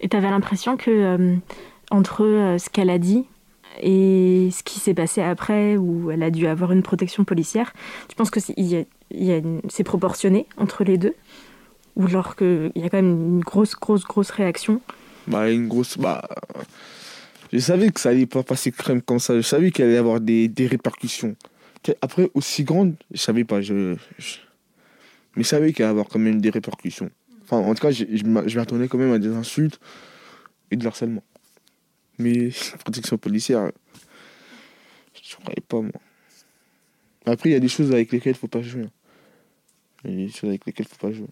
Et 0.00 0.08
t'avais 0.08 0.30
l'impression 0.30 0.76
que 0.76 0.90
euh, 0.90 1.36
entre 1.90 2.24
euh, 2.24 2.58
ce 2.58 2.68
qu'elle 2.70 2.90
a 2.90 2.98
dit 2.98 3.24
et 3.80 4.48
ce 4.52 4.62
qui 4.62 4.78
s'est 4.80 4.94
passé 4.94 5.22
après, 5.22 5.76
où 5.76 6.10
elle 6.10 6.22
a 6.22 6.30
dû 6.30 6.46
avoir 6.46 6.72
une 6.72 6.82
protection 6.82 7.24
policière, 7.24 7.72
tu 8.08 8.16
penses 8.16 8.30
que 8.30 8.40
c'est 8.40 8.54
il 8.56 8.66
y 8.66 8.76
a- 8.76 8.84
il 9.10 9.24
y 9.24 9.30
a 9.32 9.36
une- 9.38 9.60
c'est 9.68 9.84
proportionné 9.84 10.46
entre 10.56 10.84
les 10.84 10.98
deux? 10.98 11.14
Ou 11.98 12.06
genre 12.08 12.34
qu'il 12.36 12.72
y 12.76 12.84
a 12.84 12.88
quand 12.88 12.96
même 13.02 13.10
une 13.36 13.40
grosse, 13.40 13.74
grosse, 13.74 14.04
grosse 14.04 14.30
réaction 14.30 14.80
Bah, 15.26 15.50
une 15.50 15.68
grosse. 15.68 15.98
Bah. 15.98 16.26
Je 17.52 17.58
savais 17.58 17.90
que 17.90 17.98
ça 18.00 18.10
allait 18.10 18.26
pas 18.26 18.42
passer 18.42 18.70
crème 18.72 19.02
comme 19.02 19.18
ça. 19.18 19.34
Je 19.36 19.42
savais 19.42 19.70
qu'il 19.70 19.84
allait 19.84 19.94
y 19.94 19.98
avoir 19.98 20.20
des, 20.20 20.48
des 20.48 20.66
répercussions. 20.66 21.34
Après, 22.02 22.30
aussi 22.34 22.64
grandes, 22.64 22.94
je 23.12 23.18
savais 23.18 23.44
pas. 23.44 23.60
Je, 23.60 23.96
Mais 25.36 25.42
je 25.42 25.48
savais 25.48 25.72
qu'il 25.72 25.82
allait 25.84 25.90
y 25.90 25.96
avoir 25.98 26.06
quand 26.08 26.18
même 26.18 26.40
des 26.40 26.50
répercussions. 26.50 27.10
Enfin, 27.44 27.56
en 27.58 27.74
tout 27.74 27.80
cas, 27.82 27.90
je, 27.90 28.04
je 28.12 28.24
m'a- 28.24 28.46
je 28.46 28.58
m'attendais 28.58 28.88
quand 28.88 28.98
même 28.98 29.12
à 29.12 29.18
des 29.18 29.28
insultes 29.34 29.80
et 30.70 30.76
de 30.76 30.84
l'harcèlement. 30.84 31.22
Mais 32.18 32.50
protection 32.80 33.16
policière, 33.16 33.70
je 35.22 35.34
croyais 35.36 35.62
pas, 35.66 35.80
moi. 35.80 35.92
Après, 37.26 37.48
il 37.50 37.52
y 37.52 37.56
a 37.56 37.60
des 37.60 37.68
choses 37.68 37.90
avec 37.92 38.12
lesquelles 38.12 38.34
il 38.34 38.38
faut 38.38 38.48
pas 38.48 38.62
jouer. 38.62 38.82
hein. 38.84 38.90
Il 40.04 40.10
y 40.20 40.22
a 40.24 40.26
des 40.26 40.32
choses 40.32 40.50
avec 40.50 40.64
lesquelles 40.66 40.86
il 40.88 40.94
faut 40.96 41.06
pas 41.08 41.12
jouer. 41.12 41.28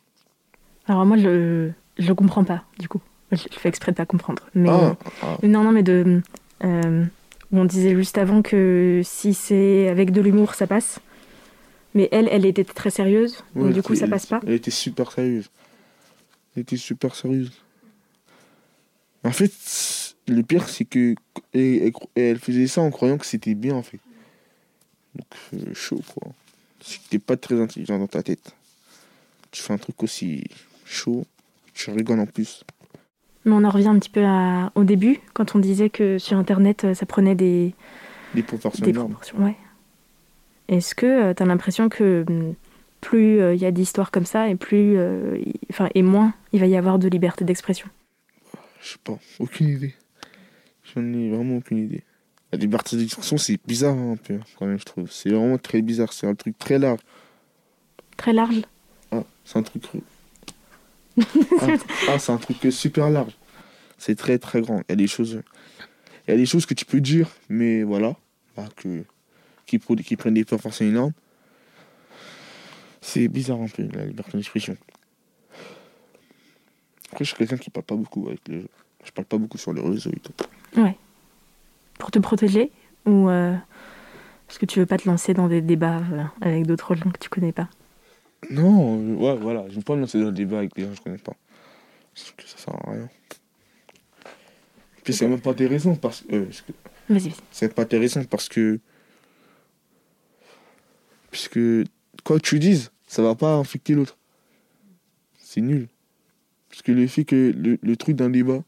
Alors 0.88 1.04
moi, 1.06 1.16
je 1.16 1.70
je 1.98 2.12
comprends 2.12 2.44
pas, 2.44 2.64
du 2.78 2.88
coup. 2.88 3.00
Je 3.32 3.38
je 3.52 3.58
fais 3.58 3.68
exprès 3.68 3.92
de 3.92 3.96
pas 3.96 4.06
comprendre. 4.06 4.42
Mais, 4.54 4.68
Ah, 4.70 4.96
ah. 5.22 5.38
Non, 5.42 5.64
non, 5.64 5.72
mais 5.72 5.82
de... 5.82 6.22
euh, 6.64 7.04
on 7.52 7.64
disait 7.64 7.94
juste 7.94 8.18
avant 8.18 8.42
que 8.42 9.00
si 9.04 9.34
c'est 9.34 9.88
avec 9.88 10.10
de 10.12 10.20
l'humour, 10.20 10.54
ça 10.54 10.66
passe. 10.66 11.00
Mais 11.94 12.08
elle, 12.12 12.28
elle 12.30 12.44
était 12.44 12.64
très 12.64 12.90
sérieuse, 12.90 13.42
donc 13.54 13.72
du 13.72 13.82
coup, 13.82 13.94
ça 13.94 14.06
passe 14.06 14.26
pas. 14.26 14.40
Elle 14.46 14.52
était 14.54 14.70
super 14.70 15.10
sérieuse. 15.12 15.48
Elle 16.54 16.62
était 16.62 16.76
super 16.76 17.14
sérieuse. 17.14 17.52
En 19.24 19.32
fait, 19.32 19.52
le 20.28 20.42
pire, 20.42 20.68
c'est 20.68 20.84
que 20.84 21.14
elle, 21.54 21.92
elle 22.14 22.38
faisait 22.38 22.66
ça 22.66 22.82
en 22.82 22.90
croyant 22.90 23.16
que 23.16 23.24
c'était 23.26 23.54
bien, 23.54 23.74
en 23.74 23.82
fait. 23.82 23.98
Donc, 25.14 25.26
euh, 25.54 25.72
chaud, 25.74 26.02
quoi. 26.14 26.32
Si 26.80 27.00
t'es 27.08 27.18
pas 27.18 27.36
très 27.38 27.58
intelligent 27.60 27.98
dans 27.98 28.06
ta 28.06 28.22
tête, 28.22 28.54
tu 29.50 29.62
fais 29.62 29.72
un 29.72 29.78
truc 29.78 30.02
aussi 30.02 30.44
chaud, 30.86 31.26
tu 31.74 31.90
rigoles 31.90 32.20
en 32.20 32.26
plus. 32.26 32.64
Mais 33.44 33.52
on 33.52 33.62
en 33.64 33.70
revient 33.70 33.88
un 33.88 33.98
petit 33.98 34.08
peu 34.10 34.24
à- 34.24 34.72
au 34.74 34.84
début, 34.84 35.20
quand 35.34 35.54
on 35.54 35.58
disait 35.58 35.90
que 35.90 36.18
sur 36.18 36.38
Internet, 36.38 36.84
euh, 36.84 36.94
ça 36.94 37.04
prenait 37.06 37.34
des, 37.34 37.74
Des 38.34 38.42
proportions 38.42 38.84
des 38.84 38.92
proportions. 38.92 39.36
Ouais. 39.38 39.56
Est-ce 40.68 40.94
que 40.94 41.32
tu 41.32 41.42
as 41.42 41.46
l'impression 41.46 41.88
que 41.88 42.24
hum, 42.28 42.54
plus 43.00 43.40
euh, 43.40 43.54
il 43.54 43.60
y 43.60 43.66
a 43.66 43.70
d'histoires 43.70 44.10
comme 44.10 44.24
ça, 44.26 44.48
et 44.48 44.56
plus, 44.56 44.96
euh, 44.96 45.38
enfin, 45.70 45.88
et 45.94 46.02
moins 46.02 46.32
il 46.52 46.60
va 46.60 46.66
y 46.66 46.76
avoir 46.76 46.98
de 46.98 47.08
liberté 47.08 47.44
d'expression? 47.44 47.88
Je 48.80 48.92
sais 48.92 48.98
pas, 49.04 49.18
aucune 49.38 49.68
idée. 49.68 49.94
J'en 50.94 51.02
ai 51.12 51.30
vraiment 51.30 51.56
aucune 51.58 51.78
idée. 51.78 52.02
La 52.52 52.58
liberté 52.58 52.96
d'expression, 52.96 53.36
c'est 53.38 53.58
bizarre 53.66 53.94
hein, 53.96 54.12
un 54.12 54.16
peu, 54.16 54.38
quand 54.58 54.66
même, 54.66 54.78
je 54.78 54.84
trouve. 54.84 55.10
C'est 55.10 55.30
vraiment 55.30 55.58
très 55.58 55.82
bizarre, 55.82 56.12
c'est 56.12 56.26
un 56.26 56.34
truc 56.34 56.56
très 56.58 56.78
large. 56.78 57.00
Très 58.16 58.32
large? 58.32 58.62
Ah, 59.12 59.22
c'est 59.44 59.58
un 59.58 59.62
truc. 59.62 59.82
Ah, 62.08 62.18
c'est 62.18 62.32
un 62.32 62.36
truc 62.36 62.58
super 62.70 63.10
large. 63.10 63.32
C'est 63.98 64.16
très 64.16 64.38
très 64.38 64.60
grand. 64.60 64.78
Il 64.80 64.84
y 64.90 64.92
a 64.92 64.96
des 64.96 65.06
choses. 65.06 65.42
Il 66.26 66.30
y 66.30 66.34
a 66.34 66.36
des 66.36 66.46
choses 66.46 66.66
que 66.66 66.74
tu 66.74 66.84
peux 66.84 67.00
dire, 67.00 67.28
mais 67.48 67.82
voilà. 67.82 68.16
bah, 68.56 68.64
que, 68.76 69.04
qui, 69.66 69.78
prennent 69.78 70.34
des 70.34 70.44
proportions 70.44 70.84
énormes. 70.84 71.12
C'est 73.00 73.28
bizarre 73.28 73.60
un 73.60 73.68
peu, 73.68 73.88
la 73.94 74.04
liberté 74.06 74.36
d'expression. 74.36 74.76
Après, 77.12 77.24
je 77.24 77.28
suis 77.28 77.36
quelqu'un 77.36 77.56
qui 77.56 77.70
parle 77.70 77.86
pas 77.86 77.94
beaucoup 77.94 78.26
avec 78.28 78.40
les. 78.48 78.66
Je 79.04 79.12
parle 79.12 79.26
pas 79.26 79.38
beaucoup 79.38 79.58
sur 79.58 79.72
les 79.72 79.80
réseaux 79.80 80.10
et 80.10 80.18
tout. 80.18 80.32
Pour 81.98 82.10
te 82.10 82.18
protéger 82.18 82.72
Ou 83.06 83.28
euh, 83.28 83.54
parce 84.46 84.58
que 84.58 84.66
tu 84.66 84.80
veux 84.80 84.86
pas 84.86 84.98
te 84.98 85.08
lancer 85.08 85.32
dans 85.32 85.48
des 85.48 85.62
débats 85.62 86.02
euh, 86.12 86.24
avec 86.40 86.66
d'autres 86.66 86.94
gens 86.94 87.10
que 87.10 87.18
tu 87.18 87.28
connais 87.28 87.52
pas? 87.52 87.68
Non, 88.50 88.98
euh, 89.00 89.14
ouais, 89.14 89.36
voilà, 89.36 89.66
je 89.68 89.76
veux 89.76 89.82
pas 89.82 89.94
me 89.96 90.00
lancer 90.02 90.18
dans 90.20 90.26
le 90.26 90.32
débat 90.32 90.58
avec 90.58 90.74
des 90.74 90.82
gens 90.82 90.90
que 90.90 90.96
je 90.96 91.02
connais 91.02 91.18
pas. 91.18 91.34
Parce 92.14 92.30
que 92.32 92.46
ça 92.46 92.58
sert 92.58 92.74
à 92.86 92.90
rien. 92.92 93.08
Puis 95.04 95.14
c'est 95.14 95.26
même 95.28 95.40
pas 95.40 95.50
intéressant 95.50 95.94
parce 95.96 96.22
que. 96.22 96.34
euh, 96.34 96.46
Vas-y, 97.08 97.28
vas-y. 97.28 97.32
c'est 97.50 97.74
pas 97.74 97.82
intéressant 97.82 98.24
parce 98.24 98.48
que. 98.48 98.80
Puisque 101.30 101.58
quoi 102.24 102.36
que 102.38 102.42
tu 102.46 102.58
dises, 102.58 102.90
ça 103.06 103.22
va 103.22 103.34
pas 103.34 103.54
infecter 103.54 103.94
l'autre. 103.94 104.16
C'est 105.38 105.60
nul. 105.60 105.88
Parce 106.70 106.82
que 106.82 106.92
le 106.92 107.06
fait 107.06 107.24
que 107.24 107.52
le, 107.56 107.78
le 107.80 107.96
truc 107.96 108.16
d'un 108.16 108.30
débat, 108.30 108.62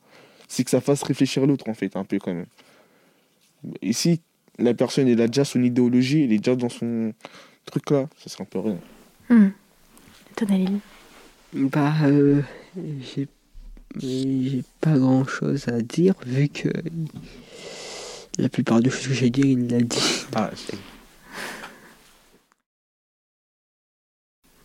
c'est 0.48 0.64
que 0.64 0.70
ça 0.70 0.80
fasse 0.80 1.02
réfléchir 1.02 1.46
l'autre 1.46 1.68
en 1.68 1.74
fait, 1.74 1.96
un 1.96 2.04
peu 2.04 2.18
quand 2.18 2.32
même. 2.34 2.46
Ici, 3.82 4.20
la 4.58 4.74
personne 4.74 5.08
elle 5.08 5.20
a 5.20 5.26
déjà 5.26 5.44
son 5.44 5.62
idéologie, 5.62 6.22
elle 6.24 6.32
est 6.32 6.38
déjà 6.38 6.56
dans 6.56 6.68
son 6.68 7.12
truc 7.64 7.90
là, 7.90 8.08
ça 8.16 8.28
serait 8.30 8.42
un 8.44 8.46
peu 8.46 8.60
rien. 8.60 8.78
Hmm. 9.28 9.48
Toi, 10.36 10.46
Dalil? 10.46 10.78
Bah, 11.54 11.92
euh, 12.04 12.42
j'ai 13.00 13.26
j'ai 13.98 14.62
pas 14.80 14.98
grand 14.98 15.24
chose 15.26 15.66
à 15.68 15.80
dire 15.80 16.14
vu 16.26 16.48
que 16.48 16.68
la 18.38 18.48
plupart 18.48 18.80
des 18.80 18.90
choses 18.90 19.08
que 19.08 19.14
j'ai 19.14 19.30
dit, 19.30 19.52
il 19.52 19.68
l'a 19.68 19.80
dit. 19.80 20.24
Ah, 20.34 20.50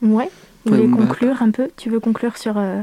Ouais. 0.02 0.30
Vous 0.66 0.72
Ouais, 0.72 0.78
voulez 0.78 0.88
bah, 0.88 1.08
conclure 1.08 1.42
un 1.42 1.52
peu? 1.52 1.70
Tu 1.78 1.90
veux 1.90 2.00
conclure 2.00 2.38
sur 2.38 2.58
euh, 2.58 2.82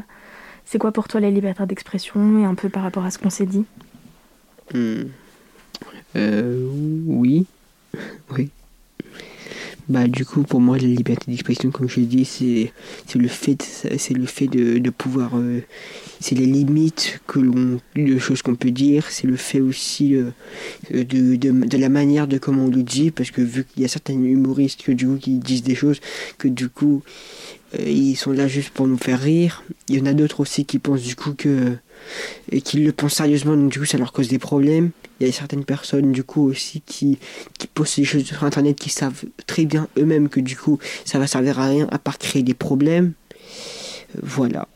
c'est 0.64 0.78
quoi 0.78 0.93
pour 0.93 1.09
toi 1.09 1.20
la 1.20 1.31
liberté 1.31 1.64
d'expression 1.66 2.39
et 2.41 2.45
un 2.45 2.55
peu 2.55 2.68
par 2.68 2.83
rapport 2.83 3.05
à 3.05 3.11
ce 3.11 3.18
qu'on 3.18 3.31
s'est 3.31 3.47
dit? 3.47 3.64
Hmm. 4.74 5.03
Euh, 6.16 6.66
oui. 7.07 7.47
oui. 8.31 8.51
Bah, 9.89 10.07
du 10.07 10.24
coup, 10.24 10.43
pour 10.43 10.61
moi, 10.61 10.78
la 10.78 10.87
liberté 10.87 11.31
d'expression, 11.31 11.70
comme 11.70 11.89
je 11.89 12.01
l'ai 12.01 12.07
dit, 12.07 12.24
c'est 12.24 12.72
le 13.16 13.28
fait, 13.28 13.62
c'est 13.97 14.14
le 14.14 14.26
fait 14.26 14.47
de, 14.47 14.78
de 14.78 14.91
pouvoir. 14.91 15.37
euh, 15.37 15.61
c'est 16.20 16.35
les 16.35 16.47
limites 16.47 17.20
que 17.26 17.39
l'on, 17.41 17.81
de 17.97 18.18
choses 18.18 18.43
qu'on 18.43 18.55
peut 18.55 18.70
dire. 18.70 19.07
C'est 19.11 19.26
le 19.26 19.37
fait 19.37 19.61
aussi 19.61 20.14
euh, 20.14 20.31
de, 20.93 21.37
de, 21.37 21.51
de 21.51 21.78
la 21.78 21.89
manière 21.89 22.28
de 22.28 22.39
comment 22.39 22.64
on 22.64 22.68
le 22.68 22.83
dit, 22.83 23.11
parce 23.11 23.31
que 23.31 23.41
vu 23.41 23.64
qu'il 23.64 23.83
y 23.83 23.85
a 23.85 23.89
certains 23.89 24.14
humoristes 24.14 24.83
que 24.83 24.93
du 24.93 25.07
coup 25.07 25.16
qui 25.16 25.39
disent 25.39 25.62
des 25.62 25.74
choses 25.74 26.01
que 26.39 26.49
du 26.49 26.68
coup 26.68 27.03
euh, 27.78 27.89
ils 27.89 28.16
sont 28.16 28.33
là 28.33 28.49
juste 28.49 28.70
pour 28.70 28.87
nous 28.87 28.99
faire 28.99 29.20
rire. 29.20 29.64
Il 29.89 29.97
y 29.97 30.01
en 30.01 30.07
a 30.07 30.12
d'autres 30.12 30.41
aussi 30.41 30.64
qui 30.64 30.78
pensent 30.78 31.03
du 31.03 31.16
coup 31.16 31.33
que 31.37 31.76
et 32.51 32.61
qui 32.61 32.78
le 32.78 32.92
pensent 32.92 33.14
sérieusement, 33.14 33.57
donc 33.57 33.70
du 33.70 33.78
coup 33.78 33.84
ça 33.84 33.98
leur 33.98 34.12
cause 34.12 34.28
des 34.28 34.38
problèmes. 34.38 34.90
Il 35.20 35.26
y 35.26 35.30
a 35.30 35.32
certaines 35.32 35.64
personnes 35.64 36.12
du 36.12 36.24
coup 36.24 36.42
aussi 36.48 36.80
qui, 36.80 37.18
qui 37.59 37.66
postent 37.66 37.98
des 37.98 38.05
choses 38.05 38.24
sur 38.24 38.42
internet 38.44 38.78
qui 38.78 38.88
savent 38.90 39.24
très 39.46 39.64
bien 39.64 39.86
eux-mêmes 39.98 40.28
que 40.28 40.40
du 40.40 40.57
coup 40.57 40.78
ça 41.05 41.18
va 41.18 41.26
servir 41.26 41.59
à 41.61 41.66
rien 41.66 41.86
à 41.90 41.98
part 41.98 42.18
créer 42.18 42.42
des 42.42 42.55
problèmes. 42.55 43.12
Euh, 44.16 44.20
Voilà. 44.22 44.66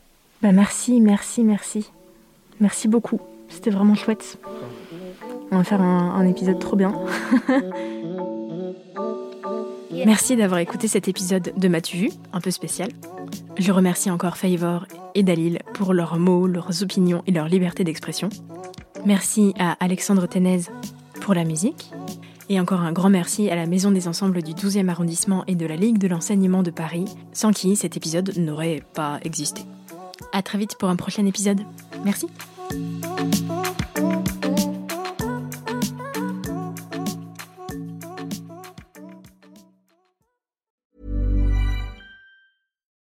Bah 0.41 0.51
merci, 0.51 1.01
merci, 1.01 1.43
merci. 1.43 1.89
Merci 2.59 2.87
beaucoup. 2.87 3.19
C'était 3.49 3.71
vraiment 3.71 3.95
chouette. 3.95 4.37
On 5.51 5.57
va 5.57 5.63
faire 5.63 5.81
un, 5.81 6.15
un 6.15 6.27
épisode 6.27 6.59
trop 6.59 6.75
bien. 6.75 6.93
Merci 10.05 10.35
d'avoir 10.35 10.59
écouté 10.59 10.87
cet 10.87 11.07
épisode 11.07 11.53
de 11.55 11.67
M'as-tu 11.67 11.97
vu, 11.97 12.09
un 12.33 12.41
peu 12.41 12.51
spécial. 12.51 12.89
Je 13.57 13.71
remercie 13.71 14.11
encore 14.11 14.37
Favor 14.37 14.85
et 15.15 15.23
Dalil 15.23 15.59
pour 15.73 15.93
leurs 15.93 16.19
mots, 16.19 16.45
leurs 16.45 16.83
opinions 16.83 17.23
et 17.25 17.31
leur 17.31 17.47
liberté 17.47 17.83
d'expression. 17.83 18.29
Merci 19.05 19.53
à 19.57 19.71
Alexandre 19.83 20.27
Ténez 20.27 20.61
pour 21.21 21.33
la 21.33 21.43
musique. 21.43 21.91
Et 22.47 22.59
encore 22.59 22.81
un 22.81 22.91
grand 22.91 23.09
merci 23.09 23.49
à 23.49 23.55
la 23.55 23.65
Maison 23.65 23.89
des 23.89 24.07
Ensembles 24.07 24.43
du 24.43 24.53
12e 24.53 24.89
arrondissement 24.89 25.43
et 25.47 25.55
de 25.55 25.65
la 25.65 25.75
Ligue 25.75 25.97
de 25.97 26.07
l'enseignement 26.07 26.61
de 26.61 26.69
Paris, 26.69 27.05
sans 27.33 27.51
qui 27.51 27.75
cet 27.75 27.97
épisode 27.97 28.37
n'aurait 28.37 28.83
pas 28.93 29.19
existé. 29.23 29.63
À 30.31 30.43
très 30.43 30.59
vite 30.59 30.75
pour 30.77 30.89
un 30.89 30.95
prochain 30.95 31.25
épisode. 31.25 31.61
Merci. 32.03 32.27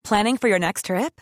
Planning 0.03 0.38
for 0.38 0.47
your 0.47 0.58
next 0.58 0.86
trip? 0.86 1.22